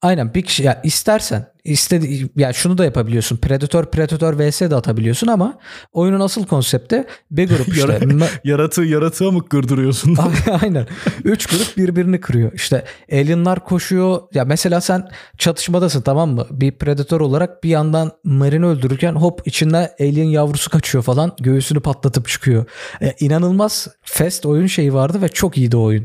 Aynen 0.03 0.35
bir 0.35 0.43
kişi 0.43 0.63
ya 0.63 0.81
istersen 0.85 1.47
istedi 1.67 2.31
ya 2.37 2.53
şunu 2.53 2.79
da 2.79 2.85
yapabiliyorsun. 2.85 3.37
Predator 3.37 3.91
Predator 3.91 4.39
vs 4.39 4.61
de 4.61 4.77
atabiliyorsun 4.77 5.27
ama 5.27 5.59
oyunun 5.93 6.21
asıl 6.21 6.47
konsepti 6.47 7.05
bir 7.31 7.49
grup 7.49 7.69
işte. 7.77 8.01
Yaratığı 8.45 8.83
yaratığa 8.83 9.31
mı 9.31 9.49
kırdırıyorsun? 9.49 10.17
Aynen. 10.63 10.87
Üç 11.25 11.47
grup 11.47 11.77
birbirini 11.77 12.21
kırıyor. 12.21 12.53
İşte 12.53 12.85
alienlar 13.13 13.65
koşuyor. 13.65 14.21
Ya 14.35 14.45
mesela 14.45 14.81
sen 14.81 15.09
çatışmadasın 15.39 16.03
tamam 16.03 16.31
mı? 16.31 16.47
Bir 16.51 16.73
predator 16.73 17.21
olarak 17.21 17.65
bir 17.65 17.69
yandan 17.69 18.13
Marin'i 18.25 18.67
öldürürken 18.67 19.13
hop 19.13 19.41
içinden 19.45 19.89
alien 20.01 20.25
yavrusu 20.25 20.71
kaçıyor 20.71 21.05
falan. 21.05 21.33
Göğsünü 21.41 21.81
patlatıp 21.81 22.29
çıkıyor. 22.29 22.65
E, 23.03 23.15
inanılmaz 23.21 23.89
fast 24.03 24.47
oyun 24.47 24.67
şeyi 24.67 24.95
vardı 24.95 25.23
ve 25.23 25.29
çok 25.29 25.59
iyiydi 25.59 25.77
oyun. 25.77 26.05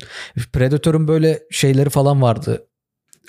Predator'un 0.54 1.08
böyle 1.08 1.40
şeyleri 1.52 1.90
falan 1.90 2.22
vardı. 2.22 2.66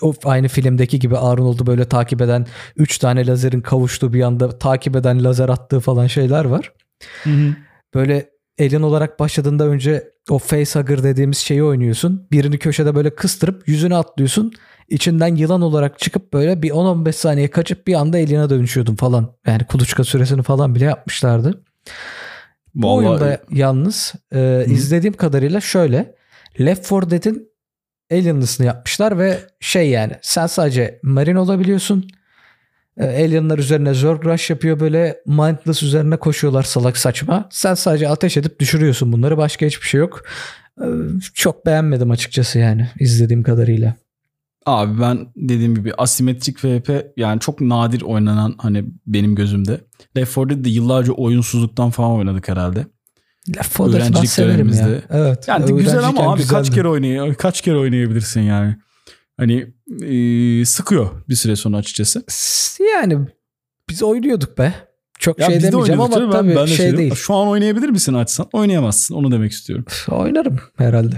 O 0.02 0.14
aynı 0.24 0.48
filmdeki 0.48 0.98
gibi 0.98 1.18
Arnold'u 1.18 1.66
böyle 1.66 1.84
takip 1.84 2.20
eden 2.22 2.46
3 2.76 2.98
tane 2.98 3.26
lazerin 3.26 3.60
kavuştuğu 3.60 4.12
bir 4.12 4.22
anda 4.22 4.58
takip 4.58 4.96
eden 4.96 5.24
lazer 5.24 5.48
attığı 5.48 5.80
falan 5.80 6.06
şeyler 6.06 6.44
var. 6.44 6.72
Hı 7.24 7.30
hı. 7.30 7.54
Böyle 7.94 8.30
Alien 8.60 8.82
olarak 8.82 9.20
başladığında 9.20 9.66
önce 9.66 10.12
o 10.30 10.38
facehugger 10.38 11.02
dediğimiz 11.02 11.38
şeyi 11.38 11.64
oynuyorsun. 11.64 12.28
Birini 12.32 12.58
köşede 12.58 12.94
böyle 12.94 13.14
kıstırıp 13.14 13.68
yüzüne 13.68 13.96
atlıyorsun. 13.96 14.52
İçinden 14.88 15.36
yılan 15.36 15.62
olarak 15.62 15.98
çıkıp 15.98 16.32
böyle 16.32 16.62
bir 16.62 16.70
10-15 16.70 17.12
saniye 17.12 17.48
kaçıp 17.50 17.86
bir 17.86 17.94
anda 17.94 18.16
Alien'a 18.16 18.50
dönüşüyordun 18.50 18.94
falan. 18.94 19.32
Yani 19.46 19.64
kuluçka 19.64 20.04
süresini 20.04 20.42
falan 20.42 20.74
bile 20.74 20.84
yapmışlardı. 20.84 21.62
Bu 22.74 22.86
Vallahi- 22.86 23.06
oyunda 23.08 23.38
yalnız 23.50 24.12
e, 24.34 24.64
izlediğim 24.68 25.14
kadarıyla 25.14 25.60
şöyle. 25.60 26.14
Left 26.60 26.90
4 26.90 27.10
Dead'in 27.10 27.51
Alien'lısını 28.12 28.66
yapmışlar 28.66 29.18
ve 29.18 29.38
şey 29.60 29.90
yani 29.90 30.12
sen 30.22 30.46
sadece 30.46 31.00
marine 31.02 31.38
olabiliyorsun. 31.38 32.10
E, 32.96 33.04
alienlar 33.04 33.58
üzerine 33.58 33.94
Zerg 33.94 34.24
Rush 34.24 34.50
yapıyor 34.50 34.80
böyle 34.80 35.16
mindless 35.26 35.82
üzerine 35.82 36.16
koşuyorlar 36.16 36.62
salak 36.62 36.96
saçma. 36.96 37.48
Sen 37.50 37.74
sadece 37.74 38.08
ateş 38.08 38.36
edip 38.36 38.60
düşürüyorsun 38.60 39.12
bunları 39.12 39.36
başka 39.36 39.66
hiçbir 39.66 39.86
şey 39.86 40.00
yok. 40.00 40.22
E, 40.80 40.86
çok 41.34 41.66
beğenmedim 41.66 42.10
açıkçası 42.10 42.58
yani 42.58 42.88
izlediğim 43.00 43.42
kadarıyla. 43.42 43.94
Abi 44.66 45.00
ben 45.00 45.26
dediğim 45.36 45.74
gibi 45.74 45.94
asimetrik 45.94 46.58
FP 46.58 46.90
yani 47.16 47.40
çok 47.40 47.60
nadir 47.60 48.02
oynanan 48.02 48.54
hani 48.58 48.84
benim 49.06 49.34
gözümde. 49.34 49.80
Left 50.16 50.36
4 50.36 50.50
Dead'de 50.50 50.68
yıllarca 50.68 51.12
oyunsuzluktan 51.12 51.90
falan 51.90 52.10
oynadık 52.10 52.48
herhalde. 52.48 52.86
Left 53.48 53.78
4 53.78 53.92
Dead'i 53.92 54.14
ben 54.14 54.22
severim 54.22 54.68
ya. 54.68 54.88
Evet. 55.10 55.48
Yani 55.48 55.76
güzel 55.76 56.04
ama 56.04 56.32
abi 56.32 56.46
kaç 56.46 56.70
kere 56.70 56.88
oynay 56.88 57.34
kaç 57.34 57.60
kere 57.60 57.76
oynayabilirsin 57.76 58.40
yani. 58.40 58.76
Hani 59.36 59.66
e, 60.02 60.64
sıkıyor 60.64 61.10
bir 61.28 61.34
süre 61.34 61.56
sonra 61.56 61.76
açıkçası. 61.76 62.24
Yani 62.94 63.18
biz 63.88 64.02
oynuyorduk 64.02 64.58
be. 64.58 64.74
Çok 65.18 65.38
Ya 65.38 65.46
şey 65.46 65.56
biz 65.56 65.64
de 65.64 65.72
demeyeceğim 65.72 66.00
ama 66.00 66.14
tabii 66.14 66.32
canım, 66.32 66.48
ben, 66.48 66.56
ben 66.56 66.62
de 66.62 66.66
şey 66.66 66.76
söylüyorum. 66.76 66.98
değil. 66.98 67.14
Şu 67.14 67.34
an 67.34 67.48
oynayabilir 67.48 67.88
misin 67.88 68.14
açsan? 68.14 68.46
Oynayamazsın. 68.52 69.14
Onu 69.14 69.32
demek 69.32 69.52
istiyorum. 69.52 69.84
Oynarım 70.08 70.60
herhalde. 70.76 71.16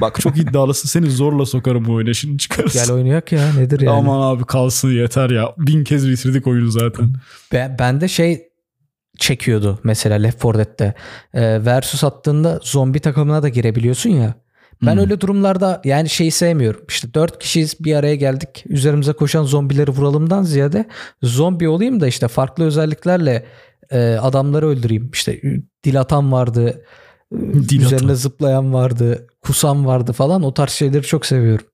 Bak 0.00 0.20
çok 0.20 0.38
iddialısın. 0.38 0.88
Seni 0.88 1.10
zorla 1.10 1.46
sokarım 1.46 1.84
bu 1.84 1.92
oyuna. 1.92 2.14
Şimdi 2.14 2.38
çıkarız. 2.38 2.72
Gel 2.72 2.92
oynayak 2.92 3.32
ya 3.32 3.52
nedir 3.52 3.80
yani. 3.80 3.96
Aman 3.96 4.34
abi 4.34 4.44
kalsın 4.44 4.90
yeter 4.90 5.30
ya. 5.30 5.54
Bin 5.58 5.84
kez 5.84 6.08
bitirdik 6.08 6.46
oyunu 6.46 6.70
zaten. 6.70 7.12
Ben, 7.52 7.76
ben 7.78 8.00
de 8.00 8.08
şey 8.08 8.49
çekiyordu 9.18 9.78
mesela 9.84 10.16
Left 10.16 10.44
4 10.44 10.58
Dead'de. 10.58 10.94
Ee, 11.34 11.64
versus 11.64 12.04
attığında 12.04 12.60
zombi 12.62 13.00
takımına 13.00 13.42
da 13.42 13.48
girebiliyorsun 13.48 14.10
ya. 14.10 14.34
Ben 14.82 14.92
Hmm. 14.92 15.00
öyle 15.00 15.20
durumlarda 15.20 15.80
yani 15.84 16.08
şeyi 16.08 16.30
sevmiyorum. 16.30 16.80
İşte 16.88 17.14
dört 17.14 17.38
kişiyiz 17.38 17.76
bir 17.80 17.94
araya 17.94 18.14
geldik. 18.14 18.64
Üzerimize 18.68 19.12
koşan 19.12 19.44
zombileri 19.44 19.90
vuralımdan 19.90 20.42
ziyade 20.42 20.84
zombi 21.22 21.68
olayım 21.68 22.00
da 22.00 22.06
işte 22.06 22.28
farklı 22.28 22.64
özelliklerle 22.64 23.46
e, 23.90 23.98
adamları 24.20 24.66
öldüreyim. 24.68 25.10
İşte 25.12 25.32
e, 25.32 25.62
dil 25.84 26.00
atan 26.00 26.32
vardı. 26.32 26.84
e, 27.32 27.36
Dil 27.54 27.80
üzerine 27.82 28.04
atan. 28.04 28.14
zıplayan 28.14 28.72
vardı. 28.72 29.26
Kusan 29.42 29.86
vardı 29.86 30.12
falan. 30.12 30.42
O 30.42 30.54
tarz 30.54 30.70
şeyleri 30.70 31.02
çok 31.02 31.26
seviyorum. 31.26 31.66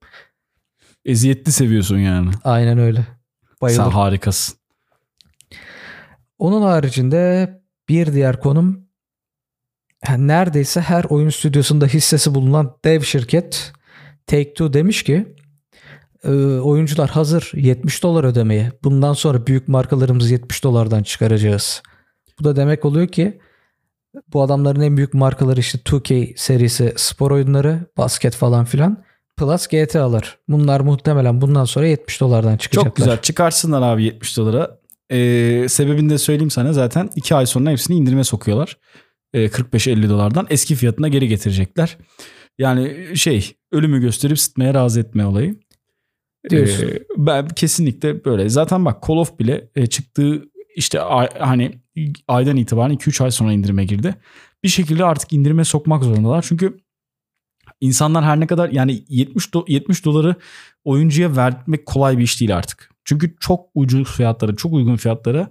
Eziyetli 1.05 1.51
seviyorsun 1.51 1.97
yani. 1.97 2.29
Aynen 2.43 2.77
öyle. 2.77 3.07
Bayılırım. 3.61 3.85
Sen 3.85 3.91
harikasın. 3.91 4.55
Onun 6.37 6.61
haricinde 6.61 7.49
bir 7.89 8.13
diğer 8.13 8.39
konum 8.39 8.87
yani 10.07 10.27
neredeyse 10.27 10.81
her 10.81 11.03
oyun 11.03 11.29
stüdyosunda 11.29 11.85
hissesi 11.85 12.35
bulunan 12.35 12.77
dev 12.85 13.01
şirket 13.01 13.73
Take-Two 14.27 14.73
demiş 14.73 15.03
ki 15.03 15.35
"E, 16.23 16.31
oyuncular 16.59 17.09
hazır 17.09 17.51
70 17.53 18.03
dolar 18.03 18.23
ödemeye. 18.23 18.71
Bundan 18.83 19.13
sonra 19.13 19.47
büyük 19.47 19.67
markalarımızı 19.67 20.33
70 20.33 20.63
dolardan 20.63 21.03
çıkaracağız. 21.03 21.83
Bu 22.39 22.43
da 22.43 22.55
demek 22.55 22.85
oluyor 22.85 23.07
ki 23.07 23.39
bu 24.33 24.41
adamların 24.41 24.81
en 24.81 24.97
büyük 24.97 25.13
markaları 25.13 25.59
işte 25.59 25.77
2K 25.79 26.33
serisi 26.37 26.93
spor 26.95 27.31
oyunları, 27.31 27.85
basket 27.97 28.35
falan 28.35 28.65
filan. 28.65 29.03
Plus 29.37 29.67
GTA'lar. 29.67 30.37
Bunlar 30.47 30.79
muhtemelen 30.79 31.41
bundan 31.41 31.65
sonra 31.65 31.87
70 31.87 32.21
dolardan 32.21 32.57
çıkacaklar. 32.57 32.89
Çok 32.89 32.95
güzel. 32.95 33.21
Çıkarsınlar 33.21 33.81
abi 33.81 34.03
70 34.03 34.37
dolara. 34.37 34.77
Ee, 35.11 35.65
sebebini 35.69 36.09
de 36.09 36.17
söyleyeyim 36.17 36.51
sana. 36.51 36.73
Zaten 36.73 37.09
2 37.15 37.35
ay 37.35 37.45
sonra 37.45 37.71
hepsini 37.71 37.97
indirime 37.97 38.23
sokuyorlar. 38.23 38.77
Ee, 39.33 39.45
45-50 39.45 40.09
dolardan. 40.09 40.47
Eski 40.49 40.75
fiyatına 40.75 41.07
geri 41.07 41.27
getirecekler. 41.27 41.97
Yani 42.57 43.07
şey 43.17 43.53
ölümü 43.71 44.01
gösterip 44.01 44.39
sıtmaya 44.39 44.73
razı 44.73 44.99
etme 44.99 45.25
olayı. 45.25 45.55
Diyorsun. 46.49 46.87
Ee, 46.87 46.99
ben 47.17 47.47
kesinlikle 47.47 48.25
böyle. 48.25 48.49
Zaten 48.49 48.85
bak 48.85 49.03
Call 49.07 49.15
of 49.15 49.39
bile 49.39 49.69
e, 49.75 49.87
çıktığı 49.87 50.43
işte 50.75 51.01
ay- 51.01 51.39
hani 51.39 51.71
aydan 52.27 52.57
itibaren 52.57 52.93
2-3 52.95 53.23
ay 53.23 53.31
sonra 53.31 53.53
indirime 53.53 53.85
girdi. 53.85 54.15
Bir 54.63 54.69
şekilde 54.69 55.05
artık 55.05 55.33
indirime 55.33 55.63
sokmak 55.63 56.03
zorundalar. 56.03 56.45
Çünkü 56.47 56.77
insanlar 57.81 58.23
her 58.23 58.39
ne 58.39 58.47
kadar 58.47 58.69
yani 58.69 59.03
70 59.09 59.45
do- 59.45 59.71
70 59.71 60.05
doları 60.05 60.35
oyuncuya 60.83 61.35
vermek 61.35 61.85
kolay 61.85 62.17
bir 62.17 62.23
iş 62.23 62.39
değil 62.39 62.57
artık. 62.57 62.89
Çünkü 63.07 63.35
çok 63.39 63.65
ucuz 63.75 64.11
fiyatlara, 64.11 64.55
çok 64.55 64.73
uygun 64.73 64.95
fiyatlara 64.95 65.49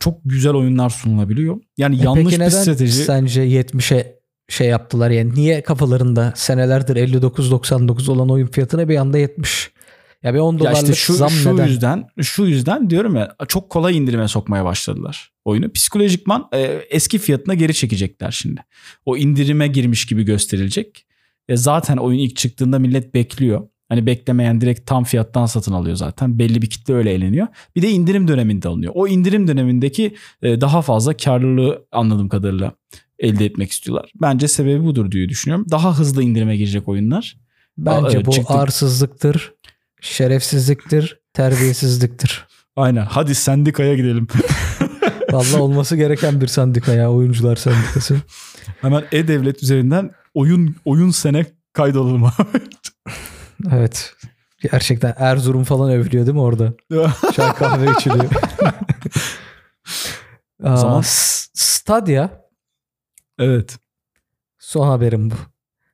çok 0.00 0.18
güzel 0.24 0.52
oyunlar 0.52 0.90
sunulabiliyor. 0.90 1.60
Yani 1.78 2.00
E 2.00 2.04
yanlış 2.04 2.24
Peki 2.24 2.34
bir 2.36 2.40
neden 2.40 2.62
strateji. 2.62 2.92
sence 2.92 3.42
70'e 3.46 4.18
şey 4.48 4.68
yaptılar 4.68 5.10
yani 5.10 5.34
niye 5.34 5.62
kafalarında 5.62 6.32
senelerdir 6.36 6.96
59.99 6.96 8.10
olan 8.10 8.30
oyun 8.30 8.46
fiyatına 8.46 8.88
bir 8.88 8.96
anda 8.96 9.18
70? 9.18 9.70
Ya 10.22 10.34
bir 10.34 10.38
10 10.38 10.52
Ya 10.52 10.58
dolarlık 10.58 10.80
işte 10.82 10.94
şu, 10.94 11.12
zam 11.14 11.30
şu 11.30 11.54
neden? 11.54 11.66
yüzden 11.66 12.06
şu 12.22 12.44
yüzden 12.44 12.90
diyorum 12.90 13.16
ya 13.16 13.36
çok 13.48 13.70
kolay 13.70 13.96
indirime 13.96 14.28
sokmaya 14.28 14.64
başladılar 14.64 15.32
oyunu. 15.44 15.72
Psikolojikman 15.72 16.48
e, 16.54 16.60
eski 16.90 17.18
fiyatına 17.18 17.54
geri 17.54 17.74
çekecekler 17.74 18.30
şimdi. 18.30 18.60
O 19.04 19.16
indirime 19.16 19.68
girmiş 19.68 20.06
gibi 20.06 20.22
gösterilecek. 20.22 21.06
E, 21.48 21.56
zaten 21.56 21.96
oyun 21.96 22.18
ilk 22.18 22.36
çıktığında 22.36 22.78
millet 22.78 23.14
bekliyor. 23.14 23.68
Hani 23.88 24.06
beklemeyen 24.06 24.60
direkt 24.60 24.86
tam 24.86 25.04
fiyattan 25.04 25.46
satın 25.46 25.72
alıyor 25.72 25.96
zaten. 25.96 26.38
Belli 26.38 26.62
bir 26.62 26.70
kitle 26.70 26.94
öyle 26.94 27.12
eğleniyor. 27.12 27.46
Bir 27.76 27.82
de 27.82 27.90
indirim 27.90 28.28
döneminde 28.28 28.68
alınıyor. 28.68 28.92
O 28.96 29.08
indirim 29.08 29.48
dönemindeki 29.48 30.14
e, 30.42 30.60
daha 30.60 30.82
fazla 30.82 31.16
karlılığı 31.16 31.86
anladığım 31.92 32.28
kadarıyla 32.28 32.72
elde 33.18 33.44
etmek 33.44 33.70
istiyorlar. 33.70 34.12
Bence 34.20 34.48
sebebi 34.48 34.84
budur 34.84 35.10
diye 35.10 35.28
düşünüyorum. 35.28 35.66
Daha 35.70 35.98
hızlı 35.98 36.22
indirime 36.22 36.56
girecek 36.56 36.88
oyunlar. 36.88 37.36
Bence 37.78 38.18
Aa, 38.18 38.24
bu 38.24 38.32
çıktı. 38.32 38.54
arsızlıktır, 38.54 39.52
şerefsizliktir, 40.00 41.20
terbiyesizliktir. 41.32 42.46
Aynen. 42.76 43.04
Hadi 43.04 43.34
sendikaya 43.34 43.94
gidelim. 43.94 44.26
Vallahi 45.32 45.56
olması 45.56 45.96
gereken 45.96 46.40
bir 46.40 46.46
sendika 46.46 46.92
ya 46.92 47.12
oyuncular 47.12 47.56
sendikası. 47.56 48.16
Hemen 48.80 49.04
e-devlet 49.12 49.62
üzerinden 49.62 50.10
oyun 50.34 50.76
oyun 50.84 51.10
sene 51.10 51.46
kaydolalım 51.72 52.24
abi. 52.24 52.32
Evet. 53.72 54.14
Gerçekten 54.62 55.14
Erzurum 55.18 55.64
falan 55.64 55.90
övülüyor 55.90 56.26
değil 56.26 56.34
mi 56.34 56.40
orada? 56.40 56.72
Çay 57.34 57.54
kahve 57.54 57.92
içiliyor. 57.92 58.30
Aa, 60.62 60.76
zaman- 60.76 61.02
Stadia 61.54 62.30
evet. 63.38 63.78
son 64.58 64.86
haberim 64.86 65.30
bu. 65.30 65.34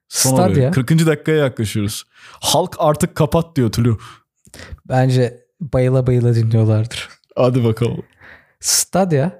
Son 0.09 0.31
Stadia 0.31 0.45
haberi. 0.51 0.71
40. 0.71 1.07
dakikaya 1.07 1.39
yaklaşıyoruz. 1.39 2.05
Halk 2.41 2.77
artık 2.79 3.15
kapat 3.15 3.57
diyor 3.57 3.73
Tulu. 3.73 3.99
bence 4.89 5.45
bayıla 5.61 6.07
bayıla 6.07 6.35
dinliyorlardır. 6.35 7.09
Hadi 7.37 7.65
bakalım. 7.65 8.03
Stadia 8.61 9.31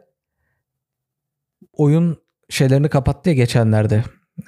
oyun 1.73 2.19
şeylerini 2.51 2.89
kapattı 2.89 3.29
ya 3.31 3.35
geçenlerde. 3.35 4.05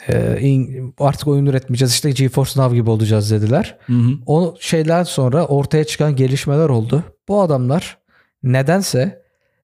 Ee, 0.09 0.63
artık 0.99 1.29
oyun 1.29 1.47
üretmeyeceğiz 1.47 1.93
işte 1.93 2.11
GeForce 2.11 2.61
Now 2.61 2.77
gibi 2.77 2.91
olacağız 2.91 3.31
dediler. 3.31 3.79
Hı 3.87 3.93
hı. 3.93 4.11
O 4.27 4.57
şeyler 4.61 5.05
sonra 5.05 5.47
ortaya 5.47 5.85
çıkan 5.85 6.17
gelişmeler 6.17 6.69
oldu. 6.69 7.05
Bu 7.29 7.41
adamlar 7.41 7.99
nedense 8.43 9.23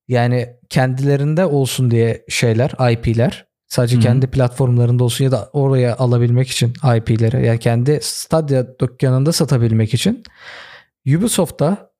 yani 0.09 0.49
kendilerinde 0.69 1.47
olsun 1.47 1.91
diye 1.91 2.25
şeyler 2.29 2.93
IP'ler 2.93 3.47
sadece 3.67 3.97
Hı 3.97 3.99
hı. 3.99 4.03
kendi 4.03 4.27
platformlarında 4.27 5.05
olsun 5.05 5.25
ya 5.25 5.33
da 5.33 5.51
oraya 5.53 5.97
alabilmek 5.97 6.49
için 6.49 6.73
IP'leri 6.97 7.47
yani 7.47 7.59
kendi 7.59 7.99
Stadia 8.03 8.67
dükkanında 8.81 9.33
satabilmek 9.33 9.95
için 9.95 10.23
Ubisoft'ta 11.17 11.93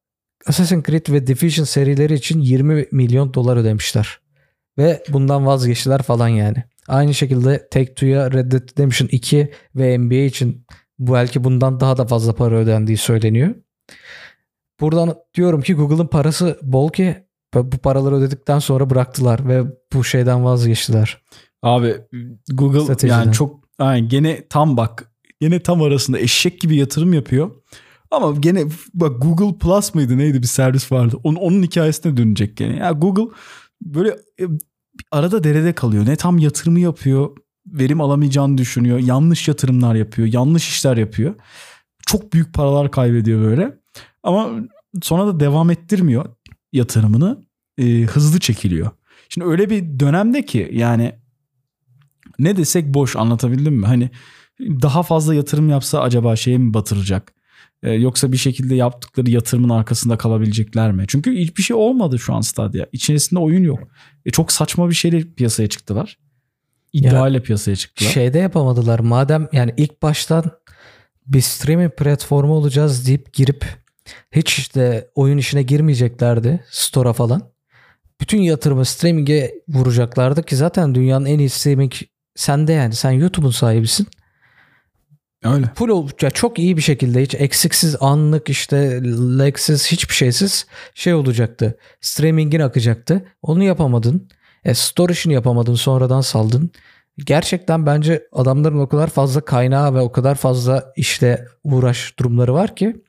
Assassin's 0.47 0.85
Creed 0.85 1.07
ve 1.09 1.27
Division 1.27 1.65
serileri 1.65 2.15
için 2.15 2.41
20 2.41 2.87
milyon 2.93 3.35
dolar 3.35 3.57
ödemişler. 3.57 4.22
Ve 4.79 5.03
bundan 5.09 5.47
vazgeçtiler 5.47 6.03
falan 6.03 6.29
yani. 6.29 6.65
Aynı 6.89 7.15
şekilde 7.15 7.69
Take-Two'ya 7.71 8.33
Red 8.33 8.53
Dead 8.53 8.71
Redemption 8.71 9.09
2 9.13 9.53
ve 9.75 9.99
NBA 9.99 10.15
için 10.15 10.67
bu 10.99 11.13
belki 11.13 11.45
bundan 11.45 11.81
daha 11.81 11.97
da 11.97 12.07
fazla 12.07 12.35
para 12.35 12.55
ödendiği 12.55 12.97
söyleniyor. 12.97 13.55
Buradan 14.81 15.15
diyorum 15.35 15.63
ki 15.63 15.75
Google'ın 15.75 16.07
parası 16.07 16.59
bol 16.63 16.91
ki 16.91 17.17
bu 17.55 17.79
paraları 17.79 18.15
ödedikten 18.15 18.59
sonra 18.59 18.91
bıraktılar 18.91 19.49
ve 19.49 19.65
bu 19.93 20.05
şeyden 20.05 20.45
vazgeçtiler. 20.45 21.23
Abi 21.63 21.97
Google 22.53 22.81
Stratejiden. 22.81 23.19
yani 23.19 23.33
çok 23.33 23.61
aynen, 23.79 24.09
gene 24.09 24.49
tam 24.49 24.77
bak 24.77 25.13
gene 25.41 25.61
tam 25.61 25.83
arasında 25.83 26.19
eşek 26.19 26.61
gibi 26.61 26.77
yatırım 26.77 27.13
yapıyor. 27.13 27.51
Ama 28.11 28.35
gene 28.41 28.65
bak 28.95 29.23
Google 29.23 29.59
Plus 29.59 29.95
mıydı 29.95 30.19
neydi 30.19 30.43
bir 30.43 30.47
servis 30.47 30.93
vardı. 30.93 31.17
Onun, 31.25 31.37
onun 31.37 31.63
hikayesine 31.63 32.17
dönecek 32.17 32.57
gene. 32.57 32.77
Ya 32.77 32.93
Google 32.93 33.35
böyle 33.85 34.09
e, 34.41 34.45
arada 35.11 35.45
derede 35.45 35.73
kalıyor. 35.73 36.07
Ne 36.07 36.17
tam 36.17 36.39
yatırımı 36.39 36.81
yapıyor, 36.81 37.37
verim 37.67 38.01
alamayacağını 38.01 38.59
düşünüyor. 38.59 38.99
Yanlış 38.99 39.49
yatırımlar 39.49 39.95
yapıyor, 39.95 40.29
yanlış 40.29 40.69
işler 40.69 40.97
yapıyor. 40.97 41.35
Çok 42.07 42.33
büyük 42.33 42.55
paralar 42.55 42.91
kaybediyor 42.91 43.43
böyle. 43.43 43.79
Ama 44.23 44.51
sonra 45.03 45.27
da 45.27 45.41
devam 45.41 45.71
ettirmiyor 45.71 46.27
yatırımını. 46.73 47.45
E, 47.79 48.03
hızlı 48.03 48.41
çekiliyor. 48.41 48.91
Şimdi 49.29 49.47
öyle 49.47 49.71
bir 49.71 50.01
dönemde 50.01 50.45
ki 50.45 50.71
yani 50.73 51.15
ne 52.39 52.57
desek 52.57 52.95
boş 52.95 53.17
anlatabildim 53.17 53.75
mi? 53.75 53.87
Hani 53.87 54.11
daha 54.61 55.03
fazla 55.03 55.35
yatırım 55.35 55.69
yapsa 55.69 56.01
acaba 56.01 56.37
şeye 56.37 56.59
mi 56.59 56.75
batıracak? 56.75 57.33
Ee, 57.83 57.93
yoksa 57.93 58.33
bir 58.33 58.37
şekilde 58.37 58.75
yaptıkları 58.75 59.31
yatırımın 59.31 59.69
arkasında 59.69 60.19
kalabilecekler 60.19 60.93
mi? 60.93 61.05
Çünkü 61.09 61.37
hiçbir 61.37 61.63
şey 61.63 61.77
olmadı 61.77 62.19
şu 62.19 62.35
an 62.35 62.41
Stadia. 62.41 62.87
İçerisinde 62.93 63.41
oyun 63.41 63.63
yok. 63.63 63.79
E, 64.27 64.31
çok 64.31 64.53
saçma 64.53 64.89
bir 64.89 64.95
şeyle 64.95 65.23
piyasaya 65.37 65.69
çıktılar. 65.69 66.19
İddiayla 66.93 67.39
ya, 67.39 67.43
piyasaya 67.43 67.77
çıktılar. 67.77 68.11
Şeyde 68.11 68.39
yapamadılar. 68.39 68.99
Madem 68.99 69.49
yani 69.53 69.75
ilk 69.77 70.03
baştan 70.03 70.45
bir 71.27 71.41
streaming 71.41 71.93
platformu 71.97 72.53
olacağız 72.53 73.07
deyip 73.07 73.33
girip 73.33 73.65
hiç 74.33 74.59
işte 74.59 75.11
oyun 75.15 75.39
işine 75.39 75.63
girmeyeceklerdi. 75.63 76.65
Store'a 76.71 77.13
falan. 77.13 77.53
Bütün 78.21 78.39
yatırımı 78.39 78.85
streaming'e 78.85 79.53
vuracaklardı 79.69 80.43
ki 80.43 80.57
zaten 80.57 80.95
dünyanın 80.95 81.27
en 81.27 81.39
iyi 81.39 81.49
streaming 81.49 81.93
sende 82.35 82.73
yani. 82.73 82.95
Sen 82.95 83.11
YouTube'un 83.11 83.51
sahibisin. 83.51 84.07
Öyle. 85.45 85.67
Full 85.75 86.09
ya 86.23 86.31
çok 86.31 86.59
iyi 86.59 86.77
bir 86.77 86.83
şekilde 86.83 87.23
hiç 87.23 87.35
eksiksiz 87.35 87.97
anlık 88.01 88.49
işte 88.49 89.01
lagsiz 89.39 89.87
hiçbir 89.87 90.15
şeysiz 90.15 90.67
şey 90.95 91.15
olacaktı. 91.15 91.79
Streaming'in 92.01 92.61
akacaktı. 92.61 93.25
Onu 93.43 93.63
yapamadın. 93.63 94.29
E, 94.65 94.75
storage'ını 94.75 95.33
yapamadın 95.33 95.75
sonradan 95.75 96.21
saldın. 96.21 96.71
Gerçekten 97.19 97.87
bence 97.87 98.23
adamların 98.33 98.79
o 98.79 98.89
kadar 98.89 99.07
fazla 99.07 99.41
kaynağı 99.41 99.95
ve 99.95 100.01
o 100.01 100.13
kadar 100.13 100.35
fazla 100.35 100.93
işte 100.97 101.47
uğraş 101.65 102.19
durumları 102.19 102.55
var 102.55 102.77
ki. 102.77 103.03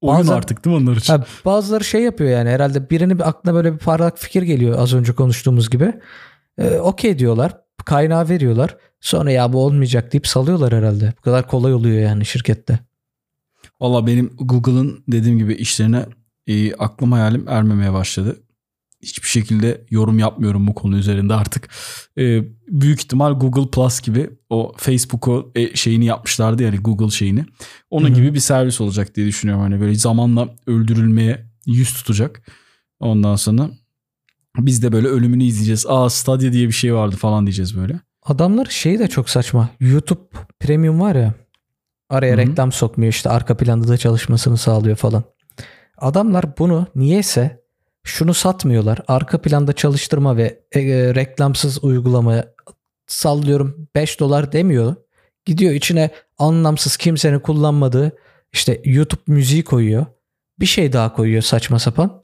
Oyun 0.00 0.18
bazen, 0.18 0.32
artık 0.32 0.64
değil 0.64 0.76
mi 0.76 0.82
onlar 0.82 0.96
için? 0.96 1.12
Ha, 1.12 1.24
bazıları 1.44 1.84
şey 1.84 2.02
yapıyor 2.02 2.30
yani 2.30 2.50
herhalde 2.50 2.90
birinin 2.90 3.18
aklına 3.18 3.54
böyle 3.54 3.72
bir 3.72 3.78
parlak 3.78 4.18
fikir 4.18 4.42
geliyor 4.42 4.78
az 4.78 4.94
önce 4.94 5.12
konuştuğumuz 5.12 5.70
gibi. 5.70 5.92
E, 6.58 6.78
Okey 6.78 7.18
diyorlar 7.18 7.52
kaynağı 7.86 8.28
veriyorlar. 8.28 8.76
Sonra 9.00 9.30
ya 9.30 9.52
bu 9.52 9.64
olmayacak 9.64 10.12
deyip 10.12 10.26
salıyorlar 10.26 10.74
herhalde. 10.74 11.12
Bu 11.18 11.22
kadar 11.22 11.48
kolay 11.48 11.74
oluyor 11.74 12.00
yani 12.00 12.26
şirkette. 12.26 12.78
Valla 13.80 14.06
benim 14.06 14.30
Google'ın 14.38 15.04
dediğim 15.08 15.38
gibi 15.38 15.54
işlerine 15.54 16.06
e, 16.46 16.74
aklım 16.74 17.12
hayalim 17.12 17.48
ermemeye 17.48 17.92
başladı. 17.92 18.42
Hiçbir 19.02 19.28
şekilde 19.28 19.84
yorum 19.90 20.18
yapmıyorum 20.18 20.66
bu 20.66 20.74
konu 20.74 20.96
üzerinde 20.96 21.34
artık. 21.34 21.68
E, 22.18 22.44
büyük 22.68 23.00
ihtimal 23.00 23.32
Google 23.32 23.70
Plus 23.70 24.00
gibi 24.00 24.30
o 24.50 24.72
Facebook'u 24.76 25.52
e, 25.54 25.76
şeyini 25.76 26.04
yapmışlardı 26.04 26.62
yani 26.62 26.76
Google 26.76 27.10
şeyini. 27.10 27.44
Onun 27.90 28.06
Hı-hı. 28.06 28.14
gibi 28.14 28.34
bir 28.34 28.40
servis 28.40 28.80
olacak 28.80 29.14
diye 29.14 29.26
düşünüyorum. 29.26 29.62
Hani 29.62 29.80
böyle 29.80 29.94
zamanla 29.94 30.48
öldürülmeye 30.66 31.46
yüz 31.66 31.92
tutacak. 31.92 32.42
Ondan 33.00 33.36
sonra 33.36 33.70
biz 34.58 34.82
de 34.82 34.92
böyle 34.92 35.08
ölümünü 35.08 35.44
izleyeceğiz. 35.44 35.86
Aa 35.88 36.10
Stadia 36.10 36.52
diye 36.52 36.68
bir 36.68 36.72
şey 36.72 36.94
vardı 36.94 37.16
falan 37.16 37.46
diyeceğiz 37.46 37.76
böyle. 37.76 38.00
Adamlar 38.26 38.66
şey 38.66 38.98
de 38.98 39.08
çok 39.08 39.30
saçma. 39.30 39.68
YouTube 39.80 40.20
Premium 40.60 41.00
var 41.00 41.14
ya. 41.14 41.34
Araya 42.10 42.36
Hı-hı. 42.36 42.36
reklam 42.36 42.72
sokmuyor 42.72 43.12
işte 43.12 43.30
arka 43.30 43.56
planda 43.56 43.88
da 43.88 43.96
çalışmasını 43.96 44.56
sağlıyor 44.56 44.96
falan. 44.96 45.24
Adamlar 45.98 46.58
bunu 46.58 46.86
niyeyse 46.94 47.62
şunu 48.04 48.34
satmıyorlar. 48.34 49.00
Arka 49.08 49.42
planda 49.42 49.72
çalıştırma 49.72 50.36
ve 50.36 50.60
e, 50.72 50.80
e 50.80 51.14
reklamsız 51.14 51.84
uygulamaya 51.84 52.54
sallıyorum 53.06 53.88
5 53.94 54.20
dolar 54.20 54.52
demiyor. 54.52 54.94
Gidiyor 55.44 55.72
içine 55.72 56.10
anlamsız 56.38 56.96
kimsenin 56.96 57.38
kullanmadığı 57.38 58.12
işte 58.52 58.80
YouTube 58.84 59.22
müziği 59.26 59.64
koyuyor. 59.64 60.06
Bir 60.60 60.66
şey 60.66 60.92
daha 60.92 61.12
koyuyor 61.12 61.42
saçma 61.42 61.78
sapan. 61.78 62.22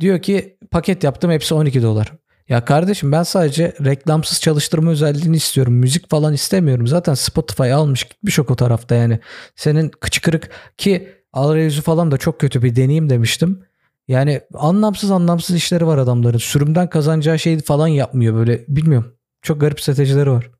Diyor 0.00 0.22
ki 0.22 0.58
paket 0.70 1.04
yaptım 1.04 1.30
hepsi 1.30 1.54
12 1.54 1.82
dolar. 1.82 2.12
Ya 2.52 2.64
kardeşim 2.64 3.12
ben 3.12 3.22
sadece 3.22 3.74
reklamsız 3.84 4.40
çalıştırma 4.40 4.90
özelliğini 4.90 5.36
istiyorum. 5.36 5.74
Müzik 5.74 6.10
falan 6.10 6.34
istemiyorum. 6.34 6.86
Zaten 6.86 7.14
Spotify 7.14 7.72
almış 7.72 8.04
gitmiş 8.04 8.38
o 8.38 8.56
tarafta 8.56 8.94
yani. 8.94 9.20
Senin 9.56 9.88
kıçı 9.88 10.22
kırık 10.22 10.50
ki 10.78 11.08
arayüzü 11.32 11.82
falan 11.82 12.10
da 12.10 12.18
çok 12.18 12.40
kötü 12.40 12.62
bir 12.62 12.76
deneyim 12.76 13.10
demiştim. 13.10 13.64
Yani 14.08 14.40
anlamsız 14.54 15.10
anlamsız 15.10 15.56
işleri 15.56 15.86
var 15.86 15.98
adamların. 15.98 16.38
Sürümden 16.38 16.90
kazanacağı 16.90 17.38
şey 17.38 17.60
falan 17.60 17.88
yapmıyor 17.88 18.34
böyle 18.34 18.64
bilmiyorum. 18.68 19.14
Çok 19.42 19.60
garip 19.60 19.80
stratejileri 19.80 20.30
var. 20.30 20.50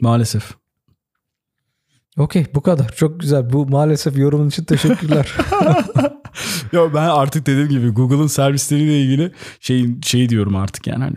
Maalesef. 0.00 0.50
Okey 2.18 2.46
bu 2.54 2.60
kadar. 2.60 2.88
Çok 2.88 3.20
güzel. 3.20 3.52
Bu 3.52 3.66
maalesef 3.66 4.18
yorumun 4.18 4.48
için 4.48 4.64
teşekkürler. 4.64 5.34
ya 6.72 6.94
ben 6.94 7.08
artık 7.08 7.46
dediğim 7.46 7.68
gibi 7.68 7.88
Google'ın 7.88 8.26
servisleriyle 8.26 9.00
ilgili 9.00 9.32
şey 9.60 10.00
şey 10.02 10.28
diyorum 10.28 10.56
artık 10.56 10.86
yani 10.86 11.04
hani 11.04 11.16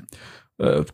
e, 0.70 0.86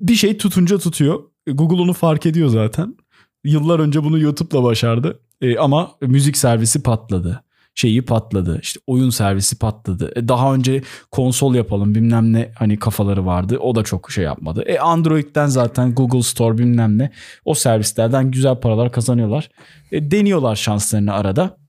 bir 0.00 0.14
şey 0.14 0.38
tutunca 0.38 0.78
tutuyor. 0.78 1.22
Google 1.46 1.82
onu 1.82 1.92
fark 1.92 2.26
ediyor 2.26 2.48
zaten. 2.48 2.96
Yıllar 3.44 3.78
önce 3.78 4.04
bunu 4.04 4.18
YouTube'la 4.18 4.62
başardı. 4.62 5.20
E, 5.40 5.58
ama 5.58 5.90
müzik 6.00 6.36
servisi 6.36 6.82
patladı 6.82 7.42
şeyi 7.74 8.02
patladı. 8.02 8.58
İşte 8.62 8.80
oyun 8.86 9.10
servisi 9.10 9.58
patladı. 9.58 10.12
E 10.16 10.28
daha 10.28 10.54
önce 10.54 10.82
konsol 11.10 11.54
yapalım 11.54 11.94
bilmem 11.94 12.32
ne 12.32 12.52
hani 12.54 12.78
kafaları 12.78 13.26
vardı. 13.26 13.58
O 13.58 13.74
da 13.74 13.82
çok 13.84 14.10
şey 14.10 14.24
yapmadı. 14.24 14.62
E 14.66 14.78
Android'den 14.78 15.46
zaten 15.46 15.94
Google 15.94 16.22
Store 16.22 16.58
bilmem 16.58 16.98
ne 16.98 17.10
o 17.44 17.54
servislerden 17.54 18.30
güzel 18.30 18.60
paralar 18.60 18.92
kazanıyorlar. 18.92 19.50
Deniyorlar 19.92 20.56
şanslarını 20.56 21.14
arada. 21.14 21.59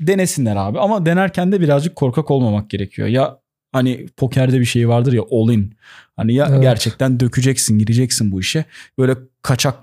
Denesinler 0.00 0.56
abi 0.56 0.78
ama 0.78 1.06
denerken 1.06 1.52
de 1.52 1.60
birazcık 1.60 1.96
korkak 1.96 2.30
olmamak 2.30 2.70
gerekiyor. 2.70 3.08
Ya 3.08 3.38
hani 3.72 4.06
pokerde 4.16 4.60
bir 4.60 4.64
şey 4.64 4.88
vardır 4.88 5.12
ya 5.12 5.22
all 5.30 5.52
in. 5.52 5.76
Hani 6.16 6.34
ya 6.34 6.48
evet. 6.50 6.62
gerçekten 6.62 7.20
dökeceksin, 7.20 7.78
gireceksin 7.78 8.32
bu 8.32 8.40
işe. 8.40 8.64
Böyle 8.98 9.14
kaçak 9.42 9.74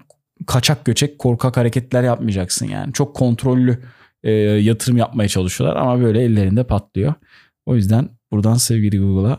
kaçak 0.47 0.85
göçek 0.85 1.19
korkak 1.19 1.57
hareketler 1.57 2.03
yapmayacaksın 2.03 2.67
yani. 2.67 2.93
Çok 2.93 3.15
kontrollü 3.15 3.83
e, 4.23 4.31
yatırım 4.31 4.97
yapmaya 4.97 5.27
çalışıyorlar 5.27 5.81
ama 5.81 6.01
böyle 6.01 6.23
ellerinde 6.23 6.63
patlıyor. 6.63 7.13
O 7.65 7.75
yüzden 7.75 8.09
buradan 8.31 8.55
sevgili 8.55 8.99
Google'a 8.99 9.37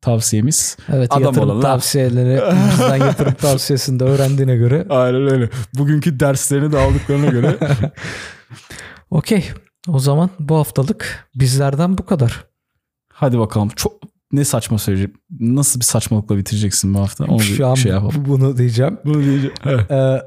tavsiyemiz 0.00 0.76
evet, 0.92 1.12
adam 1.12 1.22
yatırım 1.22 1.50
olana. 1.50 1.60
tavsiyeleri 1.60 2.40
bizden 2.72 2.96
yatırım 2.96 3.34
tavsiyesinde 3.34 4.04
öğrendiğine 4.04 4.56
göre. 4.56 4.86
Aynen 4.90 5.32
öyle. 5.32 5.50
Bugünkü 5.78 6.20
derslerini 6.20 6.72
de 6.72 6.78
aldıklarına 6.78 7.26
göre. 7.26 7.56
Okey. 9.10 9.50
O 9.88 9.98
zaman 9.98 10.30
bu 10.38 10.56
haftalık 10.56 11.28
bizlerden 11.34 11.98
bu 11.98 12.06
kadar. 12.06 12.44
Hadi 13.12 13.38
bakalım. 13.38 13.68
Çok 13.76 13.92
ne 14.32 14.44
saçma 14.44 14.78
söyleyeceğim. 14.78 15.14
Nasıl 15.40 15.80
bir 15.80 15.84
saçmalıkla 15.84 16.36
bitireceksin 16.36 16.94
bu 16.94 16.98
hafta? 17.00 17.24
Onu 17.24 17.40
Şu 17.42 17.66
an 17.66 17.74
şey 17.74 17.92
yapalım. 17.92 18.24
bunu 18.28 18.56
diyeceğim. 18.56 18.98
Bunu 19.04 19.22
diyeceğim. 19.24 19.54
Evet. 19.66 19.90
Ee, 19.90 20.22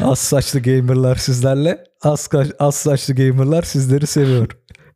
az 0.04 0.18
saçlı 0.18 0.60
gamerlar 0.60 1.16
sizlerle. 1.16 1.84
Az, 2.02 2.28
az 2.58 2.74
saçlı 2.74 3.14
gamerlar 3.14 3.62
sizleri 3.62 4.06
seviyor. 4.06 4.48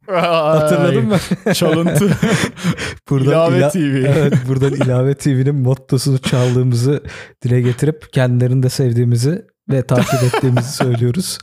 Hatırladın 0.06 1.06
mı? 1.06 1.18
Çalıntı. 1.54 2.10
buradan 3.10 3.30
ilave 3.30 3.58
ila- 3.58 3.70
TV. 3.70 4.04
Evet 4.18 4.34
buradan 4.48 4.72
ilave 4.72 5.14
TV'nin 5.14 5.54
mottosunu 5.54 6.18
çaldığımızı 6.18 7.02
dile 7.42 7.60
getirip 7.60 8.12
kendilerini 8.12 8.62
de 8.62 8.68
sevdiğimizi 8.68 9.46
ve 9.70 9.82
takip 9.82 10.22
ettiğimizi 10.22 10.72
söylüyoruz. 10.72 11.38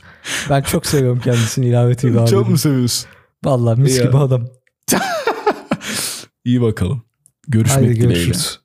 Ben 0.50 0.62
çok 0.62 0.86
seviyorum 0.86 1.20
kendisini 1.24 1.66
ilave 1.66 1.94
TV 1.94 2.06
abi. 2.06 2.30
Çok 2.30 2.48
mu 2.48 2.58
seviyorsun? 2.58 3.08
Vallahi 3.44 3.80
mis 3.80 3.98
ya. 3.98 4.04
gibi 4.04 4.16
adam. 4.16 4.48
İyi 6.44 6.62
bakalım. 6.62 7.02
Görüşmek 7.48 7.78
Haydi 7.78 8.00
dileğiyle. 8.00 8.14
Görüşürüz. 8.14 8.60